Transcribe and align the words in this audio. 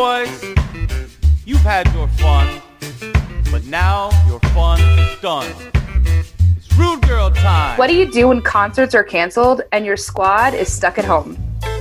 boys, 0.00 0.42
you've 1.44 1.60
had 1.60 1.86
your 1.92 2.08
fun, 2.08 2.62
but 3.50 3.62
now 3.66 4.08
your 4.26 4.40
fun 4.54 4.80
is 4.98 5.20
done. 5.20 5.52
It's 6.56 6.74
Rude 6.78 7.02
Girl 7.06 7.30
time. 7.30 7.76
What 7.76 7.88
do 7.88 7.94
you 7.94 8.10
do 8.10 8.28
when 8.28 8.40
concerts 8.40 8.94
are 8.94 9.04
canceled 9.04 9.60
and 9.72 9.84
your 9.84 9.98
squad 9.98 10.54
is 10.54 10.72
stuck 10.72 10.96
at 10.96 11.04
home? 11.04 11.36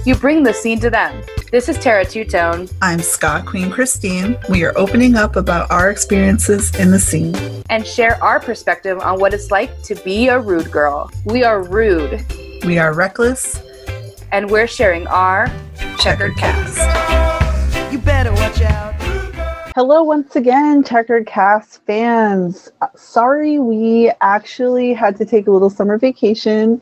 You 0.05 0.15
bring 0.15 0.43
the 0.43 0.53
scene 0.53 0.81
to 0.81 0.89
them. 0.89 1.23
This 1.49 1.69
is 1.69 1.79
Tara 1.79 2.03
Two 2.03 2.25
Tone 2.25 2.67
I'm 2.81 2.99
Ska 2.99 3.41
Queen 3.45 3.71
Christine. 3.71 4.37
We 4.49 4.65
are 4.65 4.77
opening 4.77 5.15
up 5.15 5.37
about 5.37 5.71
our 5.71 5.89
experiences 5.89 6.75
in 6.75 6.91
the 6.91 6.99
scene. 6.99 7.37
and 7.69 7.87
share 7.87 8.21
our 8.21 8.41
perspective 8.41 8.99
on 8.99 9.21
what 9.21 9.33
it's 9.33 9.49
like 9.49 9.81
to 9.83 9.95
be 9.95 10.27
a 10.27 10.37
rude 10.37 10.69
girl. 10.69 11.09
We 11.23 11.45
are 11.45 11.63
rude, 11.63 12.25
We 12.65 12.79
are 12.79 12.93
reckless, 12.93 13.61
and 14.33 14.51
we're 14.51 14.67
sharing 14.67 15.07
our 15.07 15.49
checkered 15.97 16.35
cast. 16.35 17.38
Better 18.09 18.33
watch 18.33 18.59
out. 18.63 18.95
Hello, 19.75 20.01
once 20.01 20.35
again, 20.35 20.83
Checkered 20.83 21.27
Cast 21.27 21.85
fans. 21.85 22.71
Uh, 22.81 22.87
Sorry, 22.95 23.59
we 23.59 24.11
actually 24.21 24.93
had 24.95 25.15
to 25.17 25.25
take 25.25 25.45
a 25.45 25.51
little 25.51 25.69
summer 25.69 25.99
vacation 25.99 26.81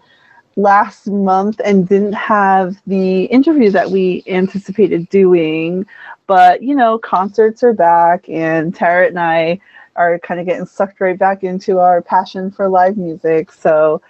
last 0.56 1.08
month 1.08 1.60
and 1.66 1.86
didn't 1.86 2.14
have 2.14 2.78
the 2.88 3.26
interview 3.26 3.70
that 3.72 3.92
we 3.92 4.24
anticipated 4.28 5.10
doing. 5.10 5.86
But, 6.28 6.64
you 6.64 6.74
know, 6.74 6.98
concerts 6.98 7.62
are 7.62 7.73
back, 7.73 8.30
and 8.30 8.73
Tara 8.73 9.08
and 9.08 9.20
I 9.20 9.59
are 9.98 10.20
kind 10.20 10.40
of 10.40 10.46
getting 10.46 10.66
sucked 10.66 11.02
right 11.02 11.20
back 11.20 11.44
into 11.44 11.80
our 11.80 12.02
passion 12.02 12.52
for 12.52 12.70
live 12.70 12.96
music. 12.96 13.52
So, 13.52 14.02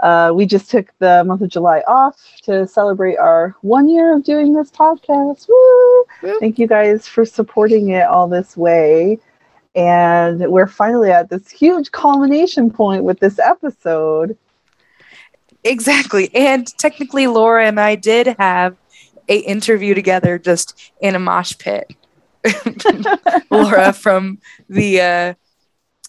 uh, 0.00 0.32
we 0.34 0.46
just 0.46 0.70
took 0.70 0.86
the 0.98 1.24
month 1.24 1.42
of 1.42 1.48
July 1.48 1.82
off 1.86 2.16
to 2.42 2.66
celebrate 2.66 3.16
our 3.16 3.54
one 3.62 3.88
year 3.88 4.14
of 4.14 4.24
doing 4.24 4.52
this 4.52 4.70
podcast. 4.70 5.48
Woo! 5.48 6.38
Thank 6.40 6.58
you 6.58 6.66
guys 6.66 7.06
for 7.06 7.24
supporting 7.24 7.90
it 7.90 8.06
all 8.06 8.28
this 8.28 8.56
way. 8.56 9.18
And 9.74 10.40
we're 10.50 10.66
finally 10.66 11.10
at 11.10 11.30
this 11.30 11.50
huge 11.50 11.92
culmination 11.92 12.70
point 12.70 13.04
with 13.04 13.20
this 13.20 13.38
episode. 13.38 14.36
Exactly. 15.64 16.30
And 16.34 16.66
technically 16.78 17.26
Laura 17.26 17.66
and 17.66 17.78
I 17.78 17.94
did 17.94 18.34
have 18.38 18.76
a 19.28 19.38
interview 19.38 19.94
together 19.94 20.38
just 20.38 20.92
in 21.00 21.14
a 21.14 21.18
mosh 21.18 21.56
pit. 21.58 21.94
Laura 23.50 23.92
from 23.92 24.38
the 24.68 25.00
uh 25.00 25.34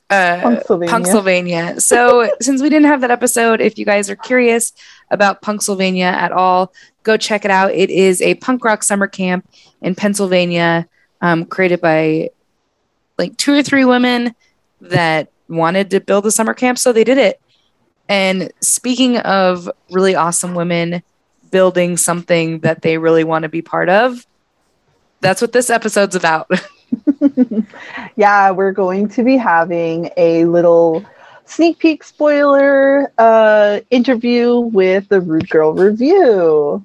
uh 0.10 0.40
Pennsylvania. 0.42 0.94
Punksylvania. 0.94 1.82
So 1.82 2.32
since 2.42 2.62
we 2.62 2.70
didn't 2.70 2.88
have 2.88 3.02
that 3.02 3.12
episode, 3.12 3.62
if 3.62 3.78
you 3.78 3.86
guys 3.86 4.10
are 4.10 4.16
curious 4.16 4.74
about 5.12 5.42
Punksylvania 5.42 6.12
at 6.12 6.32
all, 6.32 6.74
go 7.04 7.18
check 7.18 7.46
it 7.46 7.52
out. 7.52 7.72
It 7.72 7.90
is 7.90 8.22
a 8.22 8.36
punk 8.36 8.64
rock 8.64 8.84
summer 8.84 9.08
camp 9.08 9.48
in 9.82 9.96
Pennsylvania, 9.96 10.88
um, 11.22 11.46
created 11.46 11.82
by 11.82 12.32
like 13.18 13.36
two 13.38 13.54
or 13.54 13.64
three 13.64 13.86
women 13.86 14.34
that 14.82 15.30
wanted 15.48 15.92
to 15.92 16.00
build 16.00 16.26
a 16.26 16.32
summer 16.32 16.54
camp, 16.54 16.78
so 16.78 16.92
they 16.92 17.04
did 17.04 17.18
it. 17.18 17.40
And 18.08 18.52
speaking 18.62 19.18
of 19.18 19.70
really 19.92 20.16
awesome 20.16 20.56
women 20.56 21.04
building 21.52 21.98
something 21.98 22.60
that 22.60 22.82
they 22.82 22.98
really 22.98 23.24
want 23.24 23.44
to 23.44 23.50
be 23.50 23.62
part 23.62 23.90
of, 23.90 24.26
that's 25.22 25.42
what 25.42 25.52
this 25.52 25.70
episode's 25.70 26.16
about. 26.16 26.50
yeah, 28.16 28.52
we're 28.52 28.72
going 28.72 29.10
to 29.10 29.24
be 29.24 29.38
having 29.38 30.10
a 30.18 30.46
little 30.46 31.06
sneak 31.46 31.80
peek 31.80 32.04
spoiler 32.04 33.12
uh, 33.18 33.80
interview 33.90 34.60
with 34.60 35.10
the 35.10 35.22
Rude 35.22 35.50
Girl 35.50 35.74
Revue. 35.74 36.84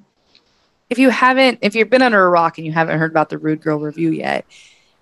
if 0.89 0.97
you 0.97 1.09
haven't, 1.09 1.59
if 1.61 1.75
you've 1.75 1.89
been 1.89 2.01
under 2.01 2.23
a 2.23 2.29
rock 2.29 2.57
and 2.57 2.65
you 2.65 2.73
haven't 2.73 2.97
heard 2.99 3.11
about 3.11 3.29
the 3.29 3.37
Rude 3.37 3.61
Girl 3.61 3.79
Revue 3.79 4.11
yet, 4.11 4.45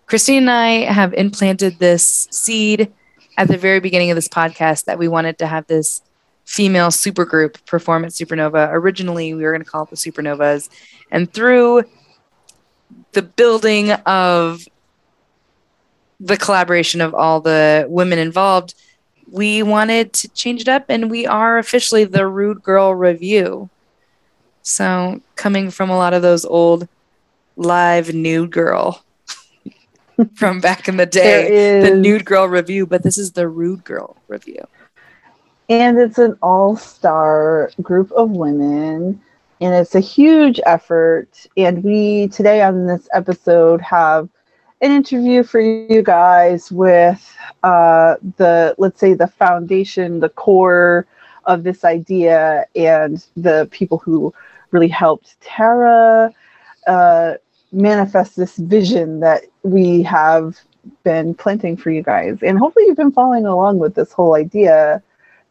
Christine 0.05 0.43
and 0.43 0.51
I 0.51 0.69
have 0.85 1.13
implanted 1.13 1.79
this 1.79 2.27
seed 2.31 2.91
at 3.37 3.47
the 3.47 3.57
very 3.57 3.79
beginning 3.79 4.11
of 4.11 4.15
this 4.15 4.27
podcast 4.27 4.85
that 4.85 4.99
we 4.99 5.07
wanted 5.07 5.37
to 5.39 5.47
have 5.47 5.65
this 5.67 6.01
female 6.45 6.89
supergroup 6.89 7.65
perform 7.65 8.05
at 8.05 8.11
Supernova. 8.11 8.69
Originally, 8.71 9.33
we 9.33 9.43
were 9.43 9.51
going 9.51 9.63
to 9.63 9.69
call 9.69 9.83
it 9.83 9.89
the 9.89 9.95
Supernovas. 9.95 10.69
And 11.09 11.31
through 11.31 11.83
the 13.13 13.21
building 13.21 13.91
of 13.91 14.67
the 16.23 16.37
collaboration 16.37 17.01
of 17.01 17.13
all 17.13 17.41
the 17.41 17.85
women 17.89 18.17
involved, 18.17 18.75
we 19.29 19.61
wanted 19.61 20.13
to 20.13 20.27
change 20.29 20.61
it 20.61 20.67
up 20.67 20.85
and 20.87 21.11
we 21.11 21.25
are 21.25 21.57
officially 21.57 22.05
the 22.05 22.27
Rude 22.27 22.63
Girl 22.63 22.95
Revue. 22.95 23.69
So, 24.61 25.21
coming 25.35 25.69
from 25.69 25.89
a 25.89 25.97
lot 25.97 26.13
of 26.13 26.21
those 26.21 26.45
old 26.45 26.87
live 27.57 28.13
nude 28.13 28.51
girl 28.51 29.03
from 30.35 30.61
back 30.61 30.87
in 30.87 30.95
the 30.95 31.05
day, 31.05 31.81
the 31.81 31.95
nude 31.95 32.23
girl 32.23 32.47
review, 32.47 32.85
but 32.85 33.03
this 33.03 33.17
is 33.17 33.33
the 33.33 33.49
Rude 33.49 33.83
Girl 33.83 34.15
Revue. 34.29 34.65
And 35.69 35.97
it's 35.97 36.17
an 36.17 36.37
all 36.41 36.77
star 36.77 37.71
group 37.81 38.11
of 38.13 38.31
women, 38.31 39.21
and 39.59 39.75
it's 39.75 39.95
a 39.95 39.99
huge 39.99 40.61
effort. 40.65 41.47
And 41.57 41.83
we, 41.83 42.29
today 42.29 42.61
on 42.61 42.87
this 42.87 43.09
episode, 43.13 43.81
have 43.81 44.29
an 44.83 44.91
interview 44.91 45.43
for 45.43 45.61
you 45.61 46.01
guys 46.03 46.69
with 46.69 47.35
uh, 47.63 48.15
the, 48.35 48.75
let's 48.77 48.99
say, 48.99 49.13
the 49.13 49.27
foundation, 49.27 50.19
the 50.19 50.27
core 50.27 51.07
of 51.45 51.63
this 51.63 51.85
idea, 51.85 52.65
and 52.75 53.25
the 53.37 53.67
people 53.71 53.97
who 53.97 54.33
really 54.71 54.89
helped 54.89 55.39
Tara 55.39 56.33
uh, 56.85 57.35
manifest 57.71 58.35
this 58.35 58.57
vision 58.57 59.21
that 59.21 59.45
we 59.63 60.03
have 60.03 60.59
been 61.03 61.33
planting 61.33 61.77
for 61.77 61.89
you 61.89 62.03
guys. 62.03 62.37
And 62.43 62.59
hopefully, 62.59 62.85
you've 62.85 62.97
been 62.97 63.13
following 63.13 63.45
along 63.45 63.79
with 63.79 63.95
this 63.95 64.11
whole 64.11 64.35
idea 64.35 65.01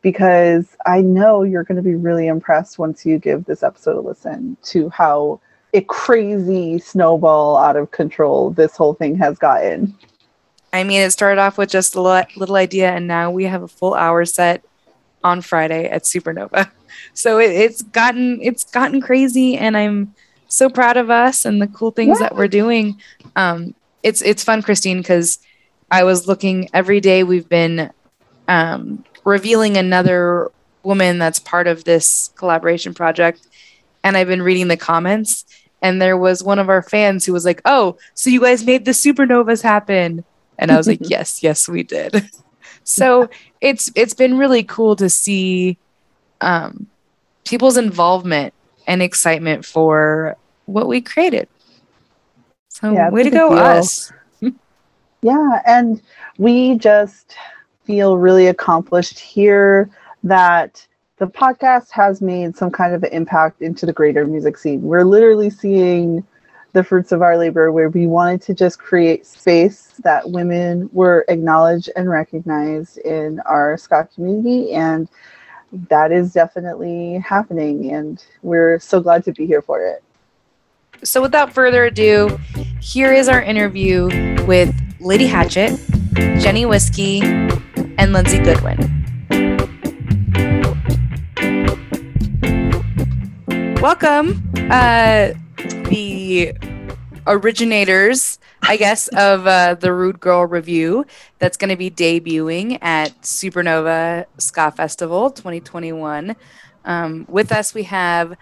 because 0.03 0.77
I 0.85 1.01
know 1.01 1.43
you're 1.43 1.65
going 1.65 1.77
to 1.77 1.83
be 1.83 1.95
really 1.95 2.27
impressed 2.27 2.79
once 2.79 3.07
you 3.07 3.19
give 3.19 3.47
this 3.47 3.63
episode 3.63 3.97
a 3.97 4.01
listen 4.01 4.59
to 4.65 4.91
how 4.91 5.41
a 5.75 5.81
crazy 5.83 6.79
snowball 6.79 7.57
out 7.57 7.77
of 7.77 7.91
control 7.91 8.51
this 8.51 8.77
whole 8.77 8.95
thing 8.95 9.17
has 9.17 9.39
gotten. 9.39 9.97
I 10.73 10.85
mean, 10.85 11.01
it 11.03 11.11
started 11.11 11.41
off 11.41 11.59
with 11.59 11.71
just 11.71 11.95
a 11.95 12.01
little 12.01 12.57
idea, 12.57 12.91
and 12.91 13.07
now 13.07 13.31
we 13.31 13.45
have 13.45 13.63
a 13.63 13.69
full 13.69 13.95
hour 13.95 14.25
set 14.25 14.63
on 15.23 15.41
Friday 15.43 15.89
at 15.89 16.05
Supernova. 16.05 16.71
So 17.15 17.39
it, 17.39 17.51
it's 17.51 17.83
gotten 17.83 18.39
it's 18.43 18.65
gotten 18.65 19.01
crazy, 19.01 19.57
and 19.57 19.77
I'm 19.77 20.15
so 20.49 20.69
proud 20.69 20.97
of 20.99 21.09
us 21.11 21.45
and 21.47 21.61
the 21.61 21.67
cool 21.67 21.91
things 21.91 22.19
Yeah. 22.21 22.29
that 22.29 22.37
we're 22.37 22.49
doing. 22.49 23.01
Um, 23.35 23.75
it's 24.03 24.21
it's 24.23 24.45
fun, 24.45 24.63
Christine, 24.63 24.99
because 24.99 25.39
I 25.91 26.05
was 26.05 26.29
looking 26.29 26.69
every 26.75 27.01
day. 27.01 27.25
We've 27.25 27.49
been 27.49 27.91
um, 28.47 29.05
revealing 29.25 29.79
another 29.79 30.51
woman 30.83 31.19
that's 31.19 31.39
part 31.39 31.67
of 31.67 31.85
this 31.85 32.31
collaboration 32.37 32.93
project, 32.93 33.47
and 34.05 34.17
I've 34.17 34.29
been 34.29 34.43
reading 34.43 34.69
the 34.69 34.77
comments. 34.77 35.45
And 35.83 36.01
there 36.01 36.17
was 36.17 36.43
one 36.43 36.59
of 36.59 36.69
our 36.69 36.83
fans 36.83 37.27
who 37.27 37.33
was 37.33 37.45
like, 37.45 37.61
"Oh, 37.65 37.99
so 38.15 38.31
you 38.31 38.41
guys 38.41 38.65
made 38.65 38.85
the 38.85 38.93
supernovas 38.93 39.63
happen?" 39.63 40.25
And 40.59 40.71
I 40.71 40.77
was 40.77 40.87
like, 40.87 41.01
"Yes, 41.11 41.43
yes, 41.43 41.69
we 41.69 41.83
did." 41.83 42.25
so 42.85 43.29
it's 43.61 43.91
it's 43.95 44.15
been 44.15 44.39
really 44.39 44.63
cool 44.63 44.97
to 44.97 45.11
see 45.11 45.77
um, 46.41 46.87
people's 47.45 47.77
involvement 47.77 48.55
and 48.87 49.03
excitement 49.03 49.65
for 49.65 50.37
what 50.67 50.87
we 50.89 51.01
created. 51.01 51.49
So 52.69 52.93
Yeah, 52.93 53.11
way 53.11 53.25
to 53.25 53.31
go, 53.31 53.51
deal. 53.51 53.59
us! 53.59 54.13
Yeah, 55.25 55.61
and 55.67 56.03
we 56.39 56.75
just 56.79 57.37
feel 57.85 58.17
really 58.17 58.49
accomplished 58.49 59.21
here 59.21 59.89
that 60.25 60.85
the 61.23 61.29
podcast 61.29 61.89
has 61.93 62.21
made 62.21 62.57
some 62.57 62.73
kind 62.73 62.93
of 62.93 63.05
an 63.05 63.13
impact 63.13 63.63
into 63.63 63.87
the 63.87 63.93
greater 63.93 64.27
music 64.27 64.59
scene. 64.59 64.83
We're 64.83 65.05
literally 65.05 65.51
seeing 65.51 66.27
the 66.73 66.83
fruits 66.83 67.13
of 67.13 67.23
our 67.23 67.39
labor 67.39 67.71
where 67.71 67.89
we 67.89 68.09
wanted 68.09 68.43
to 68.43 68.55
just 68.55 68.81
create 68.81 69.25
space 69.25 69.95
that 70.03 70.29
women 70.29 70.91
were 70.93 71.25
acknowledged 71.29 71.91
and 71.95 72.11
recognized 72.11 72.99
in 72.99 73.39
our 73.47 73.77
ska 73.77 74.09
community 74.13 74.73
and 74.73 75.09
that 75.91 76.11
is 76.11 76.33
definitely 76.33 77.19
happening 77.25 77.93
and 77.93 78.25
we're 78.43 78.81
so 78.81 79.01
glad 79.01 79.23
to 79.23 79.33
be 79.33 79.47
here 79.47 79.63
for 79.63 79.87
it. 79.87 80.03
So 81.05 81.23
without 81.23 81.53
further 81.53 81.85
ado, 81.85 82.37
here 82.81 83.13
is 83.13 83.29
our 83.29 83.41
interview 83.41 84.07
with 84.45 84.75
Lady 84.99 85.29
Hatchet, 85.29 85.79
Jenny 86.41 86.67
Whiskey, 86.67 87.21
and 87.23 88.13
Lindsay 88.13 88.41
Goodwin. 88.41 89.02
Welcome, 93.83 94.49
uh, 94.71 95.33
the 95.89 96.57
originators, 97.27 98.39
I 98.63 98.77
guess, 98.77 99.09
of 99.17 99.45
uh, 99.49 99.75
the 99.75 99.93
Rude 99.93 100.21
Girl 100.21 100.47
Revue 100.47 101.03
that's 101.41 101.57
going 101.57 101.71
to 101.71 101.77
be 101.77 101.91
debuting 101.91 102.79
at 102.81 103.21
Supernova 103.23 104.27
Ska 104.39 104.71
Festival 104.71 105.33
2021. 105.33 106.37
Um, 106.85 107.27
with 107.29 107.51
us, 107.51 107.75
we 107.75 107.83
have 107.83 108.37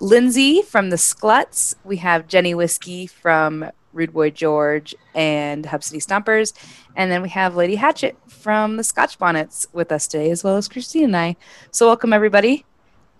Lindsay 0.00 0.62
from 0.62 0.88
the 0.88 0.96
Skluttz. 0.96 1.74
We 1.84 1.98
have 1.98 2.26
Jenny 2.26 2.54
Whiskey 2.54 3.06
from 3.06 3.70
Rude 3.92 4.14
Boy 4.14 4.30
George, 4.30 4.94
and 5.14 5.66
Hub 5.66 5.84
City 5.84 6.00
Stompers. 6.00 6.54
And 6.96 7.12
then 7.12 7.20
we 7.20 7.28
have 7.28 7.56
Lady 7.56 7.74
Hatchet 7.74 8.16
from 8.26 8.78
the 8.78 8.84
Scotch 8.84 9.18
Bonnets 9.18 9.66
with 9.74 9.92
us 9.92 10.06
today, 10.06 10.30
as 10.30 10.42
well 10.42 10.56
as 10.56 10.66
Christine 10.66 11.04
and 11.04 11.16
I. 11.16 11.36
So, 11.72 11.88
welcome 11.88 12.14
everybody 12.14 12.64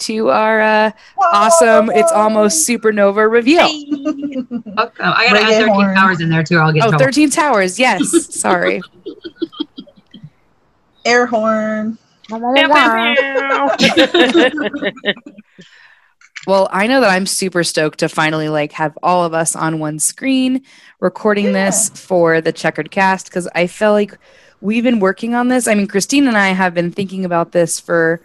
to 0.00 0.30
our 0.30 0.60
uh, 0.60 0.90
awesome 1.32 1.90
It's 1.90 2.10
Almost 2.12 2.68
Supernova 2.68 3.30
reveal. 3.30 3.66
Welcome. 3.66 4.62
I 4.74 5.26
gotta 5.26 5.30
Bring 5.30 5.42
add 5.44 5.58
13 5.60 5.68
horn. 5.68 5.96
hours 5.96 6.20
in 6.20 6.28
there 6.28 6.42
too. 6.42 6.56
or 6.56 6.62
I'll 6.62 6.72
get 6.72 6.78
in 6.82 6.88
Oh, 6.88 6.90
trouble. 6.90 7.04
13 7.06 7.30
Towers. 7.30 7.78
Yes. 7.78 8.34
Sorry. 8.34 8.80
Air 11.04 11.26
horn. 11.26 11.98
Well, 16.46 16.68
I 16.72 16.86
know 16.86 17.00
that 17.02 17.10
I'm 17.10 17.26
super 17.26 17.62
stoked 17.62 17.98
to 17.98 18.08
finally 18.08 18.48
like 18.48 18.72
have 18.72 18.96
all 19.02 19.22
of 19.24 19.34
us 19.34 19.54
on 19.54 19.80
one 19.80 19.98
screen 19.98 20.62
recording 21.00 21.52
this 21.52 21.90
for 21.90 22.40
the 22.40 22.52
checkered 22.52 22.90
cast 22.90 23.26
because 23.26 23.46
I 23.54 23.66
feel 23.66 23.92
like 23.92 24.16
we've 24.62 24.84
been 24.84 24.98
working 25.00 25.34
on 25.34 25.48
this. 25.48 25.68
I 25.68 25.74
mean, 25.74 25.86
Christine 25.88 26.26
and 26.26 26.38
I 26.38 26.48
have 26.48 26.72
been 26.72 26.90
thinking 26.90 27.26
about 27.26 27.52
this 27.52 27.78
for 27.78 28.22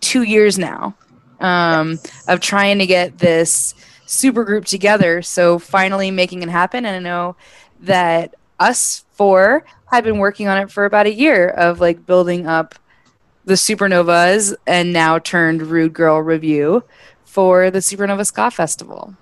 two 0.00 0.24
years 0.24 0.58
now 0.58 0.94
um, 1.40 1.98
of 2.28 2.40
trying 2.40 2.78
to 2.78 2.86
get 2.86 3.18
this 3.18 3.74
super 4.06 4.44
group 4.44 4.64
together. 4.64 5.22
So 5.22 5.58
finally 5.58 6.10
making 6.10 6.42
it 6.42 6.48
happen. 6.48 6.84
And 6.86 6.96
I 6.96 6.98
know 6.98 7.36
that 7.80 8.34
us 8.60 9.04
four 9.12 9.64
had 9.86 10.04
been 10.04 10.18
working 10.18 10.48
on 10.48 10.58
it 10.58 10.70
for 10.70 10.84
about 10.84 11.06
a 11.06 11.14
year 11.14 11.48
of 11.48 11.80
like 11.80 12.06
building 12.06 12.46
up 12.46 12.74
the 13.44 13.54
supernovas 13.54 14.54
and 14.66 14.92
now 14.92 15.18
turned 15.18 15.62
Rude 15.62 15.92
Girl 15.92 16.20
Revue 16.20 16.82
for 17.24 17.70
the 17.70 17.80
supernova 17.80 18.24
ska 18.24 18.50
festival 18.50 19.14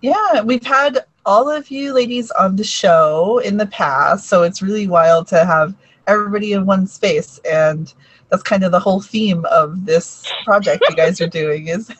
Yeah, 0.00 0.42
we've 0.42 0.64
had 0.64 1.04
all 1.24 1.50
of 1.50 1.70
you 1.70 1.92
ladies 1.92 2.30
on 2.32 2.56
the 2.56 2.64
show 2.64 3.38
in 3.44 3.56
the 3.58 3.66
past, 3.66 4.28
so 4.28 4.42
it's 4.42 4.62
really 4.62 4.86
wild 4.86 5.28
to 5.28 5.44
have 5.44 5.74
everybody 6.06 6.54
in 6.54 6.64
one 6.64 6.86
space, 6.86 7.38
and 7.48 7.92
that's 8.30 8.42
kind 8.42 8.64
of 8.64 8.72
the 8.72 8.80
whole 8.80 9.00
theme 9.00 9.44
of 9.50 9.84
this 9.84 10.30
project 10.44 10.84
you 10.88 10.96
guys 10.96 11.20
are 11.20 11.26
doing 11.28 11.68
is 11.68 11.90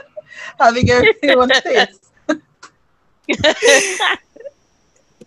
having 0.60 0.90
everybody 0.90 1.28
in 1.28 1.38
one 1.38 1.50
space. 1.54 1.98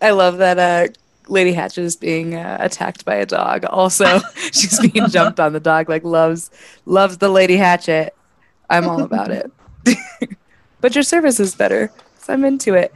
i 0.02 0.10
love 0.10 0.36
that 0.38 0.58
uh 0.58 0.86
lady 1.28 1.52
hatch 1.54 1.78
is 1.78 1.96
being 1.96 2.34
uh, 2.34 2.58
attacked 2.60 3.06
by 3.06 3.14
a 3.14 3.24
dog 3.24 3.64
also. 3.64 4.20
She's 4.52 4.78
being 4.78 5.08
jumped 5.08 5.40
on. 5.40 5.54
The 5.54 5.60
dog 5.60 5.88
like 5.88 6.04
loves 6.04 6.50
loves 6.84 7.16
the 7.16 7.30
lady 7.30 7.56
hatchet. 7.56 8.14
I'm 8.68 8.86
all 8.86 9.02
about 9.02 9.30
it. 9.30 9.50
But 10.82 10.94
your 10.94 11.02
service 11.02 11.40
is 11.40 11.54
better 11.54 11.90
so 12.24 12.32
i'm 12.32 12.44
into 12.44 12.74
it 12.74 12.92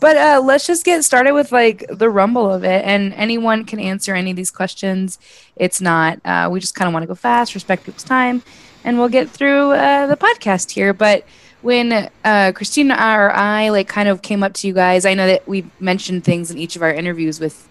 but 0.00 0.16
uh, 0.16 0.40
let's 0.44 0.66
just 0.66 0.84
get 0.84 1.04
started 1.04 1.32
with 1.32 1.52
like 1.52 1.84
the 1.90 2.10
rumble 2.10 2.52
of 2.52 2.64
it 2.64 2.84
and 2.84 3.14
anyone 3.14 3.64
can 3.64 3.80
answer 3.80 4.14
any 4.14 4.30
of 4.30 4.36
these 4.36 4.50
questions. 4.50 5.18
It's 5.56 5.80
not 5.80 6.20
uh, 6.24 6.48
we 6.50 6.60
just 6.60 6.74
kind 6.74 6.88
of 6.88 6.92
want 6.92 7.02
to 7.02 7.08
go 7.08 7.14
fast 7.14 7.54
respect 7.54 7.84
people's 7.84 8.04
time 8.04 8.42
and 8.84 8.98
we'll 8.98 9.08
get 9.08 9.30
through 9.30 9.72
uh, 9.72 10.06
the 10.06 10.16
podcast 10.16 10.70
here. 10.70 10.92
But 10.92 11.24
when 11.62 12.08
uh, 12.24 12.52
christina 12.54 12.94
or 12.94 13.32
i 13.32 13.70
like 13.70 13.88
kind 13.88 14.08
of 14.08 14.22
came 14.22 14.44
up 14.44 14.52
to 14.52 14.68
you 14.68 14.72
guys 14.72 15.04
i 15.04 15.14
know 15.14 15.26
that 15.26 15.46
we've 15.48 15.68
mentioned 15.80 16.22
things 16.22 16.50
in 16.50 16.58
each 16.58 16.76
of 16.76 16.82
our 16.82 16.92
interviews 16.92 17.40
with 17.40 17.68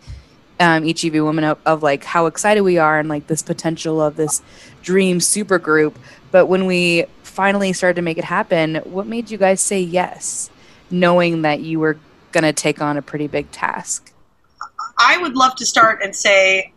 um, 0.59 0.83
each 0.85 1.03
of 1.05 1.13
you 1.13 1.23
women 1.23 1.43
of, 1.45 1.57
of 1.65 1.81
like 1.81 2.03
how 2.03 2.25
excited 2.25 2.61
we 2.61 2.77
are 2.77 2.99
and 2.99 3.07
like 3.07 3.27
this 3.27 3.41
potential 3.41 4.01
of 4.01 4.17
this 4.17 4.41
dream 4.81 5.21
super 5.21 5.57
group 5.57 5.97
but 6.31 6.47
when 6.47 6.65
we 6.65 7.05
finally 7.23 7.71
started 7.71 7.95
to 7.95 8.01
make 8.01 8.17
it 8.17 8.25
happen 8.25 8.75
what 8.83 9.07
made 9.07 9.29
you 9.31 9.37
guys 9.37 9.61
say 9.61 9.79
yes 9.79 10.49
knowing 10.89 11.43
that 11.43 11.61
you 11.61 11.79
were 11.79 11.97
going 12.35 12.43
to 12.43 12.53
take 12.53 12.81
on 12.81 12.97
a 12.97 13.01
pretty 13.01 13.27
big 13.27 13.49
task 13.51 14.11
I 14.97 15.17
would 15.17 15.35
love 15.35 15.55
to 15.55 15.65
start 15.65 16.01
and 16.03 16.15
say 16.15 16.73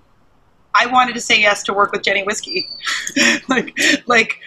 I 0.74 0.86
wanted 0.86 1.14
to 1.14 1.20
say 1.20 1.40
yes 1.40 1.62
to 1.64 1.72
work 1.72 1.92
with 1.92 2.02
Jenny 2.02 2.22
Whiskey. 2.22 2.68
like, 3.48 3.76
like 4.06 4.38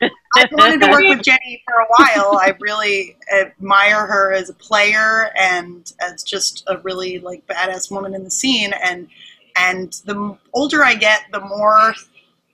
I 0.00 0.46
wanted 0.52 0.80
to 0.82 0.90
work 0.90 1.02
with 1.02 1.22
Jenny 1.22 1.62
for 1.66 1.74
a 1.74 1.86
while. 1.96 2.38
I 2.38 2.54
really 2.60 3.16
admire 3.34 4.06
her 4.06 4.32
as 4.32 4.48
a 4.48 4.54
player 4.54 5.30
and 5.36 5.92
as 6.00 6.22
just 6.22 6.64
a 6.68 6.78
really 6.78 7.18
like 7.18 7.46
badass 7.46 7.90
woman 7.90 8.14
in 8.14 8.22
the 8.22 8.30
scene. 8.30 8.72
And 8.84 9.08
and 9.56 9.92
the 10.04 10.36
older 10.52 10.84
I 10.84 10.94
get, 10.94 11.22
the 11.32 11.40
more 11.40 11.94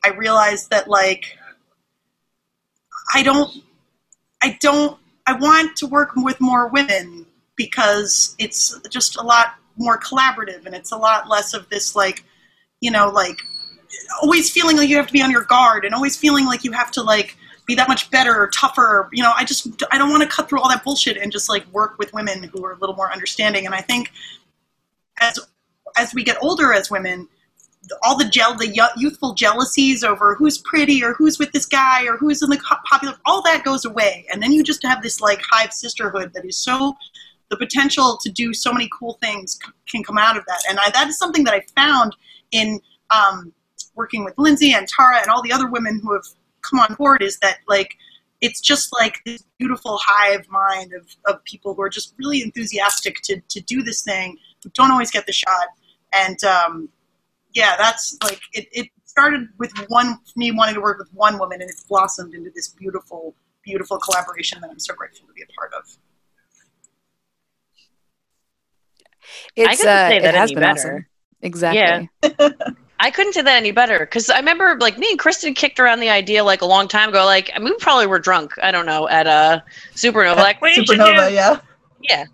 I 0.04 0.10
realize 0.10 0.68
that 0.68 0.88
like 0.88 1.36
I 3.14 3.22
don't, 3.22 3.52
I 4.42 4.58
don't, 4.60 4.98
I 5.26 5.34
want 5.34 5.76
to 5.78 5.86
work 5.86 6.10
with 6.16 6.40
more 6.40 6.68
women 6.68 7.26
because 7.56 8.34
it's 8.38 8.78
just 8.90 9.16
a 9.16 9.22
lot 9.22 9.54
more 9.76 9.98
collaborative 9.98 10.64
and 10.66 10.74
it's 10.74 10.92
a 10.92 10.96
lot 10.96 11.28
less 11.28 11.52
of 11.52 11.68
this 11.68 11.94
like 11.94 12.24
you 12.80 12.90
know 12.90 13.08
like 13.08 13.38
always 14.22 14.50
feeling 14.50 14.76
like 14.76 14.88
you 14.88 14.96
have 14.96 15.06
to 15.06 15.12
be 15.12 15.22
on 15.22 15.30
your 15.30 15.44
guard 15.44 15.84
and 15.84 15.94
always 15.94 16.16
feeling 16.16 16.46
like 16.46 16.64
you 16.64 16.72
have 16.72 16.90
to 16.90 17.02
like 17.02 17.36
be 17.66 17.74
that 17.74 17.88
much 17.88 18.10
better 18.10 18.40
or 18.40 18.48
tougher. 18.48 19.08
You 19.12 19.22
know 19.22 19.32
i 19.36 19.44
just 19.44 19.82
i 19.90 19.98
don't 19.98 20.10
want 20.10 20.22
to 20.22 20.28
cut 20.28 20.48
through 20.48 20.60
all 20.60 20.68
that 20.68 20.84
bullshit 20.84 21.16
and 21.16 21.32
just 21.32 21.48
like 21.48 21.66
work 21.72 21.98
with 21.98 22.12
women 22.12 22.44
who 22.44 22.64
are 22.64 22.72
a 22.72 22.78
little 22.78 22.96
more 22.96 23.12
understanding. 23.12 23.66
And 23.66 23.74
i 23.74 23.80
think 23.80 24.12
as 25.20 25.38
as 25.96 26.14
we 26.14 26.22
get 26.22 26.36
older 26.42 26.72
as 26.72 26.90
women 26.90 27.28
all 28.02 28.16
the 28.16 28.24
gel 28.24 28.56
the 28.56 28.90
youthful 28.96 29.34
jealousies 29.34 30.02
over 30.02 30.34
who's 30.34 30.58
pretty 30.58 31.02
or 31.04 31.14
who's 31.14 31.38
with 31.38 31.52
this 31.52 31.66
guy 31.66 32.04
or 32.06 32.16
who's 32.16 32.42
in 32.42 32.50
the 32.50 32.60
popular 32.84 33.14
all 33.24 33.42
that 33.42 33.64
goes 33.64 33.84
away. 33.84 34.26
And 34.32 34.42
then 34.42 34.52
you 34.52 34.62
just 34.62 34.82
have 34.82 35.02
this 35.02 35.20
like 35.20 35.40
hive 35.50 35.72
sisterhood 35.72 36.32
that 36.34 36.44
is 36.44 36.56
so 36.56 36.96
the 37.50 37.56
potential 37.56 38.18
to 38.22 38.30
do 38.30 38.52
so 38.52 38.72
many 38.72 38.88
cool 38.98 39.18
things 39.22 39.58
c- 39.64 39.72
can 39.88 40.02
come 40.02 40.18
out 40.18 40.36
of 40.36 40.44
that. 40.46 40.62
And 40.68 40.78
I, 40.78 40.90
that 40.90 41.08
is 41.08 41.18
something 41.18 41.44
that 41.44 41.54
I 41.54 41.62
found 41.74 42.16
in 42.50 42.80
um, 43.10 43.52
working 43.94 44.24
with 44.24 44.34
Lindsay 44.36 44.72
and 44.72 44.86
Tara 44.88 45.20
and 45.20 45.30
all 45.30 45.42
the 45.42 45.52
other 45.52 45.68
women 45.68 46.00
who 46.02 46.12
have 46.12 46.24
come 46.62 46.80
on 46.80 46.94
board 46.94 47.22
is 47.22 47.38
that 47.38 47.58
like 47.68 47.96
it's 48.40 48.60
just 48.60 48.92
like 48.92 49.20
this 49.24 49.42
beautiful 49.58 49.98
hive 50.02 50.46
mind 50.50 50.92
of, 50.92 51.08
of 51.26 51.42
people 51.44 51.74
who 51.74 51.82
are 51.82 51.88
just 51.88 52.14
really 52.18 52.42
enthusiastic 52.42 53.16
to, 53.22 53.40
to 53.48 53.60
do 53.60 53.82
this 53.82 54.02
thing 54.02 54.36
who 54.62 54.70
don't 54.74 54.90
always 54.90 55.10
get 55.10 55.26
the 55.26 55.32
shot. 55.32 55.68
And 56.12 56.42
um, 56.44 56.88
yeah, 57.54 57.76
that's 57.78 58.16
like 58.22 58.40
it, 58.52 58.68
it 58.72 58.88
started 59.04 59.48
with 59.58 59.72
one 59.88 60.18
me 60.36 60.52
wanting 60.52 60.74
to 60.74 60.80
work 60.80 60.98
with 60.98 61.08
one 61.14 61.38
woman 61.38 61.60
and 61.62 61.70
it's 61.70 61.84
blossomed 61.84 62.34
into 62.34 62.50
this 62.54 62.68
beautiful, 62.68 63.34
beautiful 63.62 63.98
collaboration 63.98 64.60
that 64.60 64.70
I'm 64.70 64.78
so 64.78 64.94
grateful 64.94 65.26
to 65.26 65.32
be 65.32 65.42
a 65.42 65.52
part 65.58 65.72
of. 65.72 65.96
It's 69.54 69.78
couldn't 69.78 69.92
uh, 69.92 70.08
say 70.08 70.16
it 70.18 70.22
that 70.22 70.34
has 70.34 70.50
any 70.50 70.54
been 70.54 70.62
better. 70.62 70.78
awesome 70.78 71.06
exactly 71.42 72.10
I 72.98 73.10
couldn't 73.10 73.34
say 73.34 73.42
that 73.42 73.56
any 73.56 73.72
better 73.72 74.00
because 74.00 74.30
I 74.30 74.38
remember 74.38 74.76
like 74.80 74.98
me 74.98 75.08
and 75.10 75.18
Kristin 75.18 75.54
kicked 75.54 75.78
around 75.78 76.00
the 76.00 76.08
idea 76.08 76.42
like 76.42 76.62
a 76.62 76.66
long 76.66 76.88
time 76.88 77.10
ago. 77.10 77.24
Like 77.24 77.50
I 77.54 77.58
mean, 77.58 77.68
we 77.68 77.76
probably 77.76 78.06
were 78.06 78.18
drunk. 78.18 78.54
I 78.62 78.70
don't 78.70 78.86
know 78.86 79.08
at 79.08 79.26
uh, 79.26 79.60
Supernova. 79.94 80.36
Like 80.36 80.60
we 80.62 80.72
should 80.72 80.86
Supernova, 80.86 81.28
do, 81.28 81.34
yeah. 81.34 81.60
yeah. 82.00 82.24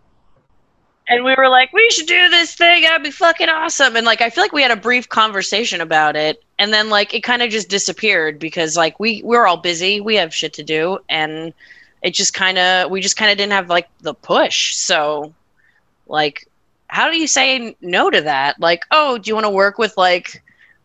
And 1.09 1.25
we 1.25 1.35
were 1.37 1.49
like, 1.49 1.73
we 1.73 1.91
should 1.91 2.07
do 2.07 2.29
this 2.29 2.55
thing. 2.55 2.83
That'd 2.83 3.03
be 3.03 3.11
fucking 3.11 3.49
awesome. 3.49 3.97
And 3.97 4.07
like, 4.07 4.21
I 4.21 4.31
feel 4.31 4.45
like 4.45 4.53
we 4.53 4.63
had 4.63 4.71
a 4.71 4.77
brief 4.77 5.09
conversation 5.09 5.81
about 5.81 6.15
it, 6.15 6.43
and 6.59 6.73
then 6.73 6.91
like 6.91 7.13
it 7.13 7.23
kind 7.23 7.43
of 7.43 7.51
just 7.51 7.69
disappeared 7.69 8.39
because 8.39 8.77
like 8.77 9.01
we 9.01 9.21
we're 9.25 9.47
all 9.47 9.57
busy. 9.57 10.01
We 10.01 10.15
have 10.17 10.33
shit 10.33 10.53
to 10.55 10.63
do, 10.63 10.99
and 11.09 11.53
it 12.03 12.15
just 12.15 12.35
kind 12.35 12.57
of 12.59 12.89
we 12.91 13.01
just 13.01 13.17
kind 13.17 13.33
of 13.33 13.37
didn't 13.37 13.53
have 13.53 13.69
like 13.69 13.89
the 14.01 14.15
push. 14.15 14.77
So, 14.77 15.35
like, 16.07 16.47
how 16.93 17.11
do 17.11 17.17
you 17.17 17.27
say 17.27 17.75
no 17.81 18.11
to 18.11 18.21
that? 18.21 18.61
Like, 18.61 18.85
oh, 18.91 19.17
do 19.17 19.31
you 19.31 19.35
want 19.35 19.47
to 19.47 19.51
work 19.51 19.79
with 19.79 19.97
like 19.97 20.43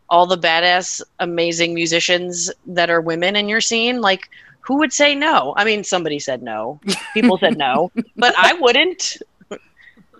all 0.10 0.26
the 0.26 0.38
badass, 0.38 1.02
amazing 1.20 1.74
musicians 1.74 2.50
that 2.66 2.90
are 2.90 3.02
women 3.02 3.36
in 3.36 3.50
your 3.50 3.60
scene? 3.60 4.00
Like, 4.00 4.30
who 4.62 4.78
would 4.78 4.94
say 4.94 5.14
no? 5.14 5.54
I 5.58 5.66
mean, 5.66 5.84
somebody 5.84 6.20
said 6.20 6.42
no. 6.42 6.80
People 7.14 7.38
said 7.38 7.58
no, 7.58 7.92
but 8.16 8.34
I 8.38 8.54
wouldn't. 8.54 9.18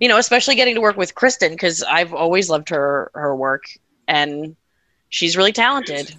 You 0.02 0.10
know, 0.10 0.18
especially 0.18 0.56
getting 0.56 0.76
to 0.76 0.82
work 0.82 0.98
with 0.98 1.16
Kristin 1.16 1.52
because 1.52 1.82
I've 1.84 2.14
always 2.14 2.50
loved 2.50 2.68
her 2.68 3.10
her 3.14 3.34
work, 3.34 3.64
and 4.10 4.58
she's 5.08 5.38
really 5.38 5.54
talented. 5.54 6.14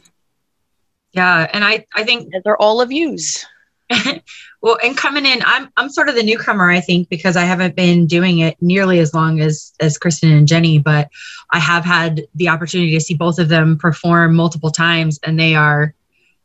Yeah, 1.12 1.46
and 1.52 1.62
I 1.62 1.84
I 1.94 2.04
think 2.04 2.32
they're 2.42 2.56
all 2.56 2.80
of 2.80 2.90
yous. 2.90 3.44
well, 4.62 4.78
and 4.83 4.97
coming 4.97 5.25
in, 5.25 5.40
I'm 5.45 5.71
I'm 5.76 5.88
sort 5.88 6.09
of 6.09 6.14
the 6.14 6.23
newcomer, 6.23 6.71
I 6.71 6.80
think, 6.80 7.09
because 7.09 7.37
I 7.37 7.45
haven't 7.45 7.75
been 7.75 8.07
doing 8.07 8.38
it 8.38 8.57
nearly 8.61 8.99
as 8.99 9.14
long 9.14 9.40
as 9.40 9.73
as 9.80 9.99
Kristin 9.99 10.37
and 10.37 10.49
Jenny, 10.49 10.78
but 10.78 11.09
I 11.50 11.59
have 11.59 11.85
had 11.85 12.26
the 12.35 12.49
opportunity 12.49 12.92
to 12.92 13.00
see 13.00 13.14
both 13.14 13.38
of 13.38 13.49
them 13.49 13.78
perform 13.78 14.35
multiple 14.35 14.71
times, 14.71 15.18
and 15.23 15.38
they 15.38 15.54
are 15.54 15.95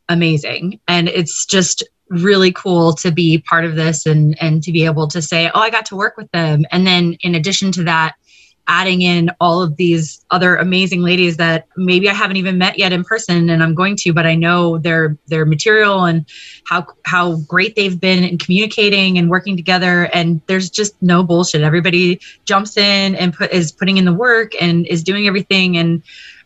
amazing. 0.09 0.79
And 0.87 1.09
it's 1.09 1.45
just 1.45 1.83
really 2.09 2.51
cool 2.51 2.93
to 2.93 3.11
be 3.11 3.39
part 3.39 3.65
of 3.65 3.75
this 3.75 4.05
and 4.05 4.41
and 4.41 4.63
to 4.63 4.71
be 4.71 4.85
able 4.85 5.07
to 5.09 5.21
say, 5.21 5.49
oh, 5.53 5.59
I 5.59 5.69
got 5.69 5.85
to 5.87 5.95
work 5.95 6.15
with 6.15 6.31
them. 6.31 6.65
And 6.71 6.87
then 6.87 7.17
in 7.21 7.35
addition 7.35 7.71
to 7.73 7.83
that, 7.83 8.15
adding 8.67 9.01
in 9.01 9.29
all 9.41 9.61
of 9.61 9.75
these 9.75 10.23
other 10.31 10.55
amazing 10.55 11.01
ladies 11.01 11.37
that 11.37 11.67
maybe 11.75 12.09
I 12.09 12.13
haven't 12.13 12.37
even 12.37 12.57
met 12.57 12.79
yet 12.79 12.93
in 12.93 13.03
person 13.03 13.49
and 13.49 13.61
I'm 13.61 13.75
going 13.75 13.95
to, 13.97 14.13
but 14.13 14.25
I 14.25 14.35
know 14.35 14.77
their 14.77 15.17
their 15.27 15.45
material 15.45 16.05
and 16.05 16.25
how 16.65 16.87
how 17.05 17.37
great 17.41 17.75
they've 17.75 17.99
been 17.99 18.23
in 18.23 18.37
communicating 18.37 19.17
and 19.17 19.29
working 19.29 19.57
together. 19.57 20.05
And 20.13 20.41
there's 20.47 20.69
just 20.69 20.95
no 21.01 21.23
bullshit. 21.23 21.61
Everybody 21.61 22.21
jumps 22.45 22.77
in 22.77 23.15
and 23.15 23.33
put 23.33 23.51
is 23.51 23.71
putting 23.71 23.97
in 23.97 24.05
the 24.05 24.13
work 24.13 24.53
and 24.61 24.87
is 24.87 25.03
doing 25.03 25.27
everything. 25.27 25.77
And 25.77 26.01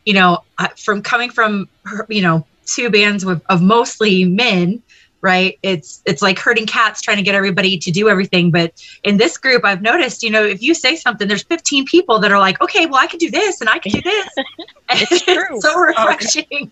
you 0.06 0.14
know, 0.14 0.44
from 0.76 1.04
coming 1.04 1.30
from 1.30 1.70
you 2.10 2.22
know 2.22 2.46
two 2.66 2.90
bands 2.90 3.26
with, 3.26 3.42
of 3.50 3.62
mostly 3.62 4.26
men 4.26 4.82
right 5.22 5.58
it's 5.64 6.02
it's 6.06 6.22
like 6.22 6.38
herding 6.38 6.66
cats 6.66 7.02
trying 7.02 7.18
to 7.18 7.24
get 7.24 7.34
everybody 7.34 7.78
to 7.78 7.92
do 7.92 8.08
everything 8.08 8.52
but 8.52 8.72
in 9.04 9.18
this 9.18 9.38
group 9.38 9.66
i've 9.66 9.82
noticed 9.82 10.22
you 10.22 10.30
know 10.30 10.44
if 10.44 10.62
you 10.62 10.74
say 10.74 10.96
something 10.96 11.28
there's 11.28 11.44
15 11.44 11.86
people 11.86 12.20
that 12.20 12.32
are 12.32 12.40
like 12.40 12.62
okay 12.62 12.86
well 12.86 13.02
i 13.02 13.08
can 13.08 13.18
do 13.18 13.32
this 13.32 13.60
and 13.60 13.70
i 13.70 13.80
can 13.80 13.92
do 13.92 14.02
this 14.02 14.28
it's, 14.90 15.12
it's 15.28 15.62
so 15.64 15.80
refreshing 15.80 16.72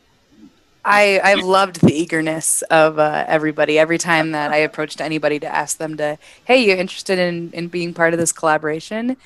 I 0.85 1.19
I've 1.23 1.43
loved 1.43 1.81
the 1.81 1.91
eagerness 1.91 2.61
of 2.63 2.99
uh, 2.99 3.25
everybody. 3.27 3.79
Every 3.79 3.97
time 3.97 4.33
that 4.33 4.51
I 4.51 4.57
approached 4.57 5.01
anybody 5.01 5.39
to 5.39 5.47
ask 5.47 5.77
them 5.77 5.97
to, 5.97 6.19
hey, 6.45 6.63
you 6.63 6.75
interested 6.75 7.17
in 7.17 7.51
in 7.53 7.69
being 7.69 7.91
part 7.93 8.13
of 8.13 8.19
this 8.19 8.31
collaboration? 8.31 9.17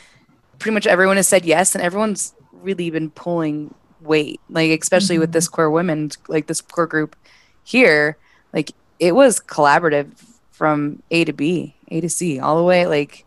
Pretty 0.57 0.73
much 0.73 0.87
everyone 0.87 1.17
has 1.17 1.27
said 1.27 1.45
yes, 1.45 1.75
and 1.75 1.83
everyone's 1.83 2.33
really 2.53 2.89
been 2.89 3.11
pulling 3.11 3.73
weight. 3.99 4.39
Like 4.49 4.81
especially 4.81 5.15
mm-hmm. 5.15 5.21
with 5.21 5.33
this 5.33 5.49
core 5.49 5.69
women, 5.69 6.11
like 6.29 6.47
this 6.47 6.61
core 6.61 6.87
group 6.87 7.17
here, 7.65 8.17
like 8.53 8.71
it 8.99 9.15
was 9.15 9.39
collaborative 9.39 10.11
from 10.51 11.01
A 11.11 11.25
to 11.25 11.33
B, 11.33 11.75
A 11.89 12.01
to 12.01 12.09
C, 12.09 12.39
all 12.39 12.57
the 12.57 12.63
way. 12.63 12.85
Like 12.85 13.25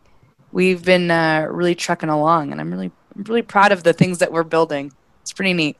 we've 0.53 0.85
been 0.85 1.11
uh, 1.11 1.47
really 1.51 1.75
trucking 1.75 2.09
along, 2.09 2.53
and 2.53 2.61
I'm 2.61 2.71
really, 2.71 2.91
I'm 3.17 3.25
really 3.25 3.43
proud 3.43 3.73
of 3.73 3.83
the 3.83 3.93
things 3.93 4.19
that 4.19 4.33
we're 4.33 4.45
building. 4.45 4.93
It's 5.23 5.33
pretty 5.33 5.55
neat. 5.55 5.77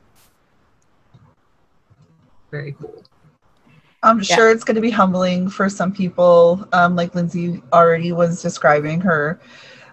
Very 2.51 2.73
cool. 2.73 3.05
I'm 4.03 4.19
yeah. 4.19 4.35
sure 4.35 4.51
it's 4.51 4.65
going 4.65 4.75
to 4.75 4.81
be 4.81 4.91
humbling 4.91 5.49
for 5.49 5.69
some 5.69 5.93
people. 5.93 6.67
Um, 6.73 6.97
like 6.97 7.15
Lindsay 7.15 7.63
already 7.73 8.13
was 8.13 8.43
describing 8.43 9.01
her 9.01 9.41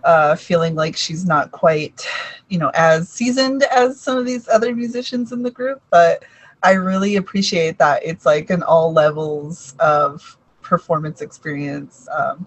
uh, 0.04 0.36
feeling 0.36 0.76
like 0.76 0.96
she's 0.96 1.26
not 1.26 1.52
quite, 1.52 2.08
you 2.50 2.58
know, 2.58 2.72
as 2.74 3.10
seasoned 3.10 3.64
as 3.64 4.00
some 4.00 4.18
of 4.18 4.26
these 4.26 4.48
other 4.48 4.76
musicians 4.76 5.32
in 5.32 5.44
the 5.44 5.52
group, 5.52 5.82
but 5.90 6.24
I 6.64 6.74
really 6.74 7.16
appreciate 7.16 7.78
that 7.78 8.02
it's 8.04 8.26
like 8.26 8.50
an 8.50 8.64
all 8.64 8.92
levels 8.92 9.76
of 9.80 10.38
performance 10.62 11.22
experience 11.22 12.08
um, 12.12 12.46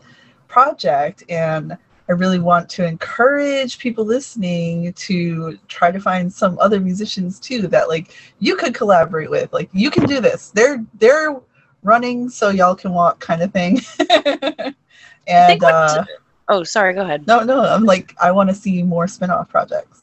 project. 0.48 1.24
And 1.28 1.76
I 2.08 2.12
really 2.12 2.38
want 2.38 2.68
to 2.70 2.86
encourage 2.86 3.78
people 3.78 4.04
listening 4.04 4.92
to 4.92 5.58
try 5.68 5.90
to 5.90 6.00
find 6.00 6.32
some 6.32 6.58
other 6.58 6.78
musicians 6.80 7.40
too 7.40 7.68
that 7.68 7.88
like 7.88 8.14
you 8.38 8.56
could 8.56 8.74
collaborate 8.74 9.30
with. 9.30 9.52
Like 9.52 9.70
you 9.72 9.90
can 9.90 10.04
do 10.06 10.20
this. 10.20 10.50
They're 10.50 10.84
they're 10.94 11.40
running 11.82 12.28
so 12.28 12.50
y'all 12.50 12.74
can 12.74 12.92
walk 12.92 13.18
kind 13.20 13.42
of 13.42 13.52
thing. 13.52 13.80
and 15.26 15.64
uh, 15.64 16.04
oh 16.48 16.64
sorry, 16.64 16.92
go 16.92 17.02
ahead. 17.02 17.26
No, 17.26 17.44
no, 17.44 17.60
I'm 17.60 17.84
like 17.84 18.14
I 18.20 18.30
want 18.30 18.50
to 18.50 18.54
see 18.54 18.82
more 18.82 19.08
spin-off 19.08 19.48
projects 19.48 20.01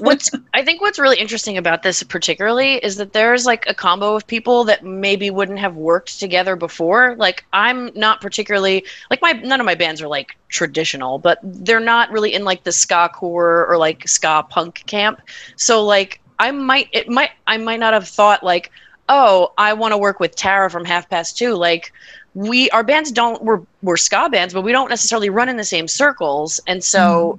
what's 0.00 0.30
I 0.52 0.62
think 0.64 0.80
what's 0.80 0.98
really 0.98 1.18
interesting 1.18 1.56
about 1.56 1.82
this 1.82 2.02
particularly 2.02 2.76
is 2.76 2.96
that 2.96 3.12
there's 3.12 3.46
like 3.46 3.66
a 3.68 3.74
combo 3.74 4.14
of 4.14 4.26
people 4.26 4.64
that 4.64 4.84
maybe 4.84 5.30
wouldn't 5.30 5.58
have 5.58 5.76
worked 5.76 6.18
together 6.18 6.56
before. 6.56 7.16
Like 7.16 7.44
I'm 7.52 7.90
not 7.94 8.20
particularly 8.20 8.84
like 9.10 9.22
my 9.22 9.32
none 9.32 9.60
of 9.60 9.66
my 9.66 9.74
bands 9.74 10.02
are 10.02 10.08
like 10.08 10.36
traditional, 10.48 11.18
but 11.18 11.38
they're 11.42 11.80
not 11.80 12.10
really 12.10 12.34
in 12.34 12.44
like 12.44 12.64
the 12.64 12.72
ska 12.72 13.10
core 13.12 13.66
or 13.66 13.76
like 13.76 14.08
ska 14.08 14.44
punk 14.48 14.84
camp. 14.86 15.20
So 15.56 15.84
like 15.84 16.20
I 16.38 16.50
might 16.50 16.88
it 16.92 17.08
might 17.08 17.30
I 17.46 17.56
might 17.56 17.80
not 17.80 17.92
have 17.92 18.08
thought 18.08 18.42
like, 18.42 18.70
oh, 19.08 19.52
I 19.58 19.72
want 19.74 19.92
to 19.92 19.98
work 19.98 20.20
with 20.20 20.36
Tara 20.36 20.70
from 20.70 20.84
Half 20.84 21.08
Past 21.10 21.38
Two. 21.38 21.54
Like 21.54 21.92
we 22.34 22.68
our 22.70 22.82
bands 22.82 23.12
don't 23.12 23.42
we're 23.42 23.60
we're 23.82 23.96
ska 23.96 24.28
bands, 24.30 24.54
but 24.54 24.62
we 24.62 24.72
don't 24.72 24.90
necessarily 24.90 25.30
run 25.30 25.48
in 25.48 25.56
the 25.56 25.64
same 25.64 25.88
circles. 25.88 26.60
And 26.66 26.82
so 26.82 27.38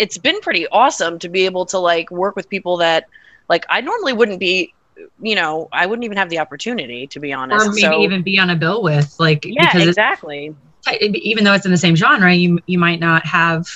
it's 0.00 0.16
been 0.16 0.40
pretty 0.40 0.66
awesome 0.68 1.18
to 1.18 1.28
be 1.28 1.44
able 1.44 1.66
to 1.66 1.78
like 1.78 2.10
work 2.10 2.34
with 2.34 2.48
people 2.48 2.78
that 2.78 3.06
like 3.50 3.66
I 3.68 3.82
normally 3.82 4.14
wouldn't 4.14 4.40
be 4.40 4.72
you 5.20 5.34
know, 5.34 5.68
I 5.72 5.86
wouldn't 5.86 6.04
even 6.04 6.16
have 6.16 6.30
the 6.30 6.38
opportunity 6.38 7.06
to 7.08 7.20
be 7.20 7.32
honest. 7.32 7.66
Or 7.66 7.70
maybe 7.70 7.82
so, 7.82 8.00
even 8.00 8.22
be 8.22 8.38
on 8.38 8.48
a 8.48 8.56
bill 8.56 8.82
with 8.82 9.14
like 9.18 9.44
yeah, 9.44 9.76
exactly. 9.76 10.54
Even 11.00 11.44
though 11.44 11.52
it's 11.52 11.66
in 11.66 11.70
the 11.70 11.78
same 11.78 11.96
genre, 11.96 12.32
you 12.32 12.58
you 12.66 12.78
might 12.78 12.98
not 12.98 13.26
have. 13.26 13.68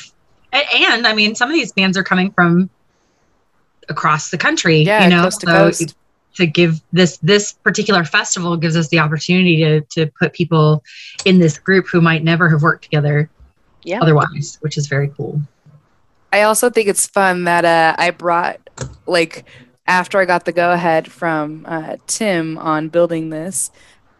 And 0.52 1.06
I 1.06 1.12
mean, 1.12 1.34
some 1.34 1.50
of 1.50 1.54
these 1.54 1.72
bands 1.72 1.98
are 1.98 2.02
coming 2.02 2.30
from 2.30 2.70
across 3.90 4.30
the 4.30 4.38
country. 4.38 4.80
Yeah, 4.80 5.04
you 5.04 5.10
know, 5.10 5.24
coast 5.24 5.40
to, 5.40 5.46
so 5.46 5.52
coast. 5.52 5.94
to 6.36 6.46
give 6.46 6.80
this 6.92 7.18
this 7.18 7.52
particular 7.52 8.04
festival 8.04 8.56
gives 8.56 8.76
us 8.76 8.88
the 8.88 8.98
opportunity 8.98 9.62
to 9.62 9.80
to 9.82 10.06
put 10.18 10.32
people 10.32 10.82
in 11.26 11.38
this 11.38 11.58
group 11.58 11.86
who 11.86 12.00
might 12.00 12.24
never 12.24 12.48
have 12.48 12.62
worked 12.62 12.84
together. 12.84 13.28
Yeah. 13.82 14.00
Otherwise, 14.00 14.56
which 14.62 14.78
is 14.78 14.86
very 14.86 15.08
cool. 15.08 15.42
I 16.34 16.42
also 16.42 16.68
think 16.68 16.88
it's 16.88 17.06
fun 17.06 17.44
that 17.44 17.64
uh, 17.64 17.94
I 17.96 18.10
brought 18.10 18.58
like 19.06 19.44
after 19.86 20.18
I 20.18 20.24
got 20.24 20.44
the 20.44 20.50
go 20.50 20.72
ahead 20.72 21.08
from 21.08 21.64
uh, 21.64 21.96
Tim 22.08 22.58
on 22.58 22.88
building 22.88 23.30
this, 23.30 23.70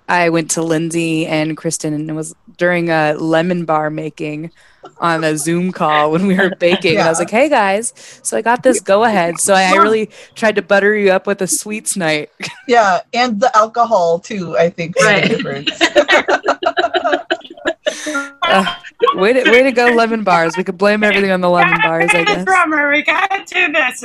I 0.09 0.29
went 0.29 0.53
to 0.53 0.63
Lindsay 0.63 1.27
and 1.27 1.57
Kristin 1.57 1.93
and 1.93 2.09
it 2.09 2.13
was 2.13 2.33
during 2.57 2.89
a 2.89 3.15
lemon 3.15 3.65
bar 3.65 3.91
making 3.91 4.53
on 4.99 5.25
a 5.25 5.37
Zoom 5.37 5.73
call 5.73 6.13
when 6.13 6.29
we 6.29 6.37
were 6.37 6.55
baking. 6.61 6.93
Yeah. 6.93 7.01
And 7.01 7.09
I 7.09 7.11
was 7.11 7.19
like, 7.19 7.31
hey 7.31 7.49
guys, 7.49 7.93
so 8.23 8.37
I 8.37 8.43
got 8.43 8.63
this 8.63 8.79
go 8.79 9.03
ahead. 9.03 9.41
So 9.41 9.53
I, 9.53 9.73
I, 9.73 9.73
really 9.73 10.09
tried 10.37 10.55
to 10.55 10.63
butter 10.63 10.95
you 10.95 11.11
up 11.11 11.27
with 11.27 11.43
a 11.43 11.49
sweets 11.49 11.97
night. 11.97 12.31
Yeah, 12.69 13.01
and 13.13 13.41
the 13.41 13.55
alcohol 13.57 14.21
too, 14.21 14.57
I 14.57 14.71
think. 14.71 14.95
Right. 15.01 15.33
uh, 18.43 18.75
way, 19.15 19.33
to, 19.33 19.51
way 19.51 19.63
to 19.63 19.73
go, 19.73 19.87
lemon 19.87 20.25
bars. 20.25 20.57
We 20.57 20.65
could 20.65 20.79
blame 20.79 21.05
everything 21.05 21.31
on 21.31 21.41
the 21.41 21.51
lemon 21.51 21.79
bars, 21.83 22.11
I 22.15 22.25
guess. 22.25 22.45
Drummer, 22.45 22.91
we 22.91 23.03
gotta 23.03 23.45
do 23.45 23.73
this. 23.73 24.05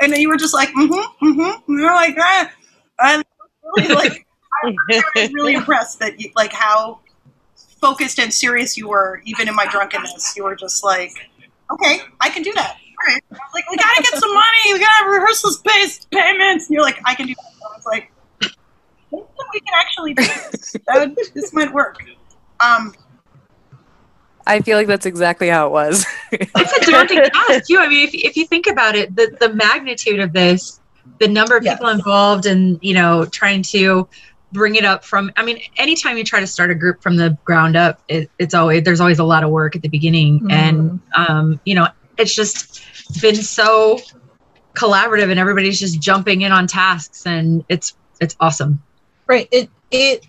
And 0.00 0.12
then 0.12 0.20
you 0.20 0.28
were 0.28 0.36
just 0.36 0.54
like, 0.54 0.68
mm-hmm, 0.70 1.26
mm-hmm. 1.26 1.72
And 1.72 1.80
you're 1.80 1.94
like, 1.94 2.16
ah. 2.18 2.50
And 3.00 3.24
really, 3.76 3.94
like, 3.94 4.26
I, 4.64 4.74
was 5.16 5.32
really 5.32 5.54
impressed 5.54 5.98
that, 5.98 6.20
you, 6.20 6.30
like, 6.36 6.52
how 6.52 7.00
focused 7.80 8.18
and 8.18 8.32
serious 8.32 8.76
you 8.76 8.88
were, 8.88 9.20
even 9.24 9.48
in 9.48 9.54
my 9.54 9.66
drunkenness. 9.66 10.34
You 10.36 10.44
were 10.44 10.56
just 10.56 10.84
like, 10.84 11.12
okay, 11.72 12.00
I 12.20 12.30
can 12.30 12.42
do 12.42 12.52
that. 12.54 12.76
All 12.76 13.14
right. 13.14 13.22
Like, 13.52 13.68
we 13.70 13.76
gotta 13.76 14.02
get 14.02 14.14
some 14.20 14.32
money. 14.32 14.72
We 14.72 14.78
gotta 14.78 15.10
rehearsal 15.10 15.50
space 15.50 16.06
payments. 16.10 16.66
And 16.68 16.74
you're 16.74 16.84
like, 16.84 17.00
I 17.04 17.14
can 17.14 17.26
do 17.26 17.34
that. 17.34 17.44
I 17.44 17.76
was 17.76 17.86
like, 17.86 18.10
we 19.10 19.60
can 19.60 19.74
actually 19.74 20.14
do 20.14 20.24
this. 20.24 20.76
That, 20.86 21.14
this 21.34 21.52
might 21.52 21.72
work. 21.72 22.02
Um, 22.60 22.94
I 24.46 24.60
feel 24.60 24.76
like 24.76 24.86
that's 24.86 25.06
exactly 25.06 25.48
how 25.48 25.66
it 25.66 25.70
was. 25.70 26.06
it's 26.32 26.88
a 26.88 26.90
daunting 26.90 27.18
task 27.32 27.66
too. 27.66 27.78
I 27.78 27.88
mean, 27.88 28.06
if, 28.06 28.14
if 28.14 28.36
you 28.36 28.46
think 28.46 28.66
about 28.66 28.94
it, 28.94 29.14
the, 29.16 29.36
the 29.40 29.52
magnitude 29.54 30.20
of 30.20 30.32
this, 30.32 30.80
the 31.18 31.28
number 31.28 31.56
of 31.56 31.64
yes. 31.64 31.74
people 31.74 31.90
involved 31.90 32.46
and, 32.46 32.78
you 32.82 32.94
know, 32.94 33.24
trying 33.24 33.62
to 33.62 34.08
bring 34.52 34.74
it 34.74 34.84
up 34.84 35.04
from, 35.04 35.32
I 35.36 35.44
mean, 35.44 35.60
anytime 35.76 36.16
you 36.16 36.24
try 36.24 36.40
to 36.40 36.46
start 36.46 36.70
a 36.70 36.74
group 36.74 37.02
from 37.02 37.16
the 37.16 37.36
ground 37.44 37.76
up, 37.76 38.00
it, 38.08 38.30
it's 38.38 38.54
always, 38.54 38.82
there's 38.84 39.00
always 39.00 39.18
a 39.18 39.24
lot 39.24 39.44
of 39.44 39.50
work 39.50 39.76
at 39.76 39.82
the 39.82 39.88
beginning. 39.88 40.40
Mm. 40.40 40.52
And, 40.52 41.00
um, 41.16 41.60
you 41.64 41.74
know, 41.74 41.88
it's 42.18 42.34
just 42.34 42.84
been 43.20 43.36
so 43.36 44.00
collaborative 44.74 45.30
and 45.30 45.40
everybody's 45.40 45.80
just 45.80 46.00
jumping 46.00 46.42
in 46.42 46.52
on 46.52 46.66
tasks 46.66 47.26
and 47.26 47.64
it's, 47.68 47.96
it's 48.20 48.36
awesome. 48.40 48.82
Right. 49.26 49.48
It, 49.50 49.70
it 49.90 50.26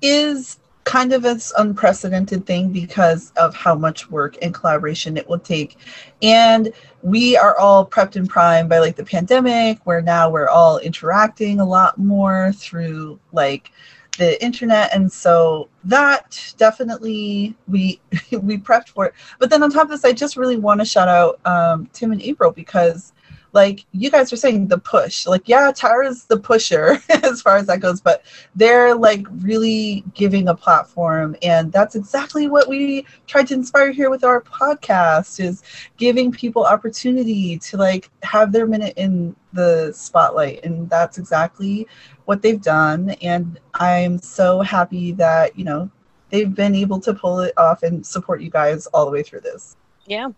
is 0.00 0.58
kind 0.84 1.12
of 1.12 1.24
an 1.24 1.40
unprecedented 1.58 2.44
thing 2.46 2.72
because 2.72 3.32
of 3.36 3.54
how 3.54 3.74
much 3.74 4.10
work 4.10 4.36
and 4.42 4.52
collaboration 4.52 5.16
it 5.16 5.28
will 5.28 5.38
take. 5.38 5.76
And 6.22 6.72
we 7.02 7.36
are 7.36 7.56
all 7.56 7.86
prepped 7.86 8.16
and 8.16 8.28
primed 8.28 8.68
by 8.68 8.78
like 8.78 8.96
the 8.96 9.04
pandemic, 9.04 9.78
where 9.84 10.02
now 10.02 10.30
we're 10.30 10.48
all 10.48 10.78
interacting 10.78 11.60
a 11.60 11.64
lot 11.64 11.98
more 11.98 12.52
through 12.52 13.20
like 13.32 13.70
the 14.18 14.42
internet 14.44 14.94
and 14.94 15.10
so 15.10 15.68
that 15.84 16.54
definitely 16.58 17.56
we 17.66 17.98
we 18.42 18.58
prepped 18.58 18.90
for 18.90 19.06
it 19.06 19.14
but 19.38 19.48
then 19.48 19.62
on 19.62 19.70
top 19.70 19.84
of 19.84 19.88
this 19.88 20.04
i 20.04 20.12
just 20.12 20.36
really 20.36 20.58
want 20.58 20.78
to 20.78 20.84
shout 20.84 21.08
out 21.08 21.40
um, 21.46 21.88
tim 21.94 22.12
and 22.12 22.20
april 22.20 22.50
because 22.50 23.14
like 23.52 23.84
you 23.92 24.10
guys 24.10 24.32
are 24.32 24.36
saying 24.36 24.68
the 24.68 24.78
push. 24.78 25.26
Like 25.26 25.48
yeah 25.48 25.70
tara's 25.72 26.24
the 26.24 26.38
pusher 26.38 26.98
as 27.22 27.42
far 27.42 27.56
as 27.56 27.66
that 27.66 27.80
goes 27.80 28.00
but 28.00 28.24
they're 28.56 28.94
like 28.94 29.26
really 29.40 30.04
giving 30.14 30.48
a 30.48 30.54
platform. 30.54 31.36
And 31.42 31.72
that's 31.72 31.94
exactly 31.94 32.48
what 32.48 32.68
we 32.68 33.06
tried 33.26 33.48
to 33.48 33.54
inspire 33.54 33.92
here 33.92 34.10
with 34.10 34.24
our 34.24 34.40
podcast 34.40 35.40
is 35.40 35.62
giving 35.96 36.32
people 36.32 36.64
opportunity 36.64 37.58
to 37.58 37.76
like 37.76 38.10
have 38.22 38.52
their 38.52 38.66
minute 38.66 38.94
in 38.96 39.36
the 39.52 39.92
spotlight. 39.92 40.64
And 40.64 40.88
that's 40.88 41.18
exactly 41.18 41.86
what 42.24 42.42
they've 42.42 42.62
done. 42.62 43.10
And 43.22 43.58
i'm 43.74 44.18
so 44.18 44.60
happy 44.60 45.12
that 45.12 45.58
you 45.58 45.64
know 45.64 45.90
they've 46.30 46.54
been 46.54 46.74
able 46.74 47.00
to 47.00 47.14
pull 47.14 47.40
it 47.40 47.52
off 47.56 47.82
and 47.82 48.04
support 48.06 48.40
you 48.40 48.50
guys 48.50 48.86
all 48.88 49.04
the 49.04 49.12
way 49.12 49.22
through 49.22 49.40
this. 49.40 49.76
Yeah 50.06 50.30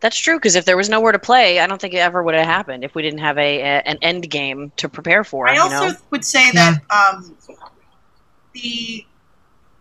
That's 0.00 0.16
true 0.16 0.36
because 0.36 0.56
if 0.56 0.64
there 0.64 0.76
was 0.76 0.88
nowhere 0.88 1.12
to 1.12 1.18
play, 1.18 1.60
I 1.60 1.66
don't 1.66 1.80
think 1.80 1.94
it 1.94 1.98
ever 1.98 2.22
would 2.22 2.34
have 2.34 2.46
happened 2.46 2.84
if 2.84 2.94
we 2.94 3.02
didn't 3.02 3.20
have 3.20 3.36
a, 3.38 3.60
a 3.60 3.82
an 3.86 3.98
end 4.00 4.30
game 4.30 4.72
to 4.76 4.88
prepare 4.88 5.24
for. 5.24 5.48
I 5.48 5.54
you 5.54 5.60
also 5.60 5.88
know? 5.88 5.94
would 6.10 6.24
say 6.24 6.50
that 6.52 6.78
um, 6.90 7.36
the 8.54 9.04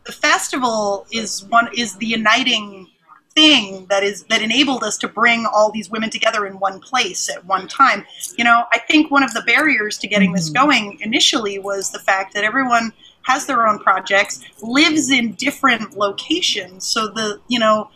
the 0.06 0.12
festival 0.12 1.06
is 1.12 1.46
one 1.46 1.70
is 1.76 1.96
the 1.98 2.06
uniting 2.06 2.88
thing 3.36 3.86
that 3.90 4.04
is 4.04 4.24
that 4.24 4.42
enabled 4.42 4.84
us 4.84 4.98
to 4.98 5.08
bring 5.08 5.46
all 5.46 5.72
these 5.72 5.90
women 5.90 6.10
together 6.10 6.46
in 6.46 6.60
one 6.60 6.80
place 6.80 7.30
at 7.30 7.46
one 7.46 7.68
time. 7.68 8.06
You 8.38 8.44
know, 8.44 8.66
I 8.74 8.80
think 8.80 9.12
one 9.12 9.24
of 9.24 9.34
the 9.34 9.42
barriers 9.42 9.98
to 10.00 10.08
getting 10.08 10.34
this 10.34 10.50
going 10.50 11.00
initially 11.02 11.60
was 11.60 11.92
the 11.92 12.00
fact 12.00 12.34
that 12.34 12.44
everyone 12.44 12.92
has 13.24 13.46
their 13.46 13.68
own 13.68 13.80
projects, 13.80 14.42
lives 14.62 15.12
in 15.12 15.34
different 15.34 15.96
locations. 15.96 16.86
So 16.86 17.08
the 17.08 17.40
you 17.48 17.60
know, 17.60 17.90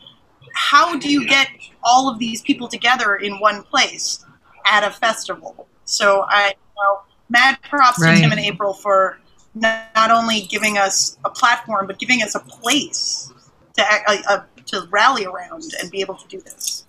how 0.54 0.98
do 0.98 1.12
you 1.12 1.28
get 1.28 1.48
all 1.84 2.10
of 2.10 2.20
these 2.20 2.42
people 2.42 2.68
together 2.68 3.16
in 3.16 3.40
one 3.40 3.64
place 3.64 4.26
at 4.66 4.84
a 4.84 4.92
festival? 4.92 5.68
So 5.86 6.26
I 6.28 6.50
you 6.50 6.84
know, 6.84 7.02
mad 7.30 7.58
props 7.64 8.02
Right. 8.02 8.16
to 8.16 8.22
Tim 8.22 8.32
and 8.32 8.40
April 8.40 8.74
for 8.74 9.20
not, 9.56 9.88
not 9.96 10.12
only 10.12 10.42
giving 10.42 10.78
us 10.78 11.18
a 11.26 11.30
platform 11.30 11.88
but 11.88 12.00
giving 12.00 12.24
us 12.24 12.36
a 12.36 12.40
place 12.40 13.32
to 13.76 13.84
a, 13.84 14.34
a, 14.34 14.46
to 14.66 14.88
rally 14.92 15.26
around 15.26 15.64
and 15.82 15.92
be 15.92 16.02
able 16.02 16.16
to 16.16 16.28
do 16.28 16.40
this. 16.42 16.86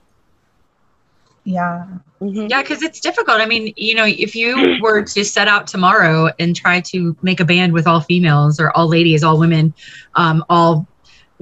Yeah. 1.45 1.87
Yeah, 2.21 2.63
because 2.63 2.83
it's 2.83 3.01
difficult. 3.01 3.41
I 3.41 3.47
mean, 3.47 3.75
you 3.77 3.95
know, 3.95 4.07
if 4.07 4.35
you 4.35 4.79
were 4.81 5.03
to 5.03 5.25
set 5.25 5.47
out 5.47 5.67
tomorrow 5.67 6.31
and 6.39 6.57
try 6.57 6.81
to 6.81 7.15
make 7.21 7.39
a 7.39 7.45
band 7.45 7.75
with 7.75 7.87
all 7.87 8.01
females 8.01 8.59
or 8.59 8.75
all 8.75 8.89
ladies, 8.89 9.23
all 9.23 9.39
women, 9.39 9.75
um, 10.15 10.43
all 10.49 10.87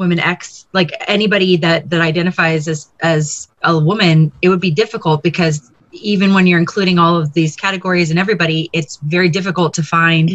women 0.03 0.19
X, 0.19 0.67
like 0.75 0.91
anybody 1.09 1.57
that 1.59 1.89
that 1.91 2.01
identifies 2.01 2.69
as 2.69 2.91
as 3.01 3.49
a 3.63 3.79
woman, 3.79 4.31
it 4.43 4.49
would 4.51 4.61
be 4.61 4.71
difficult 4.71 5.23
because 5.23 5.71
even 5.93 6.33
when 6.35 6.47
you're 6.47 6.59
including 6.59 6.99
all 6.99 7.17
of 7.17 7.33
these 7.33 7.57
categories 7.57 8.11
and 8.11 8.19
everybody, 8.19 8.69
it's 8.73 8.97
very 9.03 9.29
difficult 9.29 9.75
to 9.75 9.83
find 9.83 10.31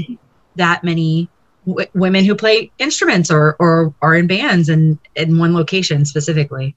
that 0.55 0.83
many 0.83 1.29
w- 1.65 1.87
women 1.93 2.25
who 2.25 2.35
play 2.35 2.71
instruments 2.79 3.29
or 3.31 3.55
or 3.59 3.93
are 4.01 4.15
in 4.15 4.27
bands 4.27 4.69
and 4.69 4.97
in 5.15 5.37
one 5.37 5.53
location 5.53 6.05
specifically. 6.05 6.75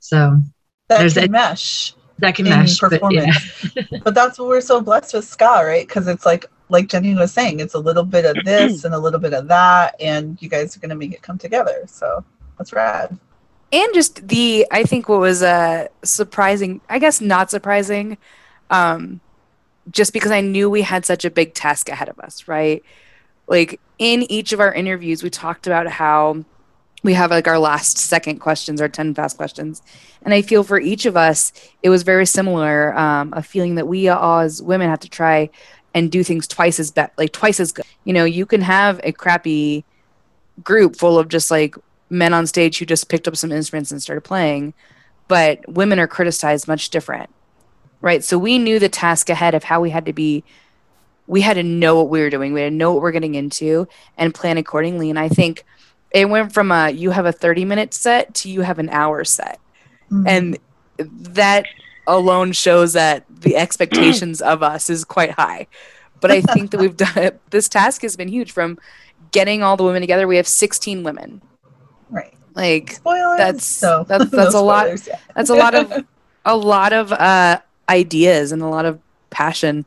So 0.00 0.40
That 0.88 0.98
There's 0.98 1.14
can 1.14 1.24
a- 1.24 1.28
mesh. 1.28 1.94
that 2.18 2.34
can 2.34 2.44
mesh. 2.46 2.78
But 2.80 2.92
yeah. 3.12 3.32
performance. 3.32 4.02
But 4.04 4.14
that's 4.14 4.38
what 4.38 4.48
we're 4.48 4.60
so 4.60 4.80
blessed 4.80 5.14
with 5.14 5.24
ska, 5.24 5.62
right? 5.64 5.86
Because 5.86 6.06
it's 6.08 6.26
like 6.26 6.46
like 6.70 6.88
Jenny 6.88 7.14
was 7.14 7.32
saying, 7.32 7.60
it's 7.60 7.74
a 7.74 7.78
little 7.78 8.04
bit 8.04 8.24
of 8.24 8.36
this 8.44 8.84
and 8.84 8.94
a 8.94 8.98
little 8.98 9.20
bit 9.20 9.34
of 9.34 9.48
that, 9.48 9.94
and 10.00 10.40
you 10.40 10.48
guys 10.48 10.76
are 10.76 10.80
gonna 10.80 10.94
make 10.94 11.12
it 11.12 11.22
come 11.22 11.38
together. 11.38 11.82
So 11.86 12.24
that's 12.58 12.72
rad. 12.72 13.18
and 13.72 13.94
just 13.94 14.26
the 14.28 14.66
i 14.70 14.82
think 14.82 15.08
what 15.08 15.20
was 15.20 15.42
uh 15.42 15.86
surprising 16.02 16.80
i 16.88 16.98
guess 16.98 17.20
not 17.20 17.50
surprising 17.50 18.18
um 18.70 19.20
just 19.90 20.12
because 20.12 20.30
i 20.30 20.40
knew 20.40 20.68
we 20.68 20.82
had 20.82 21.06
such 21.06 21.24
a 21.24 21.30
big 21.30 21.54
task 21.54 21.88
ahead 21.88 22.08
of 22.08 22.18
us 22.20 22.48
right 22.48 22.82
like 23.46 23.80
in 23.98 24.22
each 24.30 24.52
of 24.52 24.60
our 24.60 24.72
interviews 24.74 25.22
we 25.22 25.30
talked 25.30 25.66
about 25.66 25.86
how 25.88 26.44
we 27.02 27.14
have 27.14 27.30
like 27.30 27.48
our 27.48 27.58
last 27.58 27.96
second 27.96 28.40
questions 28.40 28.80
our 28.80 28.88
10 28.88 29.14
fast 29.14 29.36
questions 29.36 29.82
and 30.22 30.34
i 30.34 30.42
feel 30.42 30.62
for 30.64 30.78
each 30.80 31.06
of 31.06 31.16
us 31.16 31.52
it 31.82 31.88
was 31.90 32.02
very 32.02 32.26
similar 32.26 32.96
um, 32.98 33.32
a 33.34 33.42
feeling 33.42 33.76
that 33.76 33.86
we 33.88 34.08
all 34.08 34.40
as 34.40 34.60
women 34.62 34.90
have 34.90 35.00
to 35.00 35.08
try 35.08 35.48
and 35.94 36.10
do 36.10 36.22
things 36.22 36.46
twice 36.46 36.78
as 36.78 36.90
bad 36.90 37.10
like 37.18 37.32
twice 37.32 37.60
as 37.60 37.72
good. 37.72 37.84
You 38.04 38.12
know 38.12 38.24
you 38.24 38.46
can 38.46 38.60
have 38.62 39.00
a 39.02 39.12
crappy 39.12 39.84
group 40.62 40.96
full 40.96 41.18
of 41.18 41.28
just 41.28 41.50
like 41.50 41.74
men 42.10 42.32
on 42.34 42.46
stage 42.46 42.78
who 42.78 42.84
just 42.86 43.08
picked 43.08 43.26
up 43.28 43.36
some 43.36 43.52
instruments 43.52 43.90
and 43.90 44.02
started 44.02 44.22
playing 44.22 44.74
but 45.28 45.60
women 45.68 45.98
are 45.98 46.08
criticized 46.08 46.66
much 46.68 46.90
different 46.90 47.30
right? 48.02 48.24
So 48.24 48.38
we 48.38 48.58
knew 48.58 48.78
the 48.78 48.88
task 48.88 49.28
ahead 49.28 49.54
of 49.54 49.62
how 49.64 49.80
we 49.80 49.90
had 49.90 50.06
to 50.06 50.12
be 50.12 50.42
we 51.26 51.42
had 51.42 51.54
to 51.54 51.62
know 51.62 51.96
what 51.96 52.08
we 52.08 52.20
were 52.20 52.30
doing 52.30 52.52
we 52.52 52.60
had 52.60 52.70
to 52.70 52.74
know 52.76 52.92
what 52.92 53.02
we're 53.02 53.12
getting 53.12 53.34
into 53.36 53.86
and 54.16 54.34
plan 54.34 54.56
accordingly 54.58 55.10
and 55.10 55.18
i 55.18 55.28
think 55.28 55.64
it 56.10 56.28
went 56.28 56.52
from 56.52 56.72
a 56.72 56.90
you 56.90 57.10
have 57.10 57.26
a 57.26 57.30
30 57.32 57.64
minute 57.64 57.94
set 57.94 58.34
to 58.34 58.50
you 58.50 58.62
have 58.62 58.78
an 58.80 58.88
hour 58.88 59.22
set. 59.24 59.60
Mhm. 60.10 60.24
and 60.26 60.58
that 60.98 61.66
alone 62.06 62.52
shows 62.52 62.92
that 62.94 63.24
the 63.28 63.56
expectations 63.64 64.40
of 64.40 64.62
us 64.62 64.90
is 64.90 65.04
quite 65.04 65.30
high 65.32 65.66
but 66.20 66.30
i 66.30 66.40
think 66.40 66.70
that 66.70 66.80
we've 66.80 66.96
done 66.96 67.16
it. 67.16 67.40
this 67.50 67.68
task 67.68 68.02
has 68.02 68.16
been 68.16 68.28
huge 68.28 68.52
from 68.52 68.78
getting 69.32 69.62
all 69.62 69.76
the 69.76 69.84
women 69.84 70.00
together 70.00 70.26
we 70.26 70.36
have 70.36 70.46
16 70.48 71.02
women 71.02 71.40
right. 72.10 72.34
like 72.54 72.92
Spoilers. 72.92 73.38
That's- 73.38 73.64
so 73.64 74.04
that's- 74.08 74.30
no 74.32 74.36
that's 74.38 74.54
a 74.54 74.60
lot. 74.60 74.84
spoilers, 74.84 75.06
yeah. 75.08 75.18
that's 75.34 75.50
a 75.50 75.54
lot 75.54 75.74
of 75.74 76.04
a 76.44 76.56
lot 76.56 76.92
of 76.92 77.12
uh 77.12 77.60
ideas 77.88 78.52
and 78.52 78.62
a 78.62 78.66
lot 78.66 78.84
of 78.86 78.98
passion 79.30 79.86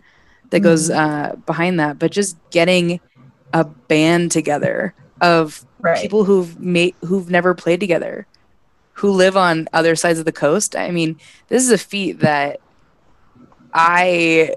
that 0.52 0.60
goes 0.62 0.90
uh 0.90 1.36
behind 1.46 1.80
that 1.80 1.98
but 2.00 2.12
just 2.12 2.38
getting 2.52 3.00
a 3.54 3.64
band 3.64 4.32
together 4.32 4.94
of 5.22 5.66
Right. 5.80 6.02
people 6.02 6.24
who've 6.24 6.58
made 6.62 6.96
who've 7.02 7.30
never 7.30 7.54
played 7.54 7.82
together 7.82 8.26
who 8.94 9.12
live 9.12 9.36
on 9.36 9.68
other 9.74 9.96
sides 9.96 10.20
of 10.20 10.26
the 10.26 10.32
coast 10.32 10.76
i 10.76 10.92
mean 10.92 11.18
this 11.50 11.64
is 11.64 11.72
a 11.72 11.78
feat 11.78 12.20
that 12.20 12.60
i 13.74 14.54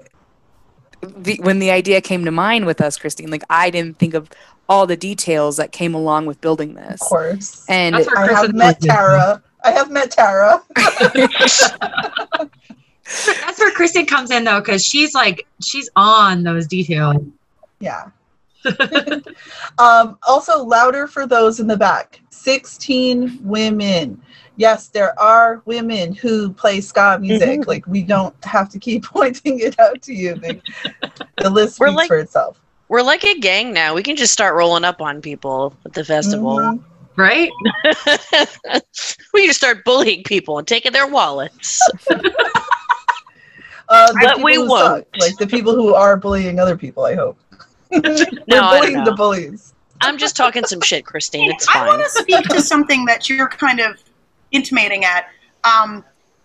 the, 1.01 1.39
when 1.41 1.59
the 1.59 1.71
idea 1.71 2.01
came 2.01 2.25
to 2.25 2.31
mind 2.31 2.65
with 2.65 2.81
us 2.81 2.97
christine 2.97 3.29
like 3.29 3.43
i 3.49 3.69
didn't 3.69 3.97
think 3.97 4.13
of 4.13 4.29
all 4.69 4.85
the 4.85 4.97
details 4.97 5.55
that 5.57 5.71
came 5.71 5.93
along 5.93 6.25
with 6.25 6.41
building 6.41 6.73
this 6.73 7.01
Of 7.01 7.07
course. 7.07 7.65
and 7.69 7.95
That's 7.95 8.07
where 8.07 8.29
I 8.29 8.33
have 8.33 8.53
met. 8.53 8.81
Tara. 8.81 9.41
I 9.63 9.71
have 9.71 9.89
met 9.89 10.11
Tara. 10.11 10.61
That's 10.75 11.71
where 13.59 13.71
Kristen 13.71 14.05
comes 14.05 14.31
in 14.31 14.43
though, 14.43 14.59
because 14.59 14.83
she's 14.83 15.13
like 15.13 15.47
she's 15.61 15.89
on 15.95 16.43
those 16.43 16.67
details. 16.67 17.23
Yeah. 17.79 18.09
um, 19.79 20.17
also, 20.27 20.63
louder 20.63 21.07
for 21.07 21.25
those 21.27 21.59
in 21.59 21.67
the 21.67 21.77
back 21.77 22.21
16 22.29 23.39
women. 23.43 24.21
Yes, 24.55 24.87
there 24.87 25.17
are 25.19 25.61
women 25.65 26.13
who 26.15 26.51
play 26.53 26.81
ska 26.81 27.17
music. 27.21 27.61
Mhm. 27.61 27.67
Like, 27.67 27.85
we 27.87 28.01
don't 28.01 28.33
have 28.43 28.69
to 28.69 28.79
keep 28.79 29.03
pointing 29.17 29.59
it 29.59 29.79
out 29.79 30.01
to 30.03 30.13
you. 30.13 30.35
The, 30.35 30.59
the 31.37 31.49
list 31.49 31.79
We're 31.79 31.87
speaks 31.87 31.97
like- 31.97 32.07
for 32.07 32.17
itself. 32.17 32.59
We're 32.89 33.01
like 33.01 33.25
a 33.25 33.37
gang 33.39 33.73
now. 33.73 33.93
We 33.93 34.01
can 34.01 34.15
just 34.15 34.31
start 34.31 34.55
rolling 34.55 34.85
up 34.85 35.01
on 35.01 35.21
people 35.21 35.75
at 35.85 35.91
the 35.93 36.05
festival. 36.05 36.55
Mhm. 36.57 36.81
Right? 37.17 37.49
we 39.33 39.45
can 39.45 39.53
start 39.53 39.83
bullying 39.83 40.23
people 40.23 40.57
and 40.57 40.67
taking 40.67 40.91
their 40.93 41.07
wallets. 41.07 41.81
Uh, 43.89 44.11
the 44.13 44.19
But 44.21 44.43
we 44.43 44.57
won't. 44.57 45.05
suck, 45.05 45.05
like 45.19 45.37
the 45.37 45.47
people 45.47 45.73
who 45.73 45.93
are 45.95 46.17
bullying 46.17 46.59
other 46.59 46.77
people, 46.77 47.05
I 47.05 47.15
hope. 47.15 47.37
We're 47.91 48.27
No, 48.47 48.69
bullying 48.69 49.03
the 49.03 49.13
bullies. 49.15 49.73
I'm 50.01 50.17
just 50.17 50.35
talking 50.35 50.63
some 50.65 50.81
shit, 50.81 51.05
Christine. 51.05 51.51
It's 51.51 51.67
I 51.73 51.87
want 51.87 52.03
to 52.03 52.09
speak 52.09 52.43
to 52.49 52.61
something 52.61 53.05
that 53.05 53.29
you're 53.29 53.47
kind 53.47 53.79
of 53.79 53.97
intimating 54.51 55.05
at. 55.05 55.29
Um, 55.63 56.03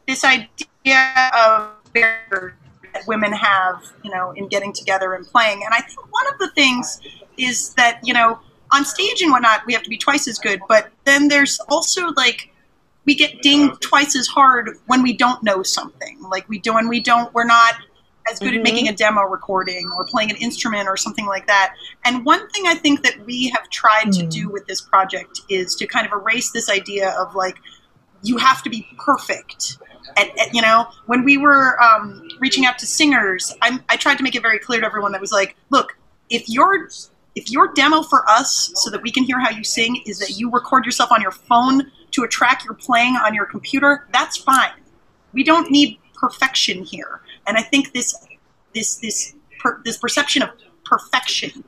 this 0.09 0.24
idea 0.24 1.31
of 1.37 1.70
barrier 1.92 2.57
that 2.94 3.07
women 3.07 3.33
have, 3.33 3.83
you 4.02 4.11
know, 4.11 4.33
in 4.33 4.48
getting 4.48 4.72
together 4.72 5.14
and 5.14 5.26
playing. 5.26 5.62
And 5.64 5.74
I 5.74 5.81
think 5.81 6.00
one 6.12 6.26
of 6.33 6.38
the 6.38 6.50
things 6.55 7.00
is 7.37 7.74
that, 7.74 8.00
you 8.02 8.12
know, 8.12 8.38
on 8.70 8.85
stage 8.85 9.22
and 9.22 9.31
whatnot, 9.31 9.66
we 9.66 9.72
have 9.72 9.83
to 9.83 9.90
be 9.90 9.98
twice 9.98 10.26
as 10.28 10.38
good. 10.38 10.61
But 10.68 10.90
then 11.05 11.28
there's 11.28 11.61
also 11.68 12.09
like, 12.16 12.50
we 13.05 13.14
get 13.14 13.42
dinged 13.42 13.81
twice 13.81 14.16
as 14.16 14.26
hard 14.26 14.70
when 14.87 15.02
we 15.02 15.16
don't 15.16 15.42
know 15.42 15.62
something. 15.62 16.20
Like 16.22 16.48
we 16.48 16.59
do 16.59 16.74
when 16.74 16.88
we 16.88 17.00
don't, 17.00 17.33
we're 17.35 17.44
not 17.44 17.74
as 18.30 18.38
good 18.38 18.52
Mhm. 18.52 18.58
at 18.58 18.62
making 18.62 18.88
a 18.88 18.92
demo 18.92 19.22
recording 19.22 19.88
or 19.96 20.04
playing 20.04 20.30
an 20.30 20.37
instrument 20.37 20.88
or 20.88 20.96
something 20.96 21.26
like 21.26 21.46
that. 21.46 21.74
And 22.04 22.24
one 22.24 22.48
thing 22.50 22.66
I 22.66 22.74
think 22.74 23.02
that 23.02 23.24
we 23.26 23.48
have 23.50 23.68
tried 23.70 24.12
to 24.12 24.22
Hmm. 24.22 24.28
do 24.28 24.48
with 24.48 24.66
this 24.66 24.80
project 24.80 25.40
is 25.48 25.74
to 25.76 25.87
kind 25.87 26.06
of 26.06 26.12
erase 26.12 26.50
this 26.50 26.68
idea 26.70 27.11
of 27.11 27.35
like 27.35 27.56
you 28.22 28.37
have 28.37 28.62
to 28.62 28.70
be 28.70 28.87
perfect. 28.98 29.78
And, 30.16 30.30
and, 30.38 30.52
you 30.52 30.62
know, 30.62 30.87
when 31.06 31.24
we 31.24 31.37
were 31.37 31.80
um, 31.82 32.28
reaching 32.38 32.66
out 32.66 32.78
to 32.78 32.87
singers, 32.87 33.54
I'm, 33.62 33.82
I 33.88 33.96
tried 33.96 34.18
to 34.18 34.22
make 34.22 34.35
it 34.35 34.42
very 34.42 34.58
clear 34.58 34.80
to 34.80 34.87
everyone 34.87 35.12
that 35.12 35.20
was 35.20 35.32
like, 35.32 35.56
look, 35.70 35.96
if 36.30 36.48
your 36.48 36.88
if 37.35 37.50
your 37.50 37.72
demo 37.72 38.02
for 38.02 38.28
us, 38.28 38.70
so 38.74 38.90
that 38.90 39.02
we 39.02 39.11
can 39.11 39.24
hear 39.24 39.40
how 39.40 39.48
you 39.48 39.64
sing, 39.64 40.02
is 40.04 40.18
that 40.18 40.38
you 40.38 40.50
record 40.50 40.85
yourself 40.85 41.11
on 41.11 41.22
your 41.22 41.30
phone 41.30 41.90
to 42.11 42.24
a 42.24 42.28
track 42.28 42.62
you're 42.62 42.74
playing 42.74 43.16
on 43.16 43.32
your 43.35 43.46
computer, 43.46 44.06
that's 44.12 44.37
fine. 44.37 44.72
We 45.32 45.42
don't 45.42 45.70
need 45.70 45.98
perfection 46.14 46.85
here. 46.85 47.22
And 47.46 47.57
I 47.57 47.62
think 47.62 47.92
this 47.92 48.14
this 48.74 48.96
this 48.96 49.35
per, 49.61 49.81
this 49.85 49.96
perception 49.96 50.42
of 50.42 50.50
perfection 50.85 51.64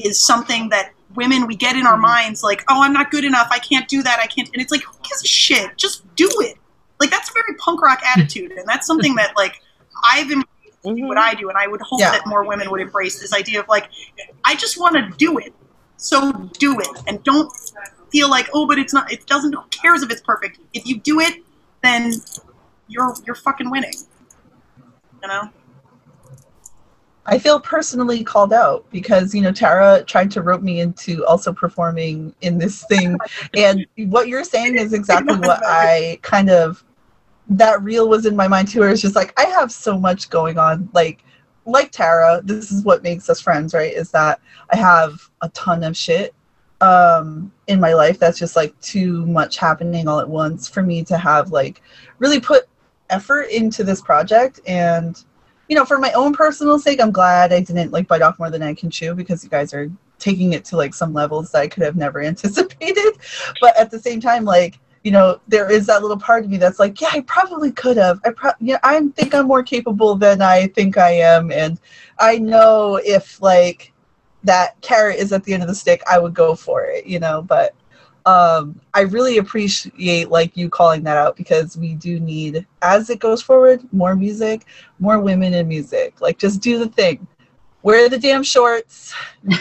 is 0.00 0.24
something 0.24 0.68
that 0.70 0.92
women 1.14 1.46
we 1.46 1.54
get 1.54 1.76
in 1.76 1.86
our 1.86 1.92
mm-hmm. 1.92 2.02
minds 2.02 2.42
like 2.42 2.64
oh 2.68 2.82
i'm 2.82 2.92
not 2.92 3.10
good 3.10 3.24
enough. 3.24 3.48
I 3.50 3.58
can't 3.58 3.88
do 3.88 4.02
that. 4.02 4.18
I 4.20 4.26
can't 4.26 4.48
and 4.52 4.60
it's 4.60 4.72
like 4.72 4.82
who 4.82 4.96
gives 5.02 5.22
a 5.22 5.26
shit? 5.26 5.76
Just 5.76 6.02
do 6.16 6.28
it. 6.40 6.56
Like 7.00 7.10
that's 7.10 7.30
a 7.30 7.32
very 7.32 7.56
punk 7.58 7.82
rock 7.82 8.00
attitude 8.16 8.52
and 8.52 8.66
that's 8.66 8.86
something 8.86 9.14
that 9.16 9.32
like 9.36 9.60
i've 10.04 10.30
embraced 10.30 10.48
do 10.82 10.90
mm-hmm. 10.90 11.06
what 11.06 11.16
i 11.16 11.32
do 11.32 11.48
and 11.48 11.56
i 11.56 11.66
would 11.66 11.80
hope 11.80 12.00
Yeah. 12.00 12.10
that 12.10 12.26
more 12.26 12.44
women 12.44 12.70
would 12.70 12.80
embrace 12.80 13.18
this 13.18 13.32
idea 13.32 13.60
of 13.60 13.68
like 13.68 13.88
i 14.44 14.54
just 14.54 14.78
want 14.78 14.96
to 14.96 15.16
do 15.16 15.38
it. 15.38 15.54
So 15.96 16.32
do 16.58 16.78
it 16.80 16.88
and 17.06 17.22
don't 17.24 17.50
feel 18.10 18.28
like 18.28 18.48
oh 18.52 18.66
but 18.66 18.78
it's 18.78 18.92
not 18.92 19.10
it 19.12 19.26
doesn't 19.26 19.54
who 19.54 19.64
cares 19.70 20.02
if 20.02 20.10
it's 20.10 20.22
perfect? 20.22 20.58
If 20.72 20.86
you 20.86 20.98
do 20.98 21.20
it 21.20 21.42
then 21.82 22.12
you're 22.88 23.14
you're 23.26 23.36
fucking 23.36 23.70
winning. 23.70 23.94
You 25.24 25.28
know. 25.28 25.50
I 27.24 27.38
feel 27.38 27.58
personally 27.58 28.22
called 28.22 28.52
out 28.52 28.84
because 28.90 29.34
you 29.34 29.40
know 29.40 29.52
Tara 29.52 30.04
tried 30.04 30.30
to 30.32 30.42
rope 30.42 30.60
me 30.60 30.80
into 30.80 31.24
also 31.24 31.50
performing 31.50 32.34
in 32.42 32.58
this 32.58 32.84
thing, 32.84 33.16
and 33.56 33.86
what 33.96 34.28
you're 34.28 34.44
saying 34.44 34.76
is 34.76 34.92
exactly 34.92 35.36
what 35.36 35.62
I 35.64 36.18
kind 36.20 36.50
of 36.50 36.84
that 37.48 37.82
reel 37.82 38.06
was 38.06 38.26
in 38.26 38.36
my 38.36 38.46
mind 38.46 38.68
too. 38.68 38.80
Where 38.80 38.90
it's 38.90 39.00
just 39.00 39.16
like 39.16 39.32
I 39.40 39.46
have 39.46 39.72
so 39.72 39.98
much 39.98 40.28
going 40.28 40.58
on, 40.58 40.90
like 40.92 41.24
like 41.64 41.90
Tara. 41.90 42.42
This 42.44 42.70
is 42.70 42.84
what 42.84 43.02
makes 43.02 43.30
us 43.30 43.40
friends, 43.40 43.72
right? 43.72 43.94
Is 43.94 44.10
that 44.10 44.42
I 44.70 44.76
have 44.76 45.30
a 45.40 45.48
ton 45.50 45.84
of 45.84 45.96
shit 45.96 46.34
um 46.82 47.52
in 47.68 47.80
my 47.80 47.94
life 47.94 48.18
that's 48.18 48.38
just 48.38 48.56
like 48.56 48.78
too 48.80 49.24
much 49.26 49.56
happening 49.56 50.08
all 50.08 50.18
at 50.18 50.28
once 50.28 50.68
for 50.68 50.82
me 50.82 51.04
to 51.04 51.16
have 51.16 51.50
like 51.50 51.80
really 52.18 52.40
put 52.40 52.68
effort 53.14 53.44
into 53.50 53.84
this 53.84 54.00
project 54.00 54.60
and 54.66 55.24
you 55.68 55.76
know, 55.76 55.84
for 55.84 55.98
my 55.98 56.12
own 56.12 56.32
personal 56.32 56.78
sake, 56.78 57.00
I'm 57.00 57.10
glad 57.10 57.52
I 57.52 57.60
didn't 57.60 57.90
like 57.90 58.08
bite 58.08 58.22
off 58.22 58.38
more 58.38 58.50
than 58.50 58.62
I 58.62 58.74
can 58.74 58.90
chew 58.90 59.14
because 59.14 59.42
you 59.42 59.50
guys 59.50 59.72
are 59.72 59.90
taking 60.18 60.52
it 60.52 60.64
to 60.66 60.76
like 60.76 60.94
some 60.94 61.12
levels 61.12 61.52
that 61.52 61.62
I 61.62 61.68
could 61.68 61.82
have 61.82 61.96
never 61.96 62.22
anticipated. 62.32 63.14
But 63.60 63.76
at 63.76 63.90
the 63.90 63.98
same 63.98 64.20
time, 64.20 64.44
like, 64.44 64.78
you 65.02 65.10
know, 65.10 65.40
there 65.48 65.70
is 65.70 65.86
that 65.86 66.02
little 66.02 66.18
part 66.18 66.44
of 66.44 66.50
me 66.50 66.56
that's 66.56 66.78
like, 66.78 67.00
yeah, 67.00 67.08
I 67.12 67.20
probably 67.20 67.70
could 67.72 67.96
have. 67.96 68.20
I 68.24 68.30
pro- 68.30 68.52
yeah, 68.60 68.78
I 68.82 69.00
think 69.16 69.34
I'm 69.34 69.46
more 69.46 69.62
capable 69.62 70.14
than 70.14 70.40
I 70.40 70.68
think 70.68 70.96
I 70.96 71.10
am, 71.10 71.52
and 71.52 71.78
I 72.18 72.38
know 72.38 72.98
if 73.04 73.40
like 73.42 73.92
that 74.44 74.80
carrot 74.80 75.18
is 75.18 75.32
at 75.32 75.44
the 75.44 75.52
end 75.52 75.62
of 75.62 75.68
the 75.68 75.74
stick, 75.74 76.02
I 76.10 76.18
would 76.18 76.32
go 76.32 76.54
for 76.54 76.84
it, 76.86 77.06
you 77.06 77.18
know. 77.18 77.42
But 77.42 77.74
um, 78.26 78.80
I 78.94 79.02
really 79.02 79.38
appreciate 79.38 80.30
like 80.30 80.56
you 80.56 80.70
calling 80.70 81.02
that 81.04 81.16
out 81.16 81.36
because 81.36 81.76
we 81.76 81.94
do 81.94 82.18
need, 82.20 82.66
as 82.82 83.10
it 83.10 83.18
goes 83.18 83.42
forward, 83.42 83.82
more 83.92 84.16
music, 84.16 84.64
more 84.98 85.20
women 85.20 85.52
in 85.52 85.68
music. 85.68 86.20
Like, 86.20 86.38
just 86.38 86.62
do 86.62 86.78
the 86.78 86.88
thing. 86.88 87.26
Wear 87.82 88.08
the 88.08 88.18
damn 88.18 88.42
shorts. 88.42 89.14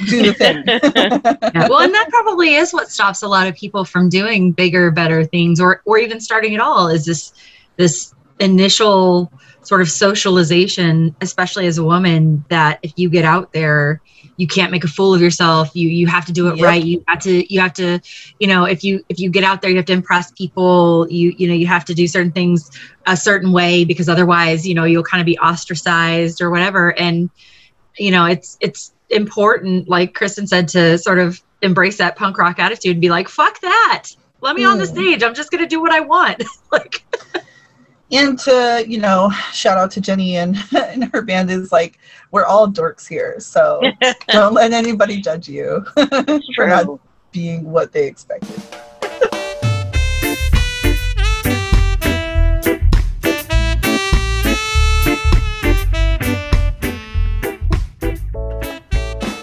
Do 0.08 0.24
the 0.24 0.34
thing. 0.34 0.64
yeah. 0.66 1.68
Well, 1.70 1.82
and 1.82 1.94
that 1.94 2.08
probably 2.10 2.56
is 2.56 2.74
what 2.74 2.90
stops 2.90 3.22
a 3.22 3.28
lot 3.28 3.48
of 3.48 3.56
people 3.56 3.84
from 3.84 4.08
doing 4.08 4.54
bigger, 4.54 4.92
better 4.92 5.26
things, 5.26 5.60
or 5.60 5.82
or 5.86 5.98
even 5.98 6.22
starting 6.22 6.56
at 6.56 6.62
all. 6.62 6.88
Is 6.88 7.06
this 7.06 7.34
this 7.76 8.16
initial 8.40 9.30
sort 9.62 9.82
of 9.82 9.90
socialization, 9.90 11.14
especially 11.20 11.68
as 11.68 11.78
a 11.78 11.84
woman, 11.84 12.46
that 12.48 12.80
if 12.82 12.94
you 12.96 13.10
get 13.10 13.26
out 13.26 13.52
there, 13.52 14.02
you 14.38 14.48
can't 14.48 14.72
make 14.72 14.84
a 14.84 14.88
fool 14.88 15.14
of 15.14 15.22
yourself. 15.22 15.76
You 15.76 15.88
you 15.90 16.08
have 16.08 16.26
to 16.26 16.32
do 16.32 16.48
it 16.48 16.58
yep. 16.58 16.66
right. 16.66 16.84
You 16.84 17.04
have 17.08 17.20
to 17.20 17.54
you 17.54 17.60
have 17.60 17.74
to, 17.74 18.00
you 18.40 18.48
know, 18.48 18.66
if 18.66 18.84
you 18.84 19.04
if 19.10 19.20
you 19.20 19.30
get 19.30 19.44
out 19.44 19.62
there, 19.62 19.70
you 19.70 19.78
have 19.78 19.86
to 19.86 19.94
impress 19.94 20.32
people. 20.32 21.08
You 21.10 21.34
you 21.38 21.48
know 21.48 21.54
you 21.54 21.68
have 21.68 21.86
to 21.86 21.94
do 21.94 22.08
certain 22.08 22.32
things 22.32 22.72
a 23.06 23.16
certain 23.16 23.52
way 23.52 23.86
because 23.86 24.10
otherwise, 24.10 24.68
you 24.68 24.74
know, 24.74 24.86
you'll 24.86 25.04
kind 25.04 25.22
of 25.22 25.26
be 25.26 25.38
ostracized 25.38 26.42
or 26.42 26.50
whatever. 26.50 26.98
And 27.00 27.30
you 27.98 28.12
know, 28.12 28.26
it's 28.26 28.58
it's 28.60 28.94
important, 29.10 29.88
like 29.88 30.14
Kristin 30.14 30.48
said, 30.48 30.68
to 30.70 30.98
sort 30.98 31.20
of 31.20 31.42
embrace 31.62 31.98
that 31.98 32.16
punk 32.16 32.38
rock 32.38 32.60
attitude 32.60 32.94
and 32.94 33.02
be 33.02 33.10
like, 33.10 33.30
fuck 33.30 33.60
that. 33.62 34.10
Let 34.42 34.56
me 34.56 34.64
mm. 34.64 34.72
on 34.72 34.78
the 34.80 34.88
stage. 34.88 35.24
I'm 35.24 35.36
just 35.36 35.52
gonna 35.52 35.68
do 35.68 35.82
what 35.82 35.92
I 35.92 36.02
want. 36.02 36.44
like 36.72 37.04
and 38.14 38.38
to 38.38 38.86
you 38.88 39.00
know 39.00 39.32
shout 39.52 39.78
out 39.78 39.90
to 39.92 40.02
jenny 40.02 40.38
and, 40.38 40.56
and 40.78 41.12
her 41.14 41.22
band 41.22 41.50
is 41.50 41.72
like 41.72 41.98
we're 42.32 42.46
all 42.46 42.68
dorks 42.68 43.08
here. 43.08 43.40
So 43.40 43.82
don't 44.30 44.54
let 44.54 44.72
anybody 44.72 45.22
judge 45.22 45.48
you 45.48 45.86
for 46.56 46.68
not 46.68 47.00
being 47.32 47.72
what 47.72 47.92
they 47.92 48.08
expected. 48.08 48.62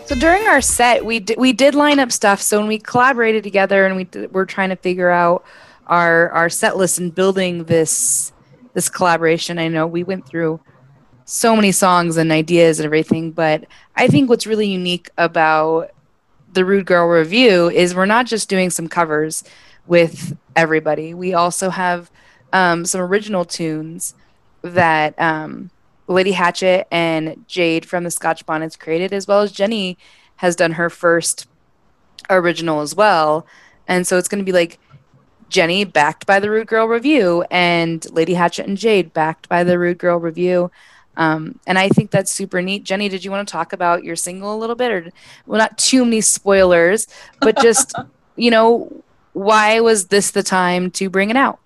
So 0.07 0.17
during 0.19 0.43
our 0.49 0.61
set, 0.61 1.05
we 1.05 1.21
d- 1.21 1.37
we 1.39 1.53
did 1.53 1.77
line 1.77 2.01
up 2.01 2.11
stuff. 2.11 2.41
So 2.43 2.59
when 2.59 2.67
we 2.67 2.79
collaborated 2.79 3.45
together 3.45 3.87
and 3.87 3.95
we 3.95 4.05
d- 4.05 4.27
were 4.27 4.47
trying 4.47 4.71
to 4.71 4.77
figure 4.77 5.11
out 5.11 5.45
our 5.87 6.31
our 6.31 6.49
set 6.49 6.77
list 6.77 6.99
and 6.99 7.15
building 7.15 7.65
this 7.65 8.33
this 8.75 8.89
collaboration. 8.89 9.59
I 9.59 9.69
know 9.69 9.87
we 9.87 10.05
went 10.05 10.27
through 10.27 10.61
so 11.25 11.55
many 11.55 11.73
songs 11.73 12.17
and 12.17 12.33
ideas 12.33 12.81
and 12.81 12.87
everything, 12.87 13.33
but 13.33 13.65
I 13.97 14.09
think 14.09 14.29
what's 14.29 14.47
really 14.47 14.69
unique 14.69 15.11
about 15.17 15.91
the 16.53 16.65
Rude 16.65 16.87
Girl 16.87 17.07
Revue 17.07 17.71
is 17.71 17.95
we're 17.95 18.07
not 18.07 18.27
just 18.27 18.49
doing 18.49 18.71
some 18.71 18.89
covers 18.89 19.45
with 19.87 20.37
everybody. 20.57 21.15
We 21.15 21.35
also 21.35 21.71
have 21.71 22.11
um, 22.53 22.85
some 22.85 23.01
original 23.01 23.45
tunes 23.45 24.15
that 24.63 25.21
um, 25.21 25.71
Lady 26.09 26.33
Hatchet 26.33 26.89
and 26.91 27.45
Jade 27.47 27.87
from 27.87 28.05
the 28.05 28.11
Scotch 28.11 28.45
Bonnets 28.45 28.77
created, 28.77 29.13
as 29.13 29.27
well 29.27 29.43
as 29.43 29.53
Jenny 29.53 29.97
has 30.37 30.57
done 30.57 30.73
her 30.73 30.91
first 30.91 31.47
original 32.29 32.81
as 32.81 32.95
well. 32.95 33.47
And 33.87 34.07
so 34.07 34.19
it's 34.19 34.29
going 34.29 34.41
to 34.41 34.45
be 34.45 34.53
like 34.53 34.79
Jenny 35.51 35.85
backed 35.85 36.27
by 36.27 36.41
the 36.41 36.51
Rude 36.51 36.69
Girl 36.69 36.87
Revue 36.87 37.43
and 37.51 38.09
Lady 38.13 38.35
Hatchet 38.35 38.67
and 38.67 38.79
Jade 38.79 39.13
backed 39.13 39.49
by 39.49 39.65
the 39.65 39.79
Rude 39.79 39.99
Girl 39.99 40.19
Revue. 40.19 40.71
Um, 41.17 41.59
and 41.67 41.79
I 41.79 41.89
think 41.91 42.11
that's 42.11 42.33
super 42.33 42.63
neat. 42.63 42.85
Jenny, 42.85 43.09
did 43.09 43.25
you 43.25 43.31
want 43.31 43.47
to 43.47 43.53
talk 43.53 43.73
about 43.73 44.05
your 44.05 44.17
single 44.17 44.55
a 44.55 44.57
little 44.57 44.77
bit, 44.77 44.91
or 44.91 45.11
well, 45.47 45.59
not 45.59 45.77
too 45.77 46.05
many 46.05 46.23
spoilers, 46.23 47.09
but 47.41 47.61
just 47.61 47.95
you 48.37 48.51
know, 48.51 49.03
why 49.35 49.81
was 49.81 50.07
this 50.07 50.31
the 50.31 50.43
time 50.43 50.91
to 50.93 51.11
bring 51.11 51.31
it 51.31 51.37
out? 51.37 51.59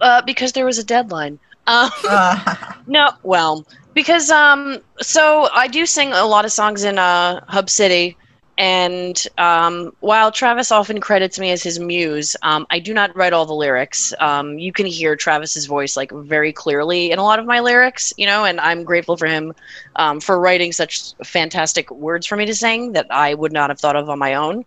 Uh, 0.00 0.20
because 0.22 0.52
there 0.52 0.66
was 0.66 0.78
a 0.78 0.84
deadline. 0.84 1.38
Um, 1.66 1.90
no, 2.86 3.10
well, 3.22 3.66
because 3.94 4.30
um, 4.30 4.78
so 5.00 5.48
I 5.54 5.68
do 5.68 5.86
sing 5.86 6.12
a 6.12 6.24
lot 6.24 6.44
of 6.44 6.52
songs 6.52 6.84
in 6.84 6.98
uh, 6.98 7.44
Hub 7.48 7.70
City, 7.70 8.16
and 8.60 9.26
um, 9.38 9.90
while 10.00 10.30
Travis 10.30 10.70
often 10.70 11.00
credits 11.00 11.38
me 11.38 11.50
as 11.50 11.62
his 11.62 11.80
muse, 11.80 12.36
um, 12.42 12.66
I 12.68 12.78
do 12.78 12.92
not 12.92 13.16
write 13.16 13.32
all 13.32 13.46
the 13.46 13.54
lyrics. 13.54 14.12
Um, 14.20 14.58
you 14.58 14.70
can 14.70 14.84
hear 14.84 15.16
Travis's 15.16 15.64
voice 15.64 15.96
like 15.96 16.12
very 16.12 16.52
clearly 16.52 17.10
in 17.10 17.18
a 17.18 17.22
lot 17.22 17.38
of 17.38 17.46
my 17.46 17.60
lyrics, 17.60 18.12
you 18.18 18.26
know, 18.26 18.44
and 18.44 18.60
I'm 18.60 18.84
grateful 18.84 19.16
for 19.16 19.24
him 19.24 19.54
um, 19.96 20.20
for 20.20 20.38
writing 20.38 20.72
such 20.72 21.14
fantastic 21.24 21.90
words 21.90 22.26
for 22.26 22.36
me 22.36 22.44
to 22.44 22.54
sing 22.54 22.92
that 22.92 23.06
I 23.10 23.32
would 23.32 23.50
not 23.50 23.70
have 23.70 23.80
thought 23.80 23.96
of 23.96 24.10
on 24.10 24.18
my 24.18 24.34
own. 24.34 24.66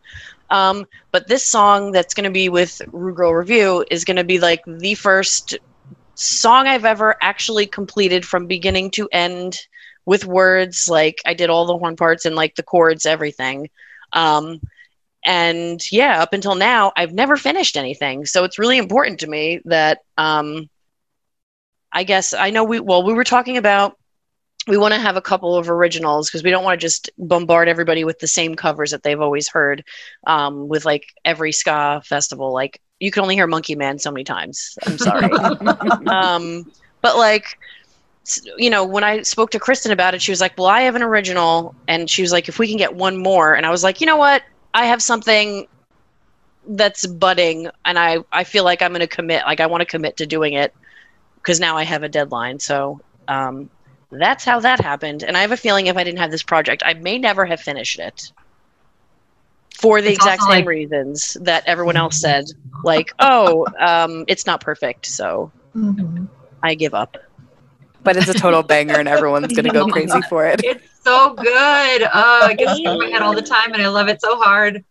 Um, 0.50 0.88
but 1.12 1.28
this 1.28 1.46
song 1.46 1.92
that's 1.92 2.16
going 2.16 2.24
to 2.24 2.32
be 2.32 2.50
with 2.50 2.82
Rude 2.92 3.16
Girl 3.16 3.32
Revue 3.32 3.86
is 3.92 4.06
going 4.06 4.18
to 4.18 4.24
be 4.24 4.40
like 4.40 4.64
the 4.66 4.96
first 4.96 5.56
song 6.16 6.66
I've 6.66 6.86
ever 6.86 7.16
actually 7.22 7.68
completed 7.68 8.26
from 8.26 8.48
beginning 8.48 8.90
to 8.92 9.08
end 9.12 9.68
with 10.06 10.26
words. 10.26 10.88
Like 10.90 11.18
I 11.26 11.34
did 11.34 11.50
all 11.50 11.66
the 11.66 11.78
horn 11.78 11.96
parts 11.96 12.26
and 12.26 12.36
like 12.36 12.56
the 12.56 12.64
chords, 12.64 13.06
everything. 13.06 13.70
Um, 14.12 14.62
and 15.26 15.80
yeah, 15.92 16.22
up 16.22 16.34
until 16.34 16.56
now, 16.56 16.92
I've 16.98 17.14
never 17.14 17.38
finished 17.38 17.78
anything. 17.78 18.26
So 18.26 18.44
it's 18.44 18.60
really 18.60 18.78
important 18.78 19.20
to 19.22 19.28
me 19.28 19.62
that 19.66 20.00
um, 20.18 20.70
I 21.92 22.04
guess 22.04 22.34
I 22.34 22.50
know 22.50 22.64
we 22.64 22.80
well 22.80 23.04
we 23.04 23.14
were 23.14 23.24
talking 23.24 23.58
about 23.58 23.98
we 24.68 24.78
want 24.78 24.94
to 24.94 25.00
have 25.00 25.18
a 25.18 25.22
couple 25.22 25.56
of 25.56 25.70
originals 25.70 26.30
because 26.30 26.44
we 26.44 26.50
don't 26.50 26.64
want 26.64 26.80
to 26.80 26.84
just 26.84 27.10
bombard 27.18 27.68
everybody 27.68 28.04
with 28.04 28.20
the 28.20 28.28
same 28.28 28.56
covers 28.56 28.92
that 28.92 29.04
they've 29.04 29.20
always 29.20 29.48
heard 29.50 29.84
um, 30.26 30.68
with 30.68 30.86
like 30.86 31.14
every 31.26 31.52
ska 31.52 32.02
festival 32.06 32.54
like 32.54 32.82
you 33.00 33.12
can 33.12 33.24
only 33.24 33.36
hear 33.36 33.48
monkey 33.48 33.76
man 33.76 34.00
so 34.00 34.12
many 34.12 34.24
times 34.24 34.78
i'm 34.86 34.98
sorry 34.98 35.30
um, 36.08 36.66
but 37.02 37.18
like 37.18 37.58
you 38.58 38.70
know, 38.70 38.86
when 38.86 39.04
I 39.04 39.22
spoke 39.22 39.52
to 39.52 39.60
Kristin 39.60 39.92
about 39.92 40.14
it, 40.14 40.22
she 40.22 40.32
was 40.32 40.40
like, 40.42 40.58
"Well, 40.58 40.68
I 40.68 40.82
have 40.82 40.96
an 40.96 41.04
original," 41.04 41.76
and 41.88 42.10
she 42.10 42.22
was 42.22 42.32
like, 42.32 42.48
"If 42.48 42.58
we 42.60 42.68
can 42.68 42.78
get 42.78 42.96
one 42.96 43.18
more," 43.18 43.54
and 43.54 43.66
I 43.66 43.70
was 43.70 43.84
like, 43.84 44.00
"You 44.00 44.08
know 44.08 44.18
what? 44.18 44.44
I 44.74 44.86
have 44.86 45.02
something 45.02 45.68
that's 46.68 47.06
budding, 47.06 47.70
and 47.86 48.00
I 48.00 48.20
I 48.32 48.44
feel 48.44 48.64
like 48.64 48.82
I'm 48.82 48.92
going 48.92 49.02
to 49.02 49.08
commit. 49.08 49.44
Like 49.46 49.60
I 49.60 49.66
want 49.66 49.82
to 49.82 49.86
commit 49.86 50.18
to 50.18 50.26
doing 50.26 50.54
it 50.54 50.74
because 51.36 51.60
now 51.60 51.76
I 51.76 51.84
have 51.84 52.04
a 52.04 52.10
deadline. 52.10 52.60
So 52.60 53.02
um, 53.28 53.70
that's 54.10 54.46
how 54.46 54.60
that 54.62 54.80
happened. 54.80 55.24
And 55.24 55.36
I 55.36 55.42
have 55.42 55.52
a 55.52 55.58
feeling 55.58 55.88
if 55.88 55.98
I 55.98 56.04
didn't 56.04 56.20
have 56.20 56.32
this 56.32 56.44
project, 56.44 56.84
I 56.86 56.94
may 56.94 57.18
never 57.18 57.46
have 57.46 57.60
finished 57.60 58.00
it 58.00 58.32
for 59.76 60.02
the 60.02 60.10
it's 60.10 60.18
exact 60.18 60.44
same 60.44 60.50
like- 60.50 60.66
reasons 60.66 61.36
that 61.42 61.64
everyone 61.66 61.98
else 61.98 62.22
said. 62.22 62.46
Like, 62.86 63.12
oh, 63.20 63.66
um, 63.80 64.24
it's 64.28 64.46
not 64.46 64.62
perfect, 64.62 65.06
so 65.06 65.52
mm-hmm. 65.76 66.26
I 66.62 66.76
give 66.76 66.94
up 66.94 67.18
but 68.04 68.18
it's 68.18 68.30
a 68.30 68.34
total 68.34 68.64
banger 68.74 68.96
and 68.96 69.08
everyone's 69.08 69.54
gonna 69.54 69.72
go 69.72 69.88
crazy 69.88 70.22
for 70.24 70.46
it. 70.46 70.62
It's 70.64 71.04
so 71.04 71.34
good. 71.34 72.08
Oh, 72.14 72.48
it 72.50 72.58
gets 72.58 72.80
stuck 72.80 72.94
in 72.94 73.00
my 73.00 73.08
head 73.08 73.22
all 73.22 73.36
the 73.36 73.42
time, 73.42 73.74
and 73.74 73.82
I 73.82 73.88
love 73.88 74.08
it 74.08 74.22
so 74.22 74.38
hard. 74.38 74.84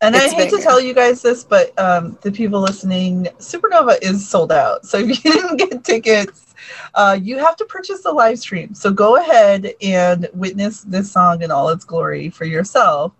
And 0.00 0.14
it's 0.14 0.32
I 0.32 0.36
hate 0.36 0.50
banger. 0.50 0.58
to 0.58 0.62
tell 0.62 0.80
you 0.80 0.92
guys 0.92 1.22
this, 1.22 1.44
but 1.44 1.78
um, 1.78 2.18
the 2.20 2.30
people 2.30 2.60
listening, 2.60 3.24
Supernova 3.38 3.96
is 4.02 4.28
sold 4.28 4.52
out. 4.52 4.84
So 4.84 4.98
if 4.98 5.24
you 5.24 5.32
didn't 5.32 5.56
get 5.56 5.84
tickets, 5.84 6.54
uh, 6.94 7.18
you 7.20 7.38
have 7.38 7.56
to 7.56 7.64
purchase 7.64 8.02
the 8.02 8.12
live 8.12 8.38
stream. 8.38 8.74
So 8.74 8.92
go 8.92 9.16
ahead 9.16 9.72
and 9.82 10.28
witness 10.34 10.82
this 10.82 11.10
song 11.10 11.42
in 11.42 11.50
all 11.50 11.70
its 11.70 11.84
glory 11.84 12.28
for 12.28 12.44
yourself 12.44 13.12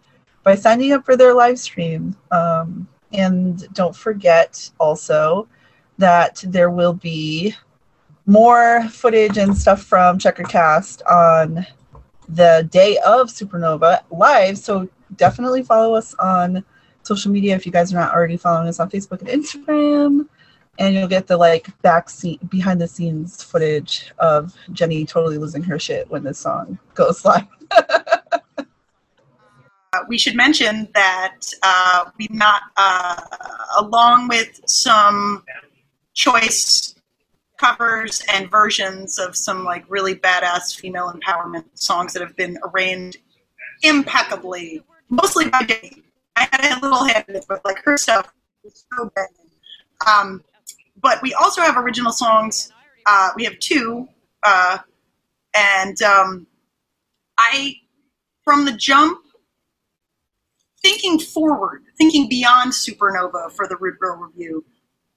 by 0.42 0.54
signing 0.54 0.92
up 0.92 1.04
for 1.04 1.16
their 1.16 1.32
live 1.32 1.58
stream. 1.58 2.14
Um, 2.30 2.86
and 3.12 3.66
don't 3.72 3.96
forget 3.96 4.70
also 4.78 5.48
that 5.98 6.44
there 6.46 6.70
will 6.70 6.94
be 6.94 7.54
more 8.26 8.88
footage 8.88 9.36
and 9.36 9.56
stuff 9.56 9.82
from 9.82 10.18
Checkered 10.18 10.48
Cast 10.48 11.02
on 11.02 11.66
the 12.28 12.66
day 12.70 12.98
of 13.04 13.28
Supernova 13.28 14.00
live. 14.10 14.58
So 14.58 14.88
definitely 15.16 15.62
follow 15.62 15.94
us 15.94 16.14
on 16.14 16.64
social 17.02 17.30
media 17.30 17.54
if 17.54 17.66
you 17.66 17.72
guys 17.72 17.92
are 17.92 17.96
not 17.96 18.14
already 18.14 18.36
following 18.36 18.68
us 18.68 18.80
on 18.80 18.90
Facebook 18.90 19.20
and 19.20 19.28
Instagram. 19.28 20.26
And 20.78 20.94
you'll 20.94 21.06
get 21.06 21.26
the 21.26 21.36
like 21.36 21.68
back 21.82 22.10
scene, 22.10 22.38
behind 22.48 22.80
the 22.80 22.88
scenes 22.88 23.42
footage 23.42 24.12
of 24.18 24.56
Jenny 24.72 25.04
totally 25.04 25.38
losing 25.38 25.62
her 25.62 25.78
shit 25.78 26.10
when 26.10 26.24
this 26.24 26.38
song 26.38 26.78
goes 26.94 27.24
live. 27.26 27.46
Uh, 29.92 29.98
we 30.08 30.18
should 30.18 30.34
mention 30.34 30.88
that 30.94 31.36
uh, 31.62 32.06
we 32.18 32.26
not, 32.30 32.62
uh, 32.76 33.20
along 33.78 34.26
with 34.26 34.60
some 34.66 35.44
choice 36.14 36.93
covers 37.58 38.22
and 38.32 38.50
versions 38.50 39.18
of 39.18 39.36
some 39.36 39.64
like 39.64 39.84
really 39.88 40.14
badass 40.14 40.74
female 40.76 41.12
empowerment 41.12 41.64
songs 41.74 42.12
that 42.12 42.20
have 42.20 42.36
been 42.36 42.58
arranged 42.64 43.18
impeccably, 43.82 44.82
mostly 45.08 45.48
by 45.48 45.62
Jenny. 45.62 46.02
I 46.36 46.48
had 46.50 46.78
a 46.78 46.80
little 46.80 47.04
hand 47.04 47.24
in 47.28 47.36
it, 47.36 47.44
but 47.48 47.64
like 47.64 47.78
her 47.84 47.96
stuff 47.96 48.32
is 48.64 48.84
so 48.92 49.10
banging. 49.14 49.50
Um, 50.06 50.42
but 51.00 51.22
we 51.22 51.32
also 51.34 51.60
have 51.60 51.76
original 51.76 52.12
songs. 52.12 52.72
Uh, 53.06 53.30
we 53.36 53.44
have 53.44 53.58
two, 53.58 54.08
uh, 54.42 54.78
and 55.54 56.00
um, 56.02 56.46
I, 57.38 57.76
from 58.42 58.64
the 58.64 58.72
jump, 58.72 59.20
thinking 60.82 61.18
forward, 61.18 61.82
thinking 61.98 62.28
beyond 62.28 62.72
Supernova 62.72 63.52
for 63.52 63.68
the 63.68 63.76
Rude 63.76 63.98
Girl 63.98 64.16
Revue, 64.16 64.64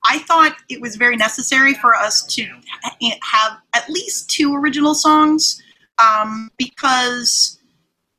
I 0.07 0.19
thought 0.19 0.55
it 0.69 0.81
was 0.81 0.95
very 0.95 1.17
necessary 1.17 1.73
for 1.73 1.93
us 1.93 2.23
to 2.35 2.43
have 3.21 3.57
at 3.73 3.89
least 3.89 4.29
two 4.29 4.55
original 4.55 4.93
songs 4.93 5.61
um, 5.99 6.49
because 6.57 7.59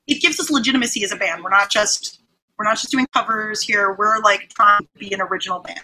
it 0.07 0.21
gives 0.21 0.39
us 0.41 0.51
legitimacy 0.51 1.03
as 1.05 1.13
a 1.13 1.17
band. 1.17 1.43
We're 1.43 1.51
not 1.51 1.71
just 1.71 2.21
we're 2.59 2.65
not 2.65 2.77
just 2.77 2.91
doing 2.91 3.07
covers 3.15 3.63
here. 3.63 3.95
We're 3.95 4.19
like 4.21 4.49
trying 4.49 4.81
to 4.81 4.99
be 4.99 5.13
an 5.15 5.21
original 5.21 5.61
band. 5.61 5.81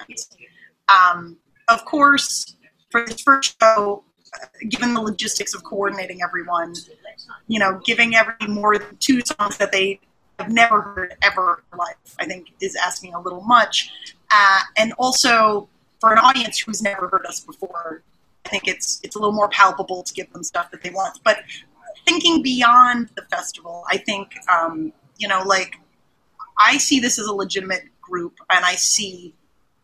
Um, 0.89 1.37
of 1.69 1.85
course, 1.85 2.57
for 2.91 3.07
this 3.07 3.21
first 3.21 3.57
show, 3.63 4.05
given 4.69 4.93
the 4.93 5.01
logistics 5.01 5.55
of 5.55 5.63
coordinating 5.63 6.21
everyone, 6.23 6.75
you 7.47 7.61
know, 7.61 7.81
giving 7.85 8.17
every 8.17 8.35
more 8.49 8.77
than 8.77 8.97
two 8.99 9.21
songs 9.21 9.57
that 9.59 9.71
they 9.71 10.01
have 10.39 10.51
never 10.51 10.81
heard 10.83 11.17
ever 11.23 11.63
in 11.73 11.79
life, 11.79 11.97
I 12.19 12.27
think 12.27 12.49
is 12.61 12.77
asking 12.77 13.15
a 13.15 13.21
little 13.21 13.43
much. 13.43 13.91
Uh, 14.31 14.61
and 14.77 14.93
also 14.99 15.69
for 16.05 16.13
an 16.13 16.19
audience 16.19 16.59
who's 16.59 16.83
never 16.83 17.09
heard 17.09 17.25
us 17.25 17.41
before, 17.41 18.03
I 18.45 18.49
think 18.51 18.69
it's 18.69 19.01
it's 19.03 19.17
a 19.17 19.19
little 19.19 19.33
more 19.33 19.49
palpable 19.49 20.03
to 20.03 20.13
give 20.13 20.31
them 20.35 20.43
stuff 20.43 20.71
that 20.71 20.83
they 20.83 20.91
want. 20.91 21.19
But 21.25 21.39
thinking 22.07 22.43
beyond 22.43 23.09
the 23.17 23.23
festival, 23.23 23.85
I 23.91 23.97
think 23.97 24.35
um, 24.53 24.93
you 25.17 25.29
know, 25.29 25.43
like 25.47 25.77
I 26.59 26.77
see 26.77 27.01
this 27.01 27.19
as 27.19 27.27
a 27.27 27.33
legitimate 27.33 27.85
group, 28.03 28.35
and 28.51 28.67
I 28.67 28.75
see 28.75 29.35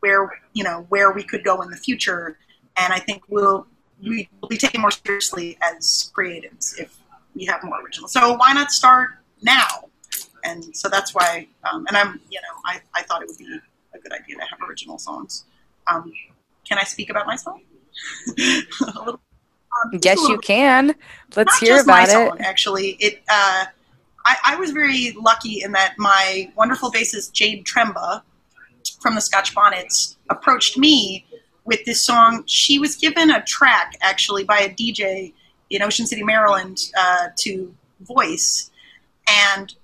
where 0.01 0.31
you 0.53 0.63
know 0.63 0.85
where 0.91 1.11
we 1.11 1.23
could 1.23 1.43
go 1.43 1.63
in 1.63 1.71
the 1.71 1.77
future, 1.79 2.37
and 2.77 2.93
I 2.93 2.99
think 2.99 3.23
we'll 3.29 3.67
we 4.03 4.29
will 4.43 4.49
be 4.51 4.59
taken 4.59 4.83
more 4.83 4.91
seriously 4.91 5.57
as 5.63 6.13
creatives 6.15 6.79
if 6.79 6.99
we 7.35 7.47
have 7.47 7.65
more 7.65 7.83
original. 7.83 8.09
So 8.09 8.35
why 8.35 8.53
not 8.53 8.73
start 8.73 9.09
now? 9.41 9.89
And 10.45 10.77
so 10.77 10.91
that's 10.91 11.15
why, 11.15 11.49
um, 11.73 11.87
and 11.87 11.97
I'm 11.97 12.21
you 12.29 12.41
know 12.43 12.55
I, 12.67 12.81
I 12.95 13.05
thought 13.05 13.23
it 13.23 13.29
would 13.29 13.39
be 13.39 13.59
a 13.95 13.99
good 13.99 14.13
idea 14.13 14.37
to 14.37 14.43
have 14.43 14.59
original 14.69 14.99
songs. 14.99 15.47
Um, 15.87 16.13
can 16.69 16.79
I 16.79 16.85
speak 16.85 17.11
about 17.11 17.27
my 17.27 17.37
song? 17.37 17.63
a 18.39 18.63
little, 18.99 19.21
um, 19.85 20.01
Yes, 20.03 20.19
you 20.29 20.39
can. 20.39 20.95
Let's 21.37 21.59
hear 21.59 21.81
about 21.81 22.09
it. 22.09 22.13
song, 22.13 22.39
actually. 22.41 22.97
It 23.01 23.23
uh, 23.29 23.67
I, 24.27 24.37
I 24.45 24.57
was 24.57 24.71
very 24.71 25.13
lucky 25.13 25.63
in 25.63 25.73
that 25.73 25.95
my 25.99 26.53
wonderful 26.57 26.91
bassist 26.91 27.33
Jade 27.33 27.65
Tremba 27.65 28.23
from 29.01 29.15
the 29.15 29.21
Scotch 29.21 29.55
Bonnets 29.55 30.17
approached 30.29 30.77
me 30.77 31.27
with 31.65 31.85
this 31.85 32.03
song. 32.03 32.45
She 32.47 32.79
was 32.79 32.97
given 32.97 33.31
a 33.31 33.43
track 33.43 33.97
actually 34.01 34.45
by 34.45 34.59
a 34.59 34.69
DJ 34.69 35.33
in 35.71 35.83
Ocean 35.83 36.07
City, 36.07 36.23
Maryland, 36.23 36.91
uh, 36.99 37.29
to 37.37 37.75
voice, 38.01 38.71
and 39.29 39.75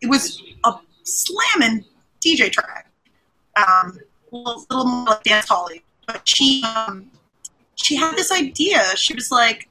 it 0.00 0.08
was 0.08 0.42
a 0.64 0.74
slamming 1.04 1.84
DJ 2.24 2.50
track. 2.50 2.90
Um, 3.56 3.98
little, 4.32 4.64
little 4.70 4.86
more 4.86 5.06
like 5.06 5.22
dance 5.22 5.48
holly, 5.48 5.82
but 6.06 6.26
she 6.28 6.62
um, 6.64 7.10
she 7.74 7.96
had 7.96 8.16
this 8.16 8.32
idea. 8.32 8.96
She 8.96 9.14
was 9.14 9.30
like, 9.30 9.68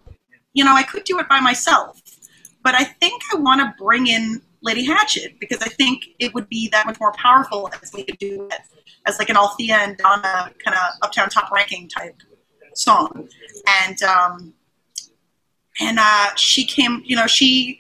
you 0.54 0.64
know, 0.64 0.74
I 0.74 0.84
could 0.84 1.04
do 1.04 1.20
it 1.20 1.30
by 1.30 1.40
myself, 1.40 2.02
but 2.64 2.76
I 2.76 2.84
think 2.84 3.22
I 3.34 3.38
want 3.38 3.62
to 3.62 3.84
bring 3.84 4.08
in 4.08 4.42
Lady 4.62 4.86
Hatchet 4.86 5.40
because 5.40 5.62
I 5.62 5.70
think 5.70 6.04
it 6.20 6.34
would 6.34 6.50
be 6.50 6.70
that 6.70 6.86
much 6.86 7.00
more 7.00 7.14
powerful 7.14 7.70
as 7.82 7.94
we 7.94 8.04
could 8.04 8.18
do 8.18 8.48
it 8.52 8.62
as 9.06 9.18
like 9.20 9.30
an 9.30 9.38
Althea 9.38 9.76
and 9.76 9.98
Donna 9.98 10.52
kind 10.64 10.76
of 10.76 10.94
uptown 11.02 11.30
top 11.30 11.52
ranking 11.52 11.88
type 11.88 12.16
song. 12.76 13.28
And 13.68 14.02
um, 14.04 14.54
and 15.80 15.98
uh, 16.00 16.36
she 16.36 16.66
came, 16.66 17.02
you 17.06 17.16
know, 17.16 17.28
she 17.28 17.80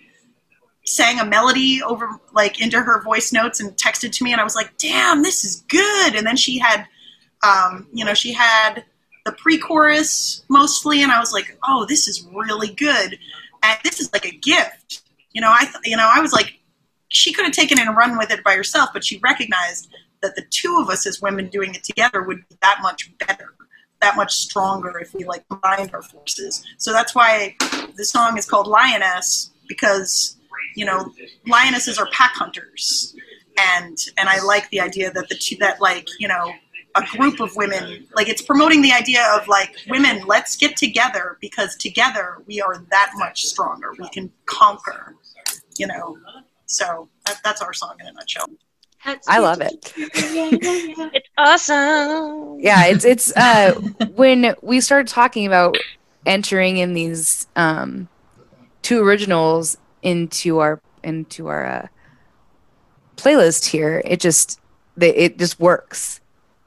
sang 0.89 1.19
a 1.19 1.25
melody 1.25 1.81
over 1.83 2.19
like 2.33 2.61
into 2.61 2.81
her 2.81 3.01
voice 3.01 3.31
notes 3.31 3.59
and 3.59 3.71
texted 3.77 4.11
to 4.13 4.23
me, 4.23 4.31
and 4.31 4.41
I 4.41 4.43
was 4.43 4.55
like, 4.55 4.77
damn, 4.77 5.23
this 5.23 5.43
is 5.43 5.63
good. 5.67 6.15
And 6.15 6.25
then 6.25 6.35
she 6.35 6.57
had, 6.57 6.87
um, 7.43 7.87
you 7.93 8.03
know, 8.03 8.13
she 8.13 8.33
had 8.33 8.83
the 9.25 9.31
pre-chorus 9.33 10.43
mostly, 10.49 11.03
and 11.03 11.11
I 11.11 11.19
was 11.19 11.33
like, 11.33 11.57
oh, 11.67 11.85
this 11.87 12.07
is 12.07 12.27
really 12.33 12.73
good, 12.73 13.17
and 13.63 13.79
this 13.83 13.99
is 13.99 14.11
like 14.13 14.25
a 14.25 14.35
gift. 14.35 15.03
You 15.33 15.41
know, 15.41 15.51
I, 15.51 15.65
th- 15.65 15.85
you 15.85 15.95
know, 15.95 16.09
I 16.11 16.19
was 16.19 16.33
like, 16.33 16.59
she 17.09 17.33
could 17.33 17.45
have 17.45 17.53
taken 17.53 17.79
it 17.79 17.87
and 17.87 17.95
run 17.95 18.17
with 18.17 18.31
it 18.31 18.43
by 18.43 18.55
herself, 18.55 18.89
but 18.93 19.03
she 19.03 19.19
recognized 19.19 19.89
that 20.21 20.35
the 20.35 20.43
two 20.49 20.79
of 20.81 20.89
us 20.89 21.05
as 21.05 21.21
women 21.21 21.47
doing 21.47 21.75
it 21.75 21.83
together 21.83 22.23
would 22.23 22.47
be 22.49 22.57
that 22.61 22.79
much 22.81 23.11
better, 23.19 23.53
that 24.01 24.15
much 24.15 24.33
stronger 24.33 24.97
if 24.99 25.13
we 25.13 25.23
like 25.25 25.47
combined 25.49 25.91
our 25.93 26.01
forces. 26.01 26.63
So 26.77 26.91
that's 26.91 27.15
why 27.15 27.55
the 27.95 28.05
song 28.05 28.37
is 28.37 28.45
called 28.45 28.67
Lioness 28.67 29.51
because 29.67 30.37
you 30.75 30.85
know 30.85 31.11
lionesses 31.47 31.97
are 31.97 32.07
pack 32.11 32.31
hunters, 32.33 33.15
and 33.59 33.97
and 34.17 34.29
I 34.29 34.41
like 34.41 34.69
the 34.69 34.81
idea 34.81 35.11
that 35.11 35.29
the 35.29 35.35
two 35.35 35.55
that 35.57 35.81
like 35.81 36.07
you 36.19 36.27
know 36.27 36.53
a 36.95 37.17
group 37.17 37.39
of 37.39 37.55
women 37.55 38.07
like 38.15 38.27
it's 38.27 38.41
promoting 38.41 38.81
the 38.81 38.91
idea 38.91 39.23
of 39.35 39.47
like 39.47 39.75
women 39.89 40.23
let's 40.25 40.55
get 40.55 40.75
together 40.75 41.37
because 41.39 41.75
together 41.75 42.37
we 42.47 42.61
are 42.61 42.83
that 42.89 43.11
much 43.15 43.43
stronger 43.43 43.91
we 43.99 44.09
can 44.09 44.31
conquer 44.45 45.15
you 45.77 45.87
know 45.87 46.17
so 46.65 47.07
that, 47.25 47.37
that's 47.43 47.61
our 47.61 47.73
song 47.73 47.95
in 47.99 48.07
a 48.07 48.11
nutshell 48.13 48.47
I 49.29 49.39
love 49.39 49.61
it. 49.61 49.93
It's 49.97 51.29
awesome. 51.37 52.59
yeah 52.59 52.85
it's 52.87 53.05
it's 53.05 53.35
uh 53.35 53.73
when 54.15 54.55
we 54.61 54.81
started 54.81 55.07
talking 55.07 55.45
about 55.45 55.77
entering 56.25 56.77
in 56.77 56.93
these 56.93 57.47
um 57.55 58.09
two 58.81 59.01
originals 59.01 59.77
into 60.01 60.59
our 60.59 60.81
into 61.03 61.47
our 61.47 61.65
uh 61.65 61.87
playlist 63.15 63.65
here. 63.65 64.01
It 64.05 64.19
just 64.19 64.59
it 64.99 65.37
just 65.37 65.59
works. 65.59 66.21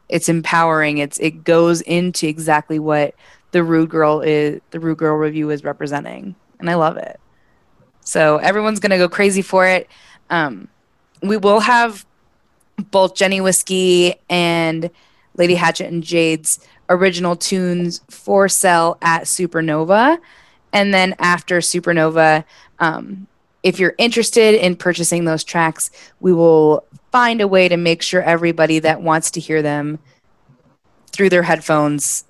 It's 0.09 0.29
empowering. 0.29 0.99
It's 0.99 1.19
it 1.19 1.45
goes 1.45 1.81
into 1.83 2.27
exactly 2.29 2.79
what 2.79 3.15
the 3.53 3.63
rude 3.63 3.91
girl 3.91 4.21
is 4.21 4.61
the 4.71 4.81
Rude 4.81 4.99
Girl 4.99 5.17
Revue 5.17 5.51
is 5.51 5.63
representing 5.63 6.35
and 6.59 6.71
i 6.71 6.75
love 6.75 6.97
it. 6.97 7.21
So 8.01 8.39
everyone's 8.39 8.81
gonna 8.81 8.99
go 8.99 9.09
crazy 9.09 9.43
for 9.43 9.67
it. 9.67 9.89
Um 10.31 10.69
we 11.23 11.37
will 11.37 11.61
have 11.61 12.05
both 12.91 13.15
Jenny 13.15 13.41
Whiskey 13.41 14.15
and 14.29 14.91
Lady 15.37 15.55
Hatchet 15.55 15.87
and 15.87 16.03
Jade's 16.03 16.67
original 16.89 17.37
tunes 17.37 18.01
for 18.11 18.49
sale 18.49 18.99
at 19.03 19.23
Supernova. 19.23 20.19
And 20.73 20.93
then 20.93 21.15
after 21.19 21.59
Supernova, 21.59 22.45
um, 22.79 23.27
if 23.63 23.79
you're 23.79 23.95
interested 23.99 24.55
in 24.55 24.77
purchasing 24.77 25.25
those 25.25 25.45
tracks, 25.45 25.91
we 26.21 26.33
will 26.33 26.85
find 27.13 27.41
a 27.41 27.49
way 27.49 27.69
to 27.69 27.77
make 27.77 28.03
sure 28.03 28.23
everybody 28.23 28.79
that 28.81 29.03
wants 29.03 29.31
to 29.33 29.41
hear 29.41 29.63
them 29.63 29.99
through 31.13 31.29
their 31.29 31.43
headphones. 31.43 32.25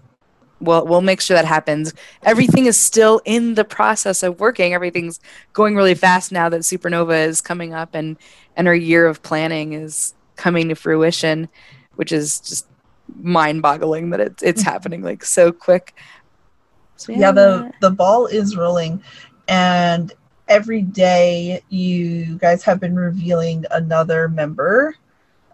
We'll, 0.61 0.87
we'll 0.87 1.01
make 1.01 1.21
sure 1.21 1.37
that 1.37 1.45
happens. 1.45 1.95
Everything 2.23 2.67
is 2.67 2.77
still 2.77 3.21
in 3.25 3.55
the 3.55 3.65
process 3.65 4.23
of 4.23 4.41
working. 4.41 4.75
Everything's 4.75 5.21
going 5.53 5.75
really 5.75 5.95
fast 5.95 6.33
now 6.33 6.49
that 6.49 6.61
Supernova 6.61 7.27
is 7.27 7.41
coming 7.41 7.75
up 7.75 7.95
and, 7.95 8.17
and 8.57 8.69
our 8.69 8.75
year 8.75 9.07
of 9.07 9.23
planning 9.23 9.73
is 9.73 10.15
coming 10.37 10.69
to 10.69 10.75
fruition, 10.75 11.49
which 11.95 12.13
is 12.13 12.41
just 12.41 12.67
mind 13.21 13.63
boggling 13.63 14.11
that 14.11 14.21
it's 14.21 14.43
it's 14.43 14.63
happening 14.63 15.03
like 15.03 15.25
so 15.25 15.53
quick. 15.53 15.95
So, 17.05 17.13
yeah 17.13 17.33
the 17.33 17.73
the 17.81 17.91
ball 17.91 18.27
is 18.27 18.57
rolling 18.57 19.03
and 19.49 20.13
every 20.49 20.83
day 20.83 21.63
you 21.69 22.39
guys 22.39 22.63
have 22.65 22.81
been 22.81 22.95
revealing 22.95 23.65
another 23.71 24.29
member 24.29 24.97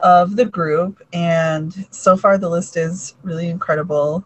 of 0.00 0.36
the 0.36 0.44
group 0.44 1.02
and 1.12 1.86
so 1.90 2.16
far 2.16 2.38
the 2.38 2.48
list 2.48 2.76
is 2.76 3.14
really 3.22 3.48
incredible 3.48 4.24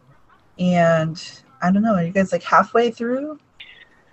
And 0.59 1.43
I 1.63 1.71
don't 1.71 1.83
know, 1.83 1.95
are 1.95 2.05
you 2.05 2.13
guys 2.13 2.33
like 2.33 2.43
halfway 2.43 2.91
through? 2.91 3.39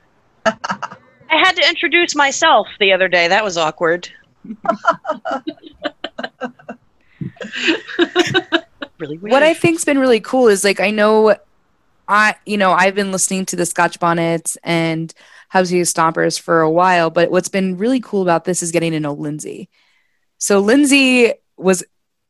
I 0.45 0.95
had 1.29 1.53
to 1.53 1.67
introduce 1.67 2.15
myself 2.15 2.67
the 2.79 2.93
other 2.93 3.07
day. 3.07 3.27
That 3.27 3.43
was 3.43 3.57
awkward. 3.57 4.09
really 8.97 9.17
weird. 9.17 9.31
what 9.31 9.43
I 9.43 9.53
think's 9.53 9.85
been 9.85 9.99
really 9.99 10.19
cool 10.19 10.47
is 10.47 10.63
like 10.63 10.79
I 10.79 10.89
know 10.91 11.35
I 12.09 12.35
you 12.45 12.57
know 12.57 12.71
I've 12.71 12.95
been 12.95 13.11
listening 13.11 13.45
to 13.45 13.55
the 13.55 13.65
Scotch 13.65 13.99
Bonnets 13.99 14.57
and 14.63 15.13
House 15.47 15.71
Stompers 15.71 16.39
for 16.39 16.61
a 16.61 16.69
while, 16.69 17.09
but 17.09 17.31
what's 17.31 17.49
been 17.49 17.77
really 17.77 17.99
cool 18.01 18.21
about 18.21 18.43
this 18.43 18.61
is 18.61 18.71
getting 18.71 18.91
to 18.91 18.99
know 18.99 19.13
Lindsay. 19.13 19.69
So 20.39 20.59
Lindsay 20.59 21.33
was 21.57 21.83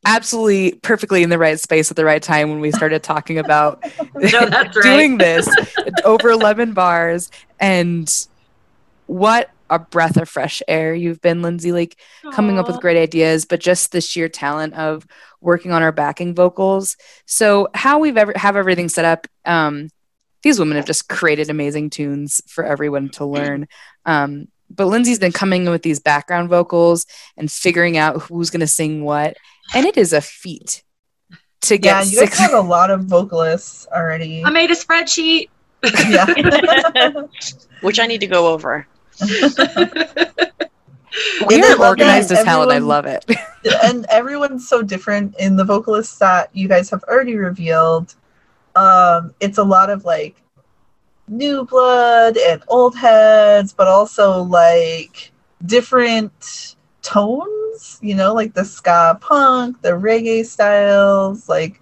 absolutely 0.06 0.72
perfectly 0.80 1.22
in 1.22 1.30
the 1.30 1.38
right 1.38 1.60
space 1.60 1.90
at 1.90 1.96
the 1.96 2.04
right 2.04 2.22
time 2.22 2.50
when 2.50 2.60
we 2.60 2.72
started 2.72 3.02
talking 3.02 3.38
about 3.38 3.84
No, 4.14 4.48
doing 4.82 5.18
this 5.18 5.48
over 6.04 6.30
11 6.30 6.72
bars 6.72 7.30
and 7.58 8.26
what 9.06 9.50
a 9.70 9.78
breath 9.78 10.16
of 10.16 10.28
fresh 10.28 10.62
air 10.68 10.94
you've 10.94 11.20
been 11.20 11.42
lindsay 11.42 11.72
like 11.72 11.98
coming 12.32 12.58
up 12.58 12.66
with 12.66 12.80
great 12.80 13.00
ideas 13.00 13.44
but 13.44 13.60
just 13.60 13.92
the 13.92 14.00
sheer 14.00 14.28
talent 14.28 14.74
of 14.74 15.06
working 15.40 15.72
on 15.72 15.82
our 15.82 15.92
backing 15.92 16.34
vocals 16.34 16.96
so 17.26 17.68
how 17.74 17.98
we've 17.98 18.16
ever 18.16 18.32
have 18.36 18.56
everything 18.56 18.88
set 18.88 19.04
up 19.04 19.26
um 19.44 19.88
these 20.42 20.58
women 20.58 20.76
have 20.76 20.86
just 20.86 21.08
created 21.08 21.50
amazing 21.50 21.90
tunes 21.90 22.40
for 22.46 22.64
everyone 22.64 23.08
to 23.08 23.24
learn 23.24 23.66
um 24.06 24.48
but 24.68 24.86
lindsay's 24.86 25.18
been 25.18 25.32
coming 25.32 25.64
in 25.64 25.70
with 25.70 25.82
these 25.82 26.00
background 26.00 26.48
vocals 26.48 27.06
and 27.36 27.50
figuring 27.50 27.96
out 27.96 28.22
who's 28.22 28.50
going 28.50 28.60
to 28.60 28.66
sing 28.66 29.04
what 29.04 29.36
and 29.74 29.86
it 29.86 29.96
is 29.96 30.12
a 30.12 30.20
feat 30.20 30.82
to 31.62 31.78
get. 31.78 31.90
Yeah, 31.90 32.04
get 32.04 32.12
you 32.12 32.20
guys 32.20 32.38
have 32.38 32.54
a 32.54 32.60
lot 32.60 32.90
of 32.90 33.04
vocalists 33.04 33.86
already. 33.94 34.44
I 34.44 34.50
made 34.50 34.70
a 34.70 34.74
spreadsheet. 34.74 35.48
yeah. 36.08 36.26
Which 37.80 37.98
I 37.98 38.06
need 38.06 38.20
to 38.20 38.26
go 38.26 38.48
over. 38.48 38.86
we 41.46 41.56
And 41.56 41.64
I 41.64 41.72
are 41.72 41.76
love 41.76 41.90
organized 41.90 42.32
as 42.32 42.44
hell 42.44 42.62
and 42.62 42.72
i 42.72 42.78
love 42.78 43.06
it 43.06 43.24
and 43.84 44.06
everyone's 44.08 44.68
so 44.68 44.82
different 44.82 45.34
in 45.38 45.56
the 45.56 45.64
vocalists 45.64 46.18
that 46.18 46.54
you 46.54 46.68
guys 46.68 46.90
have 46.90 47.02
already 47.04 47.36
revealed. 47.36 48.14
Um, 48.76 49.34
it's 49.40 49.58
a 49.58 49.64
lot 49.64 49.90
of 49.90 50.04
like 50.04 50.36
new 51.28 51.64
blood 51.64 52.36
and 52.36 52.62
old 52.68 52.96
heads, 52.96 53.72
but 53.72 53.88
also 53.88 54.42
like 54.42 55.32
different 55.66 56.76
tones, 57.02 57.98
you 58.02 58.14
know, 58.14 58.34
like 58.34 58.54
the 58.54 58.64
ska 58.64 59.18
punk, 59.20 59.80
the 59.82 59.90
reggae 59.90 60.44
styles, 60.44 61.48
like 61.48 61.80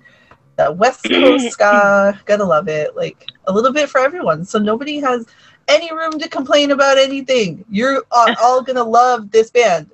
the 0.57 0.73
West 0.73 1.05
Coast 1.05 1.47
ska. 1.53 2.19
Gotta 2.25 2.45
love 2.45 2.69
it. 2.69 2.97
Like 2.97 3.25
a 3.47 3.53
little 3.53 3.73
bit 3.73 3.89
for 3.89 4.01
everyone. 4.01 4.45
So 4.45 4.59
nobody 4.59 4.99
has 5.01 5.27
any 5.69 5.93
room 5.93 6.19
to 6.19 6.29
complain 6.29 6.71
about 6.71 6.99
anything. 6.99 7.65
You're 7.71 7.99
uh, 7.99 8.03
all, 8.11 8.35
all 8.43 8.63
gonna 8.63 8.85
love 8.85 9.31
this 9.31 9.51
band. 9.51 9.91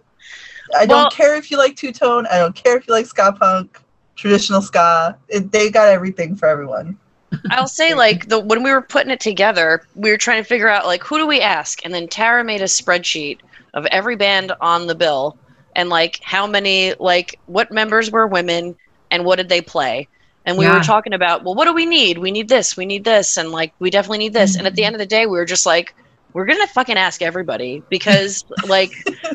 I 0.77 0.87
don't 0.87 1.13
care 1.13 1.37
if 1.37 1.51
you 1.51 1.59
like 1.59 1.77
two 1.77 1.93
tone. 1.93 2.27
I 2.31 2.39
don't 2.39 2.55
care 2.55 2.77
if 2.77 2.89
you 2.89 2.95
like 2.95 3.07
ska 3.07 3.33
punk, 3.33 3.81
traditional 4.17 4.63
ska. 4.63 5.17
It, 5.29 5.53
they 5.53 5.71
got 5.71 5.89
everything 5.89 6.35
for 6.35 6.49
everyone. 6.49 6.99
I'll 7.51 7.69
say 7.69 7.95
like 7.95 8.29
the 8.29 8.41
when 8.41 8.63
we 8.63 8.73
were 8.73 8.83
putting 8.83 9.11
it 9.11 9.21
together, 9.21 9.87
we 9.95 10.11
were 10.11 10.17
trying 10.17 10.43
to 10.43 10.49
figure 10.49 10.69
out 10.69 10.87
like 10.87 11.03
who 11.03 11.19
do 11.19 11.27
we 11.27 11.41
ask, 11.41 11.85
and 11.85 11.93
then 11.93 12.09
Tara 12.09 12.45
made 12.45 12.63
a 12.63 12.65
spreadsheet 12.65 13.41
of 13.75 13.87
every 13.87 14.17
band 14.17 14.53
on 14.61 14.87
the 14.87 14.95
bill 14.95 15.37
and 15.77 15.89
like 15.89 16.21
how 16.23 16.47
many 16.47 16.95
like 16.99 17.39
what 17.47 17.73
members 17.73 18.11
were 18.11 18.27
women 18.27 18.77
and 19.11 19.25
what 19.25 19.37
did 19.37 19.49
they 19.49 19.61
play. 19.61 20.09
And 20.47 20.59
we 20.59 20.65
Yeah. 20.65 20.73
were 20.75 20.81
talking 20.81 21.13
about, 21.15 21.45
well, 21.45 21.55
what 21.55 21.65
do 21.67 21.73
we 21.75 21.87
need? 21.87 22.19
We 22.19 22.31
need 22.31 22.49
this, 22.49 22.77
we 22.77 22.85
need 22.87 23.05
this, 23.05 23.37
and 23.37 23.51
like 23.51 23.73
we 23.81 23.91
definitely 23.91 24.19
need 24.19 24.33
this. 24.35 24.57
And 24.57 24.67
at 24.67 24.75
the 24.75 24.85
end 24.85 24.95
of 24.95 24.99
the 24.99 25.07
day, 25.07 25.27
we 25.27 25.33
were 25.39 25.45
just 25.45 25.67
like, 25.67 25.95
we're 26.35 26.47
gonna 26.47 26.67
fucking 26.69 26.97
ask 26.97 27.23
everybody 27.23 27.83
because 27.89 28.45
like 28.65 28.91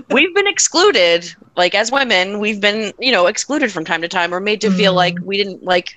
we've 0.10 0.34
been 0.36 0.48
excluded, 0.48 1.26
like 1.56 1.74
as 1.76 1.91
women, 1.91 2.39
we've 2.39 2.62
been, 2.62 2.93
you 3.00 3.12
know, 3.12 3.28
excluded 3.28 3.72
from 3.72 3.86
time 3.86 4.02
to 4.02 4.08
time 4.08 4.34
or 4.34 4.39
made 4.39 4.62
to 4.62 4.69
feel 4.69 4.93
Mhm. 4.93 4.98
like 4.98 5.15
we 5.24 5.38
didn't 5.38 5.63
like 5.63 5.88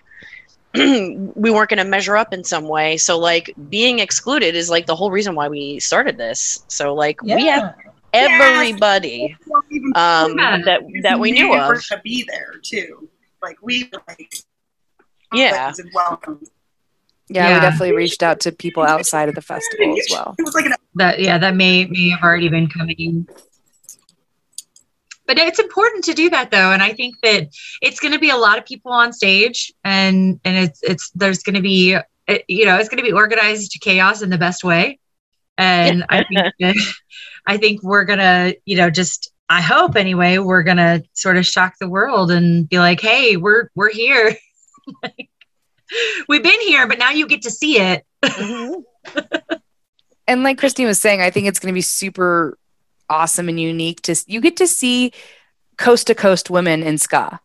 we 0.74 1.50
weren't 1.50 1.68
going 1.68 1.78
to 1.78 1.84
measure 1.84 2.16
up 2.16 2.32
in 2.32 2.44
some 2.44 2.66
way. 2.66 2.96
So 2.96 3.18
like 3.18 3.52
being 3.68 3.98
excluded 3.98 4.54
is 4.54 4.70
like 4.70 4.86
the 4.86 4.96
whole 4.96 5.10
reason 5.10 5.34
why 5.34 5.48
we 5.48 5.78
started 5.80 6.16
this. 6.16 6.64
So 6.68 6.94
like 6.94 7.22
we 7.22 7.46
have 7.46 7.74
everybody 8.14 9.36
Well, 9.46 9.62
even 9.70 9.92
um 9.94 10.36
Yeah. 10.38 10.58
that 10.64 10.80
that 11.02 11.20
we 11.20 11.32
knew 11.32 11.54
of. 11.54 11.82
to 11.84 12.00
be 12.02 12.24
there 12.26 12.54
too. 12.62 13.08
Like 13.42 13.56
we 13.62 13.90
like 14.08 14.32
Yeah. 15.32 15.72
and 15.76 15.90
welcome. 15.94 16.40
Yeah, 17.28 17.54
we 17.54 17.60
definitely 17.60 17.96
reached 17.96 18.22
out 18.22 18.40
to 18.40 18.52
people 18.52 18.82
outside 18.82 19.28
of 19.28 19.34
the 19.34 19.42
festival 19.42 19.96
as 19.98 20.06
well. 20.10 20.34
It 20.38 20.44
was 20.44 20.54
like 20.54 20.66
an 20.66 20.74
that 20.94 21.20
yeah 21.20 21.38
that 21.38 21.56
may 21.56 21.86
may 21.86 22.10
have 22.10 22.22
already 22.22 22.48
been 22.48 22.68
coming 22.68 23.26
but 25.26 25.38
it's 25.38 25.58
important 25.58 26.04
to 26.04 26.14
do 26.14 26.28
that 26.30 26.50
though 26.50 26.72
and 26.72 26.82
i 26.82 26.92
think 26.92 27.16
that 27.22 27.48
it's 27.80 28.00
going 28.00 28.12
to 28.12 28.18
be 28.18 28.30
a 28.30 28.36
lot 28.36 28.58
of 28.58 28.66
people 28.66 28.92
on 28.92 29.12
stage 29.12 29.72
and 29.84 30.38
and 30.44 30.56
it's 30.56 30.82
it's 30.82 31.10
there's 31.10 31.42
going 31.42 31.54
to 31.54 31.62
be 31.62 31.96
it, 32.28 32.44
you 32.48 32.66
know 32.66 32.76
it's 32.76 32.88
going 32.88 33.02
to 33.02 33.08
be 33.08 33.12
organized 33.12 33.72
to 33.72 33.78
chaos 33.78 34.22
in 34.22 34.30
the 34.30 34.38
best 34.38 34.64
way 34.64 34.98
and 35.56 36.04
i 36.08 36.22
think 36.28 36.52
that 36.60 36.94
i 37.46 37.56
think 37.56 37.82
we're 37.82 38.04
going 38.04 38.18
to 38.18 38.56
you 38.66 38.76
know 38.76 38.90
just 38.90 39.32
i 39.48 39.60
hope 39.62 39.96
anyway 39.96 40.38
we're 40.38 40.62
going 40.62 40.76
to 40.76 41.02
sort 41.14 41.36
of 41.36 41.46
shock 41.46 41.74
the 41.80 41.88
world 41.88 42.30
and 42.30 42.68
be 42.68 42.78
like 42.78 43.00
hey 43.00 43.36
we're 43.36 43.70
we're 43.74 43.90
here 43.92 44.36
Like, 45.02 45.30
we've 46.28 46.42
been 46.42 46.60
here 46.62 46.86
but 46.86 46.98
now 46.98 47.10
you 47.10 47.26
get 47.26 47.42
to 47.42 47.50
see 47.50 47.78
it 47.78 48.04
And 50.28 50.44
like 50.44 50.56
Christine 50.56 50.86
was 50.86 51.00
saying, 51.00 51.20
I 51.20 51.30
think 51.30 51.48
it's 51.48 51.58
going 51.58 51.72
to 51.72 51.76
be 51.76 51.82
super 51.82 52.56
awesome 53.10 53.48
and 53.48 53.58
unique 53.60 54.00
to 54.02 54.14
you 54.26 54.40
get 54.40 54.56
to 54.58 54.66
see 54.66 55.12
coast 55.76 56.06
to 56.06 56.14
coast 56.14 56.48
women 56.48 56.82
in 56.82 56.96
ska 56.98 57.40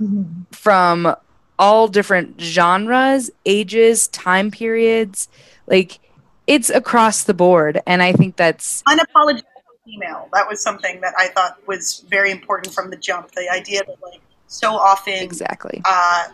Mhm. 0.00 0.46
from 0.50 1.14
all 1.56 1.86
different 1.86 2.40
genres, 2.40 3.30
ages, 3.46 4.08
time 4.08 4.50
periods. 4.50 5.28
Like 5.68 6.00
it's 6.48 6.68
across 6.70 7.22
the 7.24 7.34
board 7.34 7.80
and 7.86 8.02
I 8.02 8.12
think 8.12 8.34
that's 8.36 8.82
unapologetic 8.88 9.42
female. 9.84 10.28
That 10.32 10.48
was 10.48 10.60
something 10.62 11.00
that 11.02 11.14
I 11.16 11.28
thought 11.28 11.58
was 11.68 12.04
very 12.08 12.32
important 12.32 12.74
from 12.74 12.90
the 12.90 12.96
jump. 12.96 13.30
The 13.32 13.48
idea 13.50 13.82
that 13.86 13.96
like 14.02 14.20
so 14.48 14.72
often 14.74 15.14
exactly. 15.22 15.80
uh, 15.84 16.24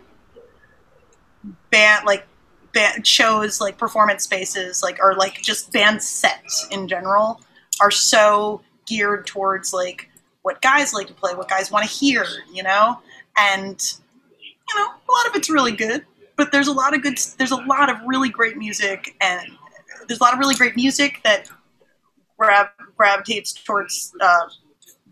band 1.71 2.07
like 2.07 2.27
band 2.73 3.07
shows 3.07 3.61
like 3.61 3.79
performance 3.79 4.25
spaces 4.25 4.83
like 4.83 4.99
or 5.03 5.15
like 5.15 5.41
just 5.43 5.73
band 5.73 6.03
sets 6.03 6.69
in 6.71 6.87
general 6.87 7.41
are 7.81 7.91
so 7.91 8.61
geared 8.87 9.27
towards 9.27 9.73
like 9.73 10.11
what 10.43 10.61
guys 10.63 10.95
like 10.95 11.07
to 11.07 11.15
play, 11.15 11.35
what 11.35 11.49
guys 11.49 11.71
want 11.71 11.87
to 11.87 11.91
hear, 11.91 12.25
you 12.53 12.63
know, 12.63 12.99
and 13.39 13.95
you 14.43 14.75
know 14.77 14.87
a 14.87 15.13
lot 15.13 15.27
of 15.29 15.35
it's 15.35 15.51
really 15.51 15.73
good, 15.73 16.05
but 16.37 16.53
there's 16.53 16.69
a 16.69 16.73
lot 16.73 16.95
of 16.95 17.03
good. 17.03 17.19
There's 17.39 17.51
a 17.51 17.57
lot 17.57 17.91
of 17.91 17.97
really 18.07 18.29
great 18.29 18.57
music, 18.57 19.15
and 19.21 19.49
there's 20.07 20.21
a 20.21 20.23
lot 20.23 20.33
of 20.33 20.39
really 20.39 20.55
great 20.55 20.77
music 20.77 21.21
that 21.25 21.49
grav- 22.39 22.71
gravitates 22.97 23.53
towards 23.53 24.13
uh, 24.21 24.49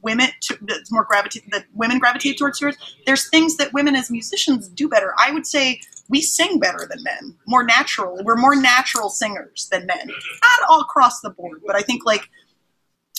women. 0.02 0.28
To, 0.42 0.58
that's 0.62 0.90
more 0.90 1.04
gravitate 1.04 1.50
that 1.50 1.66
women 1.74 1.98
gravitate 1.98 2.38
towards. 2.38 2.58
towards. 2.58 2.76
There's 3.06 3.28
things 3.28 3.56
that 3.56 3.72
women 3.72 3.94
as 3.94 4.10
musicians 4.10 4.68
do 4.68 4.88
better. 4.88 5.14
I 5.18 5.32
would 5.32 5.46
say 5.46 5.80
we 6.08 6.22
sing 6.22 6.58
better 6.58 6.86
than 6.88 7.02
men, 7.02 7.36
more 7.46 7.62
natural. 7.62 8.22
We're 8.24 8.36
more 8.36 8.56
natural 8.56 9.10
singers 9.10 9.68
than 9.70 9.86
men. 9.86 10.06
Not 10.06 10.68
all 10.68 10.80
across 10.80 11.20
the 11.20 11.30
board, 11.30 11.60
but 11.66 11.76
I 11.76 11.82
think 11.82 12.04
like 12.06 12.28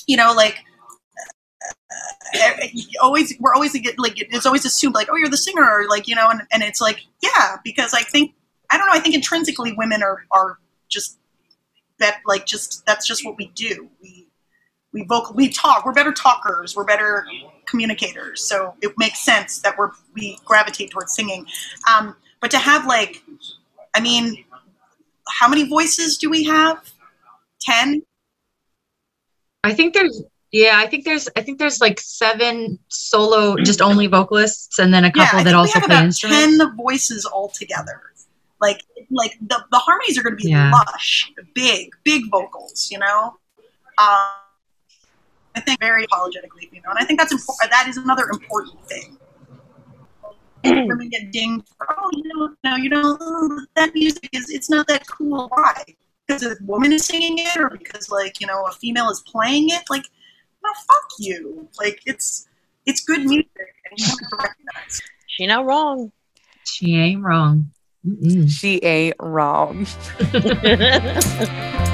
you 0.07 0.17
know 0.17 0.33
like 0.35 0.57
uh, 1.61 2.67
always 3.01 3.35
we're 3.39 3.53
always 3.53 3.73
like 3.97 4.19
it's 4.19 4.45
always 4.45 4.65
assumed 4.65 4.95
like 4.95 5.07
oh 5.11 5.15
you're 5.15 5.29
the 5.29 5.37
singer 5.37 5.63
or 5.63 5.87
like 5.87 6.07
you 6.07 6.15
know 6.15 6.29
and, 6.29 6.41
and 6.51 6.63
it's 6.63 6.81
like 6.81 7.01
yeah 7.21 7.57
because 7.63 7.93
i 7.93 8.01
think 8.01 8.33
i 8.71 8.77
don't 8.77 8.87
know 8.87 8.93
i 8.93 8.99
think 8.99 9.15
intrinsically 9.15 9.73
women 9.73 10.03
are 10.03 10.25
are 10.31 10.57
just 10.87 11.17
that 11.99 12.19
like 12.25 12.45
just 12.45 12.85
that's 12.85 13.07
just 13.07 13.25
what 13.25 13.37
we 13.37 13.47
do 13.55 13.89
we 14.01 14.27
we 14.93 15.03
vocal 15.05 15.35
we 15.35 15.49
talk 15.49 15.85
we're 15.85 15.93
better 15.93 16.11
talkers 16.11 16.75
we're 16.75 16.85
better 16.85 17.25
communicators 17.67 18.43
so 18.43 18.73
it 18.81 18.91
makes 18.97 19.19
sense 19.19 19.59
that 19.59 19.77
we're 19.77 19.91
we 20.15 20.37
gravitate 20.45 20.89
towards 20.91 21.13
singing 21.13 21.45
um, 21.91 22.15
but 22.41 22.51
to 22.51 22.57
have 22.57 22.85
like 22.85 23.23
i 23.95 23.99
mean 23.99 24.43
how 25.29 25.47
many 25.47 25.67
voices 25.67 26.17
do 26.17 26.29
we 26.29 26.43
have 26.43 26.91
10 27.61 28.01
I 29.63 29.73
think 29.73 29.93
there's 29.93 30.23
yeah, 30.51 30.73
I 30.77 30.87
think 30.87 31.05
there's 31.05 31.29
I 31.35 31.41
think 31.41 31.59
there's 31.59 31.79
like 31.79 31.99
seven 31.99 32.79
solo 32.87 33.55
just 33.57 33.81
only 33.81 34.07
vocalists 34.07 34.79
and 34.79 34.93
then 34.93 35.05
a 35.05 35.11
couple 35.11 35.39
I 35.39 35.43
that 35.43 35.53
also 35.53 35.79
play 35.79 35.97
instruments. 35.97 36.57
Ten 36.57 36.75
voices 36.75 37.25
altogether. 37.25 38.01
Like 38.59 38.83
like 39.11 39.37
the, 39.41 39.63
the 39.71 39.77
harmonies 39.77 40.17
are 40.17 40.23
going 40.23 40.37
to 40.37 40.43
be 40.43 40.49
Yeah. 40.49 40.71
lush, 40.71 41.31
big, 41.53 41.91
big 42.03 42.31
vocals. 42.31 42.89
You 42.91 42.99
know. 42.99 43.35
Um, 43.99 44.17
I 45.55 45.61
think 45.61 45.79
very 45.79 46.05
apologetically 46.05 46.69
you 46.71 46.81
know, 46.81 46.89
and 46.89 46.99
I 46.99 47.05
think 47.05 47.19
that's 47.19 47.31
important. 47.31 47.69
That 47.71 47.87
is 47.87 47.97
another 47.97 48.27
important 48.31 48.83
thing. 48.87 49.17
And 50.63 50.87
women 50.87 51.09
get 51.09 51.31
dinged 51.31 51.67
for, 51.77 51.87
oh, 51.97 52.09
you 52.13 52.23
know, 52.33 52.55
no, 52.63 52.75
you 52.75 52.89
know, 52.89 53.17
that 53.75 53.93
music 53.93 54.29
is, 54.33 54.49
it's 54.49 54.69
not 54.69 54.87
that 54.87 55.07
cool. 55.07 55.47
Why? 55.49 55.83
Because 56.27 56.43
a 56.43 56.55
woman 56.61 56.93
is 56.93 57.05
singing 57.05 57.39
it, 57.39 57.57
or 57.57 57.69
because 57.69 58.09
like 58.11 58.39
you 58.39 58.45
know 58.45 58.63
a 58.65 58.71
female 58.71 59.09
is 59.09 59.21
playing 59.21 59.69
it? 59.69 59.83
Like, 59.89 60.03
no, 60.63 60.69
fuck 60.87 61.09
you. 61.17 61.67
Like 61.79 62.01
it's 62.05 62.47
it's 62.85 63.03
good 63.03 63.25
music, 63.25 63.49
and 63.89 63.99
you 63.99 64.05
have 64.05 64.17
to 64.17 64.37
recognize. 64.37 65.01
She 65.27 65.47
not 65.47 65.65
wrong. 65.65 66.11
She 66.65 66.95
ain't 66.95 67.23
wrong. 67.23 67.71
Mm-mm. 68.05 68.49
She 68.49 68.79
ain't 68.83 69.15
wrong. 69.19 69.87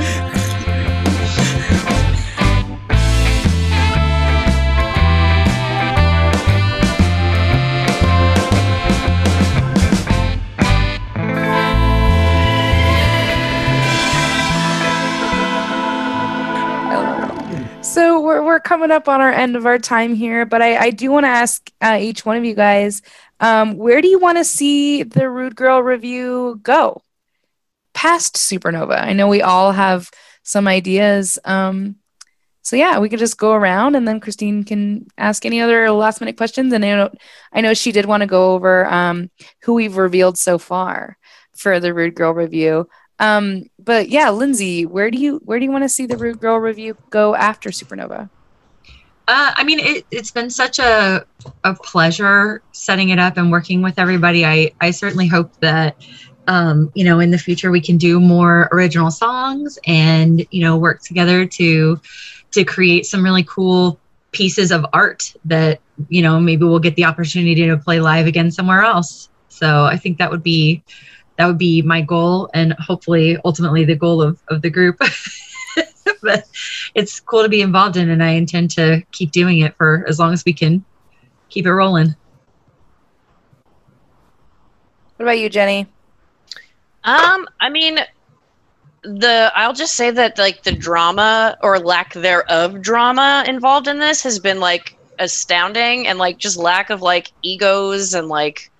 we're 18.45 18.59
coming 18.59 18.91
up 18.91 19.09
on 19.09 19.21
our 19.21 19.31
end 19.31 19.55
of 19.55 19.65
our 19.65 19.79
time 19.79 20.15
here, 20.15 20.45
but 20.45 20.61
I, 20.61 20.77
I 20.77 20.89
do 20.91 21.11
want 21.11 21.25
to 21.25 21.29
ask 21.29 21.69
uh, 21.81 21.97
each 21.99 22.25
one 22.25 22.37
of 22.37 22.45
you 22.45 22.53
guys, 22.53 23.01
um, 23.39 23.75
where 23.75 24.01
do 24.01 24.07
you 24.07 24.19
want 24.19 24.37
to 24.37 24.45
see 24.45 25.03
the 25.03 25.29
Rude 25.29 25.55
Girl 25.55 25.81
Revue 25.81 26.57
go? 26.61 27.01
Past 27.93 28.35
Supernova. 28.35 29.01
I 29.01 29.13
know 29.13 29.27
we 29.27 29.41
all 29.41 29.71
have 29.71 30.09
some 30.43 30.67
ideas. 30.67 31.39
Um, 31.43 31.95
so 32.61 32.75
yeah, 32.75 32.99
we 32.99 33.09
could 33.09 33.19
just 33.19 33.37
go 33.37 33.53
around, 33.53 33.95
and 33.95 34.07
then 34.07 34.19
Christine 34.19 34.63
can 34.63 35.07
ask 35.17 35.45
any 35.45 35.61
other 35.61 35.91
last 35.91 36.19
minute 36.19 36.37
questions. 36.37 36.73
And 36.73 36.83
I 36.83 36.95
know 36.95 37.09
I 37.53 37.61
know 37.61 37.73
she 37.73 37.91
did 37.91 38.05
want 38.05 38.21
to 38.21 38.27
go 38.27 38.53
over 38.53 38.85
um, 38.87 39.29
who 39.61 39.73
we've 39.75 39.97
revealed 39.97 40.37
so 40.37 40.57
far 40.57 41.17
for 41.55 41.79
the 41.79 41.93
Rude 41.93 42.15
Girl 42.15 42.33
Revue. 42.33 42.85
Um, 43.19 43.63
but 43.79 44.09
yeah, 44.09 44.29
Lindsay, 44.31 44.85
where 44.85 45.11
do 45.11 45.17
you 45.17 45.41
where 45.45 45.59
do 45.59 45.65
you 45.65 45.71
want 45.71 45.83
to 45.83 45.89
see 45.89 46.05
the 46.05 46.17
Rude 46.17 46.39
Girl 46.39 46.57
Revue 46.57 46.95
go 47.11 47.35
after 47.35 47.69
Supernova? 47.69 48.29
Uh, 49.27 49.51
I 49.55 49.63
mean, 49.63 49.79
it, 49.79 50.05
it's 50.11 50.29
been 50.29 50.49
such 50.49 50.77
a, 50.77 51.25
a 51.63 51.73
pleasure 51.73 52.61
setting 52.73 53.09
it 53.09 53.17
up 53.17 53.37
and 53.37 53.51
working 53.51 53.81
with 53.81 53.97
everybody. 53.97 54.45
I, 54.45 54.71
I 54.81 54.91
certainly 54.91 55.27
hope 55.27 55.59
that, 55.61 55.95
um, 56.47 56.91
you 56.93 57.03
know, 57.03 57.19
in 57.19 57.31
the 57.31 57.37
future 57.37 57.71
we 57.71 57.81
can 57.81 57.97
do 57.97 58.19
more 58.19 58.69
original 58.71 59.09
songs 59.09 59.79
and, 59.87 60.45
you 60.51 60.61
know, 60.61 60.77
work 60.77 61.01
together 61.01 61.45
to, 61.45 61.99
to 62.51 62.63
create 62.63 63.07
some 63.07 63.23
really 63.23 63.43
cool 63.43 63.99
pieces 64.31 64.71
of 64.71 64.85
art 64.93 65.33
that, 65.45 65.79
you 66.09 66.21
know, 66.21 66.39
maybe 66.39 66.63
we'll 66.63 66.77
get 66.77 66.95
the 66.95 67.05
opportunity 67.05 67.65
to 67.65 67.77
play 67.77 67.99
live 67.99 68.27
again 68.27 68.51
somewhere 68.51 68.83
else. 68.83 69.29
So 69.49 69.85
I 69.85 69.97
think 69.97 70.19
that 70.19 70.29
would 70.29 70.43
be, 70.43 70.83
that 71.37 71.47
would 71.47 71.57
be 71.57 71.81
my 71.81 72.01
goal 72.01 72.49
and 72.53 72.73
hopefully 72.73 73.37
ultimately 73.43 73.85
the 73.85 73.95
goal 73.95 74.21
of, 74.21 74.39
of 74.49 74.61
the 74.61 74.69
group. 74.69 75.01
but 76.21 76.45
it's 76.93 77.19
cool 77.19 77.43
to 77.43 77.49
be 77.49 77.61
involved 77.61 77.97
in 77.97 78.09
and 78.09 78.23
I 78.23 78.31
intend 78.31 78.71
to 78.71 79.03
keep 79.11 79.31
doing 79.31 79.59
it 79.59 79.75
for 79.75 80.05
as 80.07 80.19
long 80.19 80.33
as 80.33 80.43
we 80.45 80.53
can 80.53 80.83
keep 81.49 81.65
it 81.65 81.73
rolling. 81.73 82.15
What 85.17 85.25
about 85.25 85.39
you, 85.39 85.49
Jenny? 85.49 85.87
Um, 87.03 87.47
I 87.59 87.69
mean, 87.69 87.99
the 89.03 89.51
I'll 89.55 89.73
just 89.73 89.95
say 89.95 90.11
that 90.11 90.37
like 90.37 90.63
the 90.63 90.71
drama 90.71 91.57
or 91.61 91.79
lack 91.79 92.13
thereof 92.13 92.81
drama 92.81 93.43
involved 93.47 93.87
in 93.87 93.99
this 93.99 94.23
has 94.23 94.39
been 94.39 94.59
like 94.59 94.97
astounding 95.19 96.07
and 96.07 96.17
like 96.19 96.37
just 96.37 96.57
lack 96.57 96.89
of 96.89 97.01
like 97.01 97.31
egos 97.43 98.13
and 98.13 98.27
like 98.27 98.71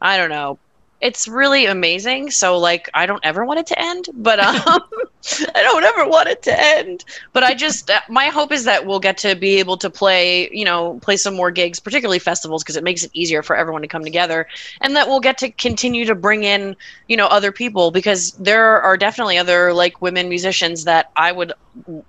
I 0.00 0.16
don't 0.16 0.30
know. 0.30 0.58
It's 1.00 1.26
really 1.26 1.66
amazing. 1.66 2.30
So 2.30 2.58
like 2.58 2.90
I 2.94 3.06
don't 3.06 3.24
ever 3.24 3.44
want 3.44 3.60
it 3.60 3.66
to 3.68 3.80
end, 3.80 4.06
but 4.14 4.38
um 4.38 4.56
I 5.54 5.62
don't 5.62 5.84
ever 5.84 6.08
want 6.08 6.28
it 6.28 6.42
to 6.44 6.60
end. 6.60 7.04
But 7.32 7.42
I 7.42 7.54
just 7.54 7.90
uh, 7.90 8.00
my 8.08 8.26
hope 8.26 8.52
is 8.52 8.64
that 8.64 8.86
we'll 8.86 9.00
get 9.00 9.16
to 9.18 9.34
be 9.34 9.58
able 9.58 9.76
to 9.78 9.90
play, 9.90 10.50
you 10.52 10.64
know, 10.64 10.98
play 11.02 11.16
some 11.16 11.34
more 11.34 11.50
gigs, 11.50 11.80
particularly 11.80 12.18
festivals 12.18 12.62
because 12.62 12.76
it 12.76 12.84
makes 12.84 13.02
it 13.02 13.10
easier 13.14 13.42
for 13.42 13.56
everyone 13.56 13.82
to 13.82 13.88
come 13.88 14.04
together 14.04 14.46
and 14.80 14.94
that 14.96 15.08
we'll 15.08 15.20
get 15.20 15.38
to 15.38 15.50
continue 15.50 16.04
to 16.04 16.14
bring 16.14 16.44
in, 16.44 16.76
you 17.08 17.16
know, 17.16 17.26
other 17.26 17.52
people 17.52 17.90
because 17.90 18.32
there 18.32 18.80
are 18.82 18.96
definitely 18.96 19.38
other 19.38 19.72
like 19.72 20.02
women 20.02 20.28
musicians 20.28 20.84
that 20.84 21.10
I 21.16 21.32
would 21.32 21.52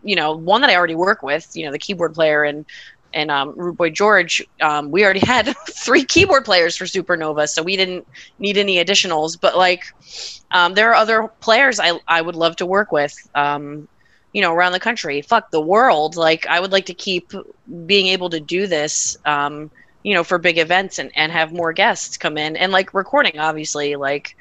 you 0.03 0.15
know, 0.15 0.35
one 0.35 0.61
that 0.61 0.69
I 0.69 0.75
already 0.75 0.95
work 0.95 1.21
with, 1.21 1.49
you 1.55 1.65
know, 1.65 1.71
the 1.71 1.79
keyboard 1.79 2.13
player 2.13 2.43
and 2.43 2.65
and 3.13 3.31
um, 3.31 3.53
Rude 3.55 3.77
Boy 3.77 3.89
George, 3.89 4.45
um, 4.61 4.91
we 4.91 5.03
already 5.03 5.19
had 5.19 5.55
three 5.69 6.03
keyboard 6.03 6.45
players 6.45 6.75
for 6.75 6.85
Supernova, 6.85 7.47
so 7.47 7.63
we 7.63 7.75
didn't 7.75 8.07
need 8.39 8.57
any 8.57 8.83
additionals. 8.83 9.39
But 9.39 9.57
like, 9.57 9.83
um, 10.51 10.73
there 10.73 10.89
are 10.89 10.95
other 10.95 11.27
players 11.39 11.79
I 11.79 11.99
I 12.07 12.21
would 12.21 12.35
love 12.35 12.55
to 12.57 12.65
work 12.65 12.91
with, 12.91 13.15
um, 13.35 13.87
you 14.33 14.41
know, 14.41 14.53
around 14.53 14.73
the 14.73 14.79
country. 14.79 15.21
Fuck 15.21 15.51
the 15.51 15.61
world. 15.61 16.15
Like, 16.15 16.45
I 16.47 16.59
would 16.59 16.71
like 16.71 16.85
to 16.87 16.93
keep 16.93 17.33
being 17.85 18.07
able 18.07 18.29
to 18.29 18.39
do 18.39 18.67
this, 18.67 19.17
um, 19.25 19.71
you 20.03 20.13
know, 20.13 20.23
for 20.23 20.37
big 20.37 20.57
events 20.57 20.99
and 20.99 21.11
and 21.15 21.31
have 21.31 21.51
more 21.53 21.73
guests 21.73 22.17
come 22.17 22.37
in 22.37 22.55
and 22.55 22.71
like 22.71 22.93
recording. 22.93 23.39
Obviously, 23.39 23.95
like 23.95 24.35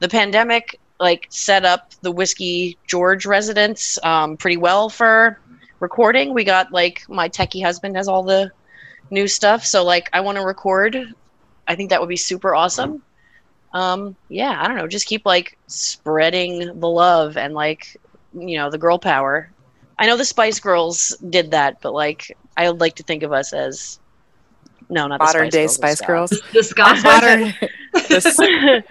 the 0.00 0.08
pandemic 0.08 0.78
like 0.98 1.26
set 1.30 1.64
up 1.64 1.92
the 2.00 2.10
whiskey 2.10 2.78
George 2.86 3.26
residence 3.26 3.98
um, 4.02 4.36
pretty 4.36 4.56
well 4.56 4.88
for 4.88 5.38
recording. 5.80 6.34
We 6.34 6.44
got 6.44 6.72
like 6.72 7.02
my 7.08 7.28
techie 7.28 7.62
husband 7.62 7.96
has 7.96 8.08
all 8.08 8.22
the 8.22 8.50
new 9.10 9.28
stuff, 9.28 9.64
so 9.64 9.84
like 9.84 10.08
I 10.12 10.20
want 10.20 10.38
to 10.38 10.44
record. 10.44 10.96
I 11.68 11.74
think 11.74 11.90
that 11.90 12.00
would 12.00 12.08
be 12.08 12.16
super 12.16 12.54
awesome. 12.54 13.02
Um, 13.72 14.16
yeah, 14.28 14.56
I 14.60 14.68
don't 14.68 14.76
know, 14.76 14.86
just 14.88 15.06
keep 15.06 15.26
like 15.26 15.58
spreading 15.66 16.80
the 16.80 16.88
love 16.88 17.36
and 17.36 17.54
like 17.54 18.00
you 18.32 18.56
know 18.56 18.70
the 18.70 18.78
girl 18.78 18.98
power. 18.98 19.50
I 19.98 20.06
know 20.06 20.16
the 20.16 20.24
Spice 20.24 20.60
Girls 20.60 21.16
did 21.30 21.50
that, 21.52 21.80
but 21.80 21.92
like 21.92 22.36
I 22.56 22.70
would 22.70 22.80
like 22.80 22.96
to 22.96 23.02
think 23.02 23.22
of 23.22 23.32
us 23.32 23.52
as 23.52 23.98
no, 24.88 25.06
not 25.06 25.20
Modern 25.20 25.46
the 25.46 25.50
day 25.50 25.66
Spice 25.66 26.00
Girls, 26.00 26.30
the 26.52 26.62
Spice 26.62 27.02
Girls. 27.02 27.04
Modern. 27.04 27.54
the- 27.92 28.84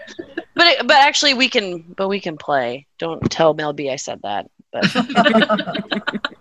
but 0.56 0.68
it, 0.68 0.88
but 0.88 0.96
actually 0.98 1.34
we 1.34 1.50
can 1.50 1.82
but 1.96 2.08
we 2.08 2.20
can 2.20 2.38
play. 2.38 2.88
Don't 2.98 3.22
tell 3.32 3.54
Mel 3.54 3.74
B 3.74 3.90
I 3.90 3.96
said 3.98 4.22
that. 4.24 4.50
But 4.72 4.86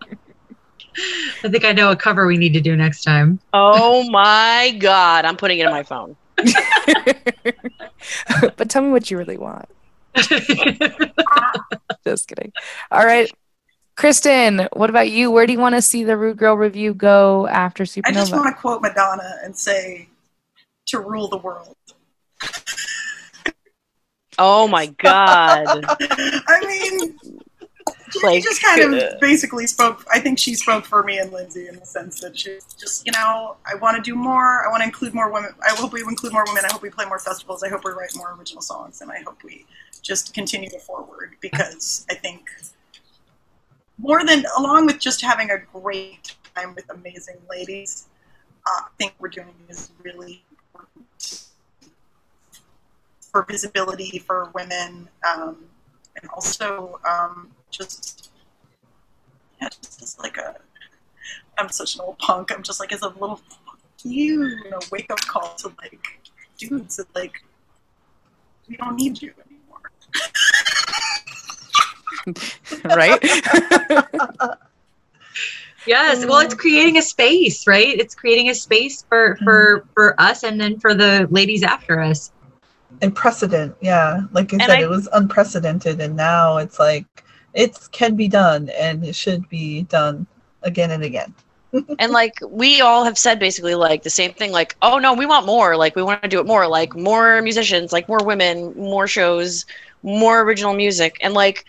I 0.96 1.48
think 1.48 1.64
I 1.64 1.72
know 1.72 1.90
a 1.90 1.96
cover 1.96 2.26
we 2.26 2.36
need 2.36 2.52
to 2.54 2.60
do 2.60 2.76
next 2.76 3.02
time. 3.02 3.40
oh 3.52 4.08
my 4.10 4.76
god, 4.78 5.24
I'm 5.24 5.36
putting 5.36 5.58
it 5.58 5.66
in 5.66 5.72
my 5.72 5.82
phone. 5.82 6.16
but 8.56 8.68
tell 8.68 8.82
me 8.82 8.90
what 8.90 9.10
you 9.10 9.18
really 9.18 9.38
want. 9.38 9.68
Just 12.04 12.28
kidding. 12.28 12.52
All 12.90 13.04
right. 13.04 13.30
Kristin, 13.96 14.68
what 14.72 14.90
about 14.90 15.10
you? 15.10 15.30
Where 15.30 15.46
do 15.46 15.52
you 15.52 15.60
want 15.60 15.76
to 15.76 15.82
see 15.82 16.02
the 16.02 16.16
Rude 16.16 16.36
Girl 16.36 16.56
Revue 16.56 16.94
go 16.94 17.46
after 17.46 17.84
Supernova? 17.84 18.06
I 18.06 18.12
just 18.12 18.32
want 18.32 18.54
to 18.54 18.60
quote 18.60 18.82
Madonna 18.82 19.38
and 19.44 19.56
say, 19.56 20.08
"To 20.86 20.98
rule 20.98 21.28
the 21.28 21.36
world." 21.36 21.76
Oh 24.38 24.66
my 24.66 24.86
god. 24.86 25.84
I 26.00 26.60
mean, 26.66 27.16
she 27.22 27.23
Like, 28.22 28.42
just 28.42 28.62
kind 28.62 28.94
uh, 28.94 28.96
of 28.96 29.20
basically 29.20 29.66
spoke. 29.66 30.04
I 30.12 30.20
think 30.20 30.38
she 30.38 30.54
spoke 30.54 30.84
for 30.84 31.02
me 31.02 31.18
and 31.18 31.32
Lindsay 31.32 31.68
in 31.68 31.78
the 31.78 31.86
sense 31.86 32.20
that 32.20 32.38
she 32.38 32.58
just, 32.78 33.06
you 33.06 33.12
know, 33.12 33.56
I 33.66 33.74
want 33.76 33.96
to 33.96 34.02
do 34.02 34.14
more. 34.14 34.64
I 34.66 34.68
want 34.70 34.82
to 34.82 34.84
include 34.84 35.14
more 35.14 35.32
women. 35.32 35.52
I 35.62 35.74
hope 35.74 35.92
we 35.92 36.02
include 36.02 36.32
more 36.32 36.44
women. 36.46 36.64
I 36.64 36.72
hope 36.72 36.82
we 36.82 36.90
play 36.90 37.06
more 37.06 37.18
festivals. 37.18 37.62
I 37.62 37.68
hope 37.68 37.84
we 37.84 37.92
write 37.92 38.14
more 38.16 38.34
original 38.38 38.62
songs, 38.62 39.00
and 39.00 39.10
I 39.10 39.20
hope 39.20 39.42
we 39.42 39.66
just 40.02 40.34
continue 40.34 40.68
to 40.70 40.78
forward 40.78 41.34
because 41.40 42.06
I 42.10 42.14
think 42.14 42.50
more 43.98 44.24
than 44.24 44.44
along 44.58 44.86
with 44.86 44.98
just 44.98 45.20
having 45.22 45.50
a 45.50 45.58
great 45.58 46.34
time 46.54 46.74
with 46.74 46.88
amazing 46.90 47.36
ladies, 47.50 48.06
uh, 48.66 48.82
I 48.84 48.88
think 48.98 49.14
we're 49.18 49.28
doing 49.28 49.54
is 49.68 49.90
really 50.02 50.44
important 50.50 51.50
for 53.20 53.44
visibility 53.44 54.18
for 54.18 54.50
women, 54.54 55.08
um, 55.28 55.56
and 56.20 56.30
also 56.30 57.00
um, 57.08 57.50
just 57.76 58.30
yeah, 59.60 59.68
just 59.82 60.02
as 60.02 60.18
like 60.18 60.36
a. 60.36 60.56
I'm 61.58 61.68
such 61.68 61.94
an 61.94 62.00
old 62.00 62.18
punk. 62.18 62.50
I'm 62.52 62.62
just 62.62 62.80
like 62.80 62.92
as 62.92 63.02
a 63.02 63.08
little 63.08 63.36
fuck 63.36 63.78
you, 64.02 64.44
you 64.44 64.70
know, 64.70 64.80
wake 64.92 65.10
up 65.10 65.20
call 65.20 65.54
to 65.56 65.68
like 65.80 66.20
dudes 66.58 66.96
that 66.96 67.06
like 67.14 67.42
we 68.68 68.76
don't 68.76 68.96
need 68.96 69.20
you 69.22 69.32
anymore. 69.46 69.90
right? 72.96 73.20
Yes, 75.86 76.24
well, 76.24 76.38
it's 76.40 76.54
creating 76.54 76.96
a 76.96 77.02
space, 77.02 77.66
right? 77.66 77.98
It's 77.98 78.14
creating 78.14 78.48
a 78.48 78.54
space 78.54 79.02
for 79.06 79.36
for 79.44 79.80
mm-hmm. 79.80 79.88
for 79.92 80.18
us, 80.18 80.42
and 80.42 80.58
then 80.58 80.80
for 80.80 80.94
the 80.94 81.28
ladies 81.30 81.62
after 81.62 82.00
us. 82.00 82.32
and 83.02 83.14
precedent 83.14 83.74
yeah 83.80 84.20
like 84.32 84.52
i 84.52 84.56
And 84.56 84.62
said 84.62 84.70
I- 84.78 84.82
it 84.82 84.88
was 84.88 85.08
unprecedented 85.12 86.00
and 86.00 86.14
now 86.16 86.58
it's 86.58 86.78
like 86.78 87.23
it 87.54 87.78
can 87.92 88.16
be 88.16 88.28
done 88.28 88.68
and 88.70 89.04
it 89.04 89.14
should 89.14 89.48
be 89.48 89.82
done 89.84 90.26
again 90.62 90.90
and 90.90 91.02
again. 91.02 91.34
And 91.98 92.12
like 92.12 92.38
we 92.48 92.80
all 92.80 93.04
have 93.04 93.18
said 93.18 93.40
basically 93.40 93.74
like 93.74 94.04
the 94.04 94.10
same 94.10 94.32
thing 94.32 94.52
like 94.52 94.76
oh 94.80 94.98
no 94.98 95.12
we 95.12 95.26
want 95.26 95.44
more. 95.46 95.76
Like 95.76 95.96
we 95.96 96.02
want 96.04 96.22
to 96.22 96.28
do 96.28 96.38
it 96.38 96.46
more. 96.46 96.68
Like 96.68 96.94
more 96.94 97.42
musicians 97.42 97.92
like 97.92 98.08
more 98.08 98.22
women 98.22 98.72
more 98.76 99.08
shows 99.08 99.66
more 100.02 100.42
original 100.42 100.74
music. 100.74 101.16
And 101.20 101.34
like 101.34 101.64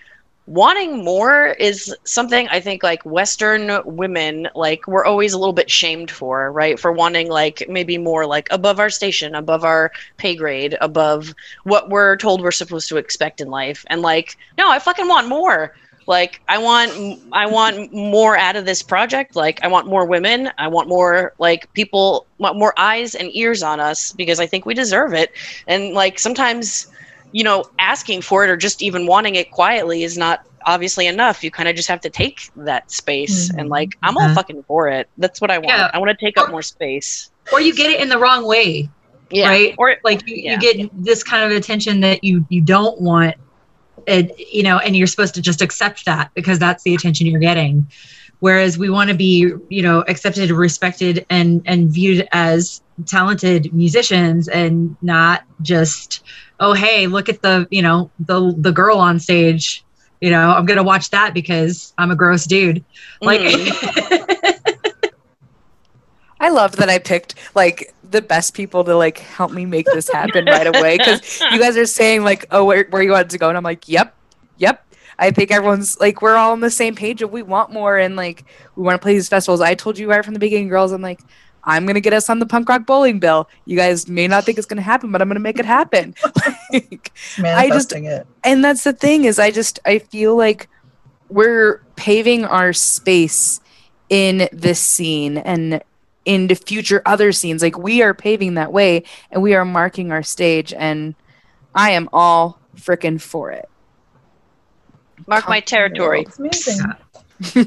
wanting 0.47 1.03
more 1.03 1.47
is 1.59 1.95
something 2.03 2.47
i 2.49 2.59
think 2.59 2.83
like 2.83 3.03
western 3.03 3.81
women 3.85 4.47
like 4.53 4.87
we're 4.87 5.05
always 5.05 5.33
a 5.33 5.37
little 5.37 5.53
bit 5.53 5.69
shamed 5.71 6.11
for 6.11 6.45
right? 6.51 6.79
For 6.79 6.91
wanting 6.91 7.29
like 7.29 7.63
maybe 7.69 7.97
more 7.97 8.25
like 8.25 8.47
above 8.51 8.79
our 8.79 8.89
station 8.89 9.35
above 9.35 9.63
our 9.63 9.91
pay 10.17 10.35
grade 10.35 10.77
above 10.81 11.33
what 11.63 11.89
we're 11.89 12.15
told 12.17 12.41
we're 12.41 12.51
supposed 12.51 12.89
to 12.89 12.97
expect 12.97 13.41
in 13.41 13.49
life. 13.49 13.85
And 13.89 14.01
like 14.01 14.37
no 14.57 14.69
i 14.69 14.79
fucking 14.79 15.07
want 15.07 15.27
more. 15.27 15.75
Like 16.07 16.41
i 16.47 16.57
want 16.57 16.91
i 17.31 17.45
want 17.45 17.93
more 17.93 18.37
out 18.37 18.55
of 18.55 18.65
this 18.65 18.81
project. 18.81 19.35
Like 19.35 19.63
i 19.63 19.67
want 19.67 19.87
more 19.87 20.05
women. 20.05 20.49
I 20.57 20.67
want 20.67 20.87
more 20.87 21.33
like 21.39 21.71
people 21.73 22.25
want 22.37 22.57
more 22.57 22.73
eyes 22.77 23.15
and 23.15 23.29
ears 23.35 23.63
on 23.63 23.79
us 23.79 24.13
because 24.13 24.39
i 24.39 24.45
think 24.47 24.65
we 24.65 24.73
deserve 24.73 25.13
it. 25.13 25.31
And 25.67 25.93
like 25.93 26.19
sometimes 26.19 26.87
you 27.31 27.43
know 27.43 27.63
asking 27.79 28.21
for 28.21 28.43
it 28.43 28.49
or 28.49 28.57
just 28.57 28.81
even 28.81 29.07
wanting 29.07 29.35
it 29.35 29.51
quietly 29.51 30.03
is 30.03 30.17
not 30.17 30.45
obviously 30.67 31.05
enough. 31.05 31.43
You 31.43 31.51
kind 31.51 31.69
of 31.69 31.75
just 31.75 31.87
have 31.89 32.01
to 32.01 32.09
take 32.09 32.49
that 32.55 32.89
space 32.91 33.51
and 33.55 33.69
like 33.69 33.89
i'm 34.01 34.17
all 34.17 34.27
Mhm. 34.29 34.33
fucking 34.35 34.63
for 34.63 34.89
it. 34.89 35.07
That's 35.17 35.39
what 35.39 35.51
i 35.51 35.57
want. 35.57 35.67
Yeah. 35.69 35.91
i 35.93 35.99
want 35.99 36.09
to 36.17 36.25
take 36.25 36.37
up 36.39 36.49
more 36.49 36.61
space. 36.63 37.29
or 37.53 37.61
you 37.61 37.75
get 37.75 37.91
it 37.91 37.99
in 38.01 38.09
the 38.09 38.17
wrong 38.17 38.47
way 38.47 38.89
yeah. 39.31 39.47
right? 39.49 39.75
Or 39.77 39.95
like 40.03 40.27
you, 40.27 40.35
Yeah. 40.37 40.53
you 40.53 40.59
get 40.59 40.89
this 41.03 41.23
kind 41.23 41.43
of 41.43 41.55
attention 41.57 41.99
that 42.01 42.23
you 42.23 42.45
you 42.49 42.61
don't 42.61 42.99
want 43.01 43.35
it, 44.07 44.31
you 44.53 44.61
know 44.63 44.77
and 44.79 44.95
you're 44.95 45.07
supposed 45.07 45.33
to 45.35 45.41
just 45.41 45.61
accept 45.61 46.05
that 46.05 46.29
because 46.35 46.59
that's 46.59 46.83
the 46.83 46.93
attention 46.95 47.25
you're 47.27 47.39
getting 47.39 47.87
whereas 48.45 48.77
we 48.77 48.91
want 48.91 49.09
to 49.09 49.15
be 49.15 49.51
you 49.69 49.81
know 49.81 50.01
accepted 50.07 50.51
respected 50.51 51.25
and 51.31 51.63
and 51.65 51.89
viewed 51.89 52.27
as 52.31 52.79
talented 53.07 53.73
musicians 53.73 54.47
and 54.47 54.95
not 55.01 55.41
just 55.63 56.23
oh 56.59 56.71
hey 56.71 57.07
look 57.07 57.27
at 57.27 57.41
the 57.41 57.67
you 57.71 57.81
know 57.81 58.11
the 58.19 58.53
the 58.59 58.71
girl 58.71 58.99
on 58.99 59.19
stage. 59.19 59.83
You 60.21 60.29
know 60.31 60.51
i'm 60.51 60.65
gonna 60.65 60.83
watch 60.83 61.09
that 61.09 61.33
because 61.33 61.93
i'm 61.97 62.11
a 62.11 62.15
gross 62.15 62.45
dude. 62.45 62.85
Like 63.19 63.41
mm. 63.41 65.11
I 66.39 66.49
loved 66.49 66.77
that 66.77 66.89
I 66.89 66.99
picked 66.99 67.33
like 67.55 67.93
the 68.11 68.21
best 68.21 68.53
people 68.53 68.83
to 68.83 68.95
like 68.95 69.17
help 69.17 69.51
me 69.51 69.65
make 69.65 69.87
this 69.87 70.07
happen 70.07 70.45
right 70.45 70.67
away 70.67 70.97
because 70.97 71.41
you 71.51 71.59
guys 71.59 71.75
are 71.77 71.87
saying 71.87 72.23
like, 72.23 72.45
oh, 72.51 72.63
where, 72.63 72.85
where 72.91 73.01
you 73.01 73.11
wanted 73.11 73.31
to 73.31 73.37
go, 73.39 73.49
and 73.49 73.57
I'm 73.57 73.63
like, 73.63 73.89
yep, 73.89 74.13
yep. 74.57 74.85
I 75.19 75.31
think 75.31 75.51
everyone's 75.51 75.99
like 75.99 76.21
we're 76.21 76.35
all 76.35 76.51
on 76.51 76.59
the 76.59 76.69
same 76.69 76.95
page 76.95 77.21
of 77.21 77.31
we 77.31 77.41
want 77.43 77.71
more 77.71 77.97
and 77.97 78.15
like 78.15 78.45
we 78.75 78.83
want 78.83 78.99
to 78.99 79.03
play 79.03 79.13
these 79.13 79.29
festivals. 79.29 79.61
I 79.61 79.75
told 79.75 79.97
you 79.97 80.09
right 80.09 80.23
from 80.23 80.33
the 80.33 80.39
beginning, 80.39 80.67
girls. 80.67 80.91
I'm 80.91 81.01
like, 81.01 81.21
I'm 81.63 81.85
gonna 81.85 81.99
get 82.01 82.13
us 82.13 82.29
on 82.29 82.39
the 82.39 82.45
punk 82.45 82.69
rock 82.69 82.85
bowling 82.85 83.19
bill. 83.19 83.49
You 83.65 83.75
guys 83.77 84.07
may 84.07 84.27
not 84.27 84.43
think 84.43 84.57
it's 84.57 84.67
gonna 84.67 84.81
happen, 84.81 85.11
but 85.11 85.21
I'm 85.21 85.27
gonna 85.27 85.39
make 85.39 85.57
it 85.59 85.65
happen. 85.65 86.13
like, 86.73 87.11
Manifesting 87.39 88.05
it. 88.05 88.27
and 88.43 88.63
that's 88.63 88.83
the 88.83 88.93
thing 88.93 89.23
is 89.25 89.39
i 89.39 89.49
just 89.51 89.79
i 89.85 89.99
feel 89.99 90.35
like 90.35 90.67
we're 91.29 91.81
paving 91.95 92.43
our 92.45 92.73
space 92.73 93.59
in 94.09 94.47
this 94.51 94.79
scene 94.79 95.37
and 95.37 95.81
into 96.25 96.55
future 96.55 97.01
other 97.05 97.31
scenes 97.31 97.61
like 97.61 97.77
we 97.77 98.01
are 98.01 98.13
paving 98.13 98.55
that 98.55 98.73
way 98.73 99.03
and 99.31 99.41
we 99.41 99.53
are 99.55 99.63
marking 99.65 100.11
our 100.11 100.21
stage 100.23 100.73
and 100.73 101.15
i 101.73 101.91
am 101.91 102.09
all 102.11 102.59
freaking 102.75 103.19
for 103.21 103.51
it 103.51 103.69
mark 105.27 105.47
my 105.47 105.59
territory 105.59 106.21
It's 106.21 106.39
amazing. 106.39 106.79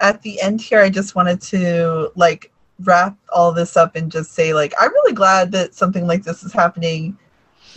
At 0.00 0.22
the 0.22 0.40
end 0.40 0.60
here, 0.60 0.80
I 0.80 0.88
just 0.88 1.14
wanted 1.14 1.40
to 1.42 2.10
like 2.16 2.50
wrap 2.80 3.16
all 3.30 3.52
this 3.52 3.76
up 3.76 3.96
and 3.96 4.10
just 4.10 4.32
say 4.32 4.54
like 4.54 4.72
I'm 4.80 4.90
really 4.90 5.12
glad 5.12 5.52
that 5.52 5.74
something 5.74 6.06
like 6.06 6.22
this 6.22 6.42
is 6.42 6.52
happening 6.52 7.18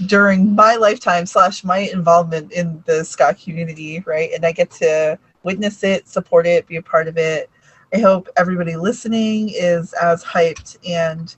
during 0.06 0.56
my 0.56 0.76
lifetime 0.76 1.26
slash 1.26 1.64
my 1.64 1.80
involvement 1.80 2.52
in 2.52 2.82
the 2.86 3.04
ska 3.04 3.36
community, 3.36 4.02
right? 4.06 4.32
And 4.34 4.46
I 4.46 4.52
get 4.52 4.72
to 4.72 5.20
witness 5.44 5.84
it, 5.84 6.08
support 6.08 6.48
it, 6.48 6.68
be 6.68 6.78
a 6.78 6.82
part 6.82 7.08
of 7.08 7.18
it. 7.18 7.50
I 7.94 8.00
hope 8.00 8.28
everybody 8.38 8.76
listening 8.76 9.50
is 9.50 9.94
as 9.94 10.24
hyped 10.24 10.78
and 10.88 11.36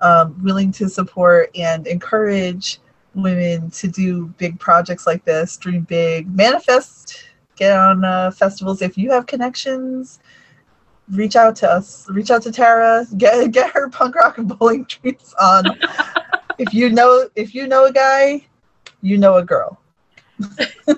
um, 0.00 0.38
willing 0.42 0.70
to 0.72 0.88
support 0.88 1.50
and 1.56 1.86
encourage 1.86 2.78
women 3.14 3.70
to 3.70 3.88
do 3.88 4.26
big 4.38 4.58
projects 4.58 5.06
like 5.06 5.24
this, 5.24 5.56
dream 5.56 5.82
big, 5.82 6.34
manifest, 6.34 7.24
get 7.56 7.78
on 7.78 8.04
uh, 8.04 8.30
festivals. 8.30 8.82
If 8.82 8.98
you 8.98 9.10
have 9.10 9.26
connections, 9.26 10.20
reach 11.10 11.36
out 11.36 11.56
to 11.56 11.70
us. 11.70 12.08
Reach 12.08 12.30
out 12.30 12.42
to 12.42 12.52
Tara. 12.52 13.06
Get 13.16 13.50
get 13.52 13.70
her 13.72 13.88
punk 13.88 14.14
rock 14.16 14.38
and 14.38 14.48
bowling 14.48 14.84
treats 14.88 15.34
on. 15.34 15.64
if 16.58 16.72
you 16.74 16.90
know 16.90 17.28
if 17.34 17.54
you 17.54 17.66
know 17.66 17.86
a 17.86 17.92
guy, 17.92 18.46
you 19.00 19.18
know 19.18 19.36
a 19.36 19.44
girl. 19.44 19.80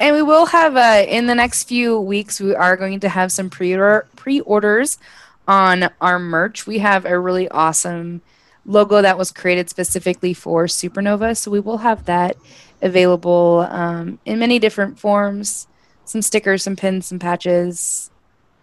and 0.00 0.16
we 0.16 0.22
will 0.22 0.46
have 0.46 0.76
uh, 0.76 1.04
in 1.06 1.26
the 1.26 1.34
next 1.34 1.64
few 1.64 2.00
weeks 2.00 2.40
we 2.40 2.54
are 2.54 2.76
going 2.76 3.00
to 3.00 3.08
have 3.08 3.30
some 3.30 3.50
pre-order 3.50 4.06
pre-orders 4.16 4.98
on 5.46 5.90
our 6.00 6.18
merch 6.18 6.66
we 6.66 6.78
have 6.78 7.04
a 7.04 7.18
really 7.18 7.48
awesome 7.50 8.22
logo 8.64 9.02
that 9.02 9.18
was 9.18 9.30
created 9.30 9.68
specifically 9.68 10.34
for 10.34 10.66
supernova. 10.66 11.36
So 11.36 11.50
we 11.50 11.60
will 11.60 11.78
have 11.78 12.04
that 12.06 12.36
available 12.80 13.66
um, 13.70 14.18
in 14.24 14.38
many 14.38 14.58
different 14.58 14.98
forms 14.98 15.68
some 16.04 16.20
stickers 16.20 16.64
some 16.64 16.74
pins 16.74 17.06
some 17.06 17.18
patches 17.18 18.10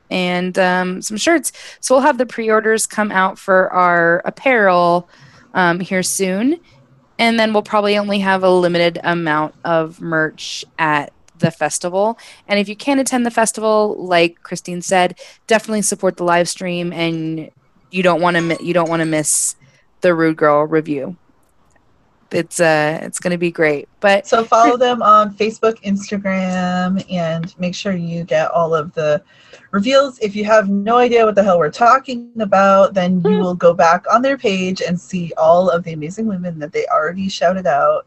and 0.10 0.58
um, 0.58 1.02
some 1.02 1.18
shirts. 1.18 1.52
So 1.80 1.96
we'll 1.96 2.04
have 2.04 2.18
the 2.18 2.26
pre-orders 2.26 2.88
come 2.88 3.12
out 3.12 3.38
for 3.38 3.72
our 3.72 4.22
apparel 4.26 5.08
um, 5.54 5.80
here 5.80 6.04
soon. 6.04 6.60
And 7.18 7.40
then 7.40 7.52
we'll 7.52 7.64
probably 7.64 7.98
only 7.98 8.20
have 8.20 8.44
a 8.44 8.50
limited 8.50 9.00
amount 9.04 9.54
of 9.66 10.00
merch 10.00 10.64
at 10.78 11.12
the 11.38 11.52
festival. 11.52 12.18
And 12.48 12.60
if 12.60 12.70
you 12.70 12.76
can't 12.76 13.00
attend 13.00 13.26
the 13.26 13.32
festival, 13.32 13.96
like 13.98 14.42
Christine 14.42 14.82
said, 14.82 15.20
definitely 15.48 15.82
support 15.82 16.18
the 16.18 16.24
live 16.24 16.48
stream, 16.48 16.94
and 16.94 17.50
you 17.92 18.04
don't 18.04 18.22
want 18.22 18.38
to 18.38 18.64
you 18.64 18.74
don't 18.74 18.90
want 18.90 19.02
to 19.02 19.06
miss 19.06 19.56
the 20.02 20.14
Rude 20.14 20.38
Girl 20.38 20.66
Revue. 20.66 21.16
It's 22.32 22.60
uh 22.60 23.00
it's 23.02 23.20
going 23.20 23.32
to 23.32 23.40
be 23.40 23.52
great. 23.52 23.90
But 24.02 24.28
So 24.28 24.44
follow 24.44 24.78
them 24.78 25.02
on 25.02 25.34
Facebook, 25.34 25.82
Instagram, 25.84 27.04
and 27.12 27.58
make 27.60 27.74
sure 27.74 27.94
you 27.94 28.24
get 28.24 28.52
all 28.52 28.76
of 28.76 28.94
the 28.94 29.24
reveals. 29.72 30.20
If 30.20 30.36
you 30.36 30.46
have 30.46 30.70
no 30.70 30.98
idea 30.98 31.26
what 31.26 31.34
the 31.34 31.44
hell 31.44 31.58
we're 31.58 31.72
talking 31.72 32.32
about, 32.40 32.94
then 32.94 33.22
you 33.22 33.40
will 33.40 33.56
go 33.56 33.74
back 33.74 34.06
on 34.12 34.22
their 34.22 34.38
page 34.38 34.82
and 34.82 35.00
see 35.00 35.34
all 35.38 35.70
of 35.70 35.84
the 35.84 35.94
amazing 35.94 36.28
women 36.28 36.60
that 36.60 36.72
they 36.72 36.86
already 36.88 37.30
shouted 37.30 37.66
out 37.66 38.06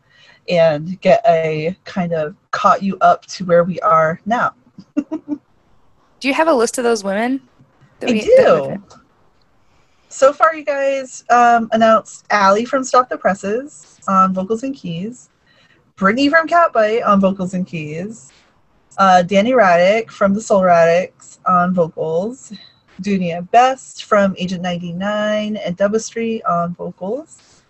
and 0.48 1.00
get 1.00 1.20
a 1.26 1.76
kind 1.84 2.12
of 2.12 2.36
caught 2.52 2.82
you 2.82 2.98
up 3.00 3.26
to 3.26 3.44
where 3.44 3.64
we 3.64 3.80
are 3.80 4.20
now. 4.24 4.54
do 5.10 6.28
you 6.28 6.34
have 6.34 6.46
a 6.48 6.54
list 6.54 6.78
of 6.78 6.84
those 6.84 7.02
women? 7.02 7.40
that 8.02 8.10
I 8.10 8.12
we- 8.12 8.20
do. 8.20 8.82
So 10.12 10.30
far, 10.34 10.54
you 10.54 10.62
guys 10.62 11.24
um, 11.30 11.70
announced 11.72 12.26
Ali 12.30 12.66
from 12.66 12.84
Stop 12.84 13.08
the 13.08 13.16
Presses 13.16 13.98
on 14.06 14.34
vocals 14.34 14.62
and 14.62 14.74
keys, 14.74 15.30
Brittany 15.96 16.28
from 16.28 16.46
Catbite 16.46 17.04
on 17.06 17.18
vocals 17.18 17.54
and 17.54 17.66
keys, 17.66 18.30
uh, 18.98 19.22
Dani 19.26 19.54
Radic 19.54 20.10
from 20.10 20.34
the 20.34 20.40
Soul 20.42 20.60
Radics 20.60 21.38
on 21.46 21.72
vocals, 21.72 22.52
Dunia 23.00 23.50
Best 23.52 24.04
from 24.04 24.34
Agent 24.36 24.60
99 24.60 25.56
and 25.56 25.78
Dubba 25.78 25.98
Street 25.98 26.42
on 26.44 26.74
vocals, 26.74 27.62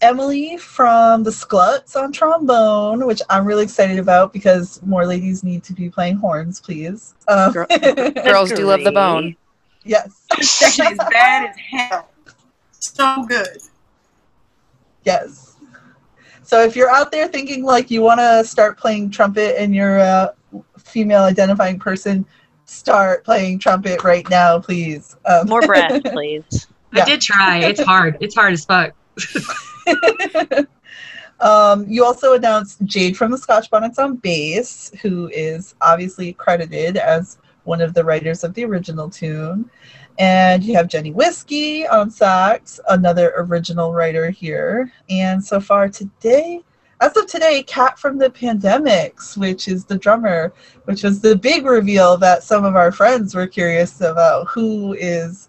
Emily 0.00 0.56
from 0.56 1.22
the 1.22 1.30
Skluttz 1.30 1.96
on 1.96 2.12
trombone, 2.12 3.04
which 3.04 3.20
I'm 3.28 3.44
really 3.44 3.64
excited 3.64 3.98
about 3.98 4.32
because 4.32 4.80
more 4.86 5.06
ladies 5.06 5.44
need 5.44 5.64
to 5.64 5.74
be 5.74 5.90
playing 5.90 6.16
horns, 6.16 6.60
please. 6.60 7.14
Um, 7.28 7.52
Girl- 7.52 7.66
Girls 7.66 8.52
do 8.52 8.66
love 8.66 8.84
the 8.84 8.92
bone. 8.92 9.36
yes. 9.88 10.24
She's 10.40 10.96
bad 10.98 11.50
as 11.50 11.56
hell. 11.70 12.08
So 12.78 13.24
good. 13.26 13.58
Yes. 15.04 15.56
So 16.42 16.62
if 16.62 16.76
you're 16.76 16.90
out 16.90 17.10
there 17.10 17.28
thinking 17.28 17.64
like 17.64 17.90
you 17.90 18.02
want 18.02 18.20
to 18.20 18.44
start 18.44 18.78
playing 18.78 19.10
trumpet 19.10 19.60
and 19.60 19.74
you're 19.74 19.98
a 19.98 20.34
female 20.78 21.24
identifying 21.24 21.78
person, 21.78 22.24
start 22.64 23.24
playing 23.24 23.58
trumpet 23.58 24.04
right 24.04 24.28
now, 24.30 24.58
please. 24.58 25.16
Um, 25.26 25.48
more 25.48 25.60
breath 25.62 26.02
please 26.12 26.66
Yeah. 26.92 27.02
i 27.02 27.04
did 27.04 27.20
try 27.20 27.58
it's 27.58 27.80
hard 27.80 28.16
it's 28.20 28.34
hard 28.34 28.54
as 28.54 28.64
fuck 28.64 28.94
um, 31.40 31.86
you 31.88 32.04
also 32.04 32.34
announced 32.34 32.84
Jade 32.84 33.16
from 33.16 33.30
the 33.30 33.38
Scotch 33.38 33.68
Bonnets 33.70 33.98
on 33.98 34.16
bass, 34.16 34.92
who 35.02 35.28
is 35.28 35.74
obviously 35.80 36.32
credited 36.34 36.96
as 36.96 37.38
one 37.68 37.80
of 37.82 37.94
the 37.94 38.02
writers 38.02 38.42
of 38.42 38.54
the 38.54 38.64
original 38.64 39.08
tune. 39.10 39.70
And 40.18 40.64
you 40.64 40.74
have 40.74 40.88
Jenny 40.88 41.12
Whiskey 41.12 41.86
on 41.86 42.10
sax, 42.10 42.80
another 42.88 43.34
original 43.36 43.92
writer 43.92 44.30
here. 44.30 44.90
And 45.10 45.44
so 45.44 45.60
far 45.60 45.88
today, 45.88 46.62
as 47.00 47.16
of 47.16 47.26
today, 47.26 47.62
Cat 47.62 47.96
from 47.96 48.18
the 48.18 48.30
Pandemics, 48.30 49.36
which 49.36 49.68
is 49.68 49.84
the 49.84 49.96
drummer, 49.96 50.52
which 50.86 51.04
was 51.04 51.20
the 51.20 51.36
big 51.36 51.64
reveal 51.64 52.16
that 52.16 52.42
some 52.42 52.64
of 52.64 52.74
our 52.74 52.90
friends 52.90 53.34
were 53.36 53.46
curious 53.46 54.00
about 54.00 54.48
who 54.48 54.94
is 54.94 55.48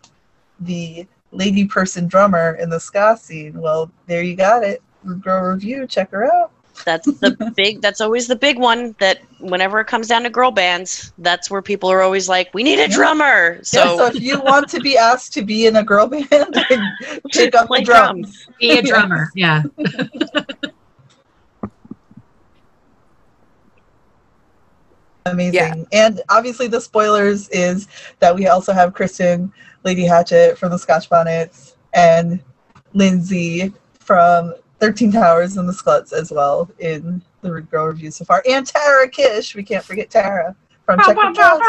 the 0.59 1.07
lady 1.32 1.65
person 1.65 2.07
drummer 2.07 2.55
in 2.61 2.70
the 2.70 2.80
ska 2.80 3.17
scene. 3.20 3.59
Well, 3.59 3.89
there 4.05 4.22
you 4.22 4.36
got 4.36 4.63
it. 4.63 4.84
Girl 5.22 5.41
Revue, 5.41 5.88
check 5.88 6.11
her 6.11 6.32
out. 6.32 6.51
That's 6.86 7.05
the 7.05 7.53
big. 7.55 7.82
That's 7.82 8.01
always 8.01 8.27
the 8.27 8.36
big 8.36 8.57
one. 8.59 8.95
That 8.99 9.19
whenever 9.39 9.80
it 9.80 9.86
comes 9.86 10.07
down 10.07 10.23
to 10.23 10.30
girl 10.30 10.51
bands, 10.51 11.13
that's 11.17 11.49
where 11.49 11.61
people 11.61 11.91
are 11.91 12.01
always 12.01 12.30
like, 12.30 12.53
"We 12.53 12.63
need 12.63 12.80
a 12.80 12.88
drummer." 12.88 13.59
So, 13.63 13.80
yeah, 13.80 13.97
so 13.97 14.05
if 14.07 14.21
you 14.21 14.39
want 14.39 14.69
to 14.69 14.80
be 14.80 14.97
asked 14.97 15.34
to 15.34 15.41
be 15.41 15.65
in 15.67 15.75
a 15.75 15.84
girl 15.84 16.07
band, 16.07 16.27
then 16.30 16.97
pick 17.32 17.55
up 17.55 17.67
Play 17.67 17.80
the 17.80 17.86
drums. 17.86 18.47
Be 18.59 18.77
a 18.77 18.82
drummer. 18.82 19.32
Yeah. 19.36 19.63
Amazing. 25.25 25.53
Yeah. 25.53 25.75
And 25.91 26.21
obviously, 26.30 26.67
the 26.67 26.82
spoilers 26.82 27.49
is 27.49 27.88
that 28.19 28.36
we 28.36 28.47
also 28.47 28.73
have 28.73 28.93
Kristin, 28.93 29.51
Lady 29.84 30.05
Hatchet 30.05 30.57
from 30.57 30.71
the 30.71 30.80
Scotch 30.80 31.09
Bonnets, 31.09 31.75
and 31.93 32.41
Lindsay 32.93 33.73
from 33.99 34.53
13 34.80 35.11
Towers 35.11 35.57
and 35.57 35.67
the 35.67 35.73
Skluttz 35.73 36.13
as 36.13 36.32
well 36.32 36.69
in 36.80 37.21
the 37.41 37.51
Rude 37.51 37.69
Girl 37.69 37.88
Revue 37.88 38.11
so 38.11 38.25
far. 38.25 38.43
And 38.49 38.65
Tara 38.65 39.09
Kish. 39.09 39.55
We 39.55 39.63
can't 39.63 39.84
forget 39.84 40.09
Tara 40.09 40.55
from 40.86 40.99
Checkered 40.99 41.36
Cast. 41.36 41.61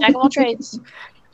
jack 0.00 0.10
of 0.10 0.16
all 0.16 0.28
trades. 0.30 0.80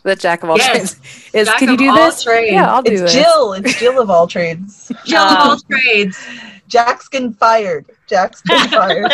The 0.04 0.14
jack 0.16 0.42
of 0.42 0.50
all 0.50 0.56
Yes. 0.58 0.70
trades 0.94 1.30
is. 1.34 1.46
Jack 1.48 1.58
can 1.58 1.68
you 1.68 1.74
of 1.74 1.78
do 1.78 1.88
all 1.90 1.96
this? 1.96 2.22
trades. 2.22 2.52
Yeah, 2.52 2.72
I'll 2.72 2.82
do 2.82 2.92
It's 2.92 3.00
this. 3.02 3.12
Jill. 3.12 3.52
It's 3.54 3.78
Jill 3.78 4.00
of 4.00 4.10
all 4.10 4.26
trades. 4.26 4.90
Jill 5.04 5.18
of 5.20 5.38
all 5.38 5.58
trades. 5.70 6.18
Jack's 6.68 7.08
getting 7.08 7.32
fired. 7.32 7.86
Jack's 8.08 8.42
getting 8.42 8.70
fired. 8.70 9.10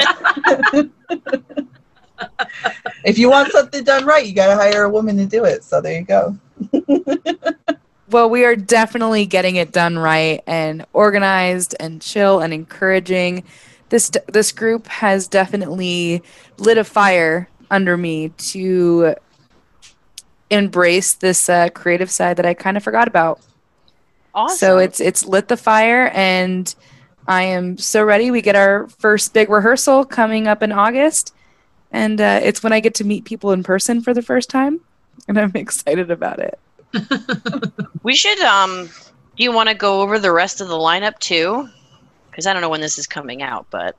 if 3.05 3.17
you 3.19 3.31
want 3.31 3.51
something 3.53 3.85
done 3.85 4.05
right, 4.05 4.27
you 4.27 4.35
got 4.35 4.49
to 4.49 4.55
hire 4.57 4.85
a 4.85 4.91
woman 4.91 5.17
to 5.19 5.27
do 5.27 5.45
it. 5.45 5.63
So 5.65 5.81
there 5.81 5.99
you 5.99 6.05
go. 6.05 6.37
Well, 8.11 8.29
we 8.29 8.45
are 8.45 8.55
definitely 8.57 9.27
getting 9.27 9.57
it 9.57 9.73
done 9.73 9.99
right 9.99 10.43
and 10.47 10.85
organized 10.93 11.75
and 11.81 12.03
chill 12.03 12.41
and 12.41 12.53
encouraging. 12.53 13.45
This 13.89 14.11
this 14.29 14.53
group 14.53 14.87
has 14.89 15.27
definitely 15.27 16.23
lit 16.59 16.79
a 16.79 16.85
fire 16.85 17.49
under 17.71 17.97
me 17.97 18.29
to 18.29 19.15
embrace 20.51 21.15
this 21.15 21.49
uh, 21.49 21.69
creative 21.71 22.11
side 22.11 22.37
that 22.37 22.47
I 22.47 22.55
kind 22.55 22.77
of 22.77 22.83
forgot 22.83 23.09
about. 23.09 23.41
Awesome. 24.35 24.57
So 24.57 24.79
it's 24.79 25.01
it's 25.01 25.25
lit 25.25 25.49
the 25.49 25.57
fire, 25.57 26.11
and 26.13 26.73
I 27.27 27.43
am 27.45 27.79
so 27.79 28.03
ready. 28.03 28.31
We 28.31 28.43
get 28.43 28.57
our 28.57 28.89
first 28.89 29.33
big 29.33 29.49
rehearsal 29.49 30.05
coming 30.05 30.47
up 30.47 30.63
in 30.63 30.73
August, 30.73 31.35
and 31.91 32.21
uh, 32.21 32.41
it's 32.43 32.63
when 32.63 32.73
I 32.73 32.81
get 32.81 32.95
to 32.97 33.05
meet 33.05 33.25
people 33.25 33.53
in 33.53 33.63
person 33.63 34.03
for 34.03 34.13
the 34.13 34.23
first 34.23 34.51
time, 34.51 34.81
and 35.29 35.39
I'm 35.39 35.53
excited 35.55 36.11
about 36.11 36.41
it. 36.41 36.59
We 38.03 38.15
should. 38.15 38.41
Um, 38.41 38.89
do 39.37 39.43
you 39.43 39.53
want 39.53 39.69
to 39.69 39.75
go 39.75 40.01
over 40.03 40.19
the 40.19 40.33
rest 40.33 40.61
of 40.61 40.69
the 40.69 40.75
lineup 40.75 41.19
too? 41.19 41.69
Because 42.31 42.47
I 42.47 42.53
don't 42.53 42.63
know 42.63 42.69
when 42.69 42.81
this 42.81 42.99
is 42.99 43.07
coming 43.07 43.43
out, 43.43 43.67
but 43.71 43.97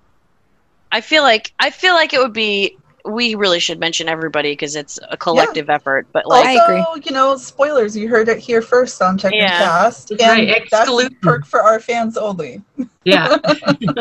I 0.91 1.01
feel 1.01 1.23
like 1.23 1.53
I 1.59 1.69
feel 1.69 1.93
like 1.93 2.13
it 2.13 2.19
would 2.19 2.33
be. 2.33 2.77
We 3.07 3.35
really 3.35 3.59
should 3.59 3.79
mention 3.79 4.09
everybody 4.09 4.53
because 4.53 4.75
it's 4.75 4.97
a 5.11 5.15
collective 5.15 5.69
effort. 5.69 6.07
But 6.11 6.25
like, 6.25 6.43
I 6.47 6.57
also, 6.57 6.93
agree. 6.93 7.03
you 7.05 7.11
know, 7.11 7.37
spoilers. 7.37 7.95
You 7.95 8.07
heard 8.09 8.29
it 8.29 8.39
here 8.39 8.63
first 8.63 8.99
on 8.99 9.15
Check 9.15 9.31
Your 9.31 9.43
Yeah. 9.43 9.59
Cast, 9.59 10.09
That's 10.09 10.23
and 10.23 10.29
right, 10.31 10.67
that's 10.71 10.89
a 10.89 10.91
exclusive. 10.93 11.21
perk 11.21 11.45
for 11.45 11.61
our 11.61 11.79
fans 11.79 12.17
only. 12.17 12.63
Yeah. 13.03 13.37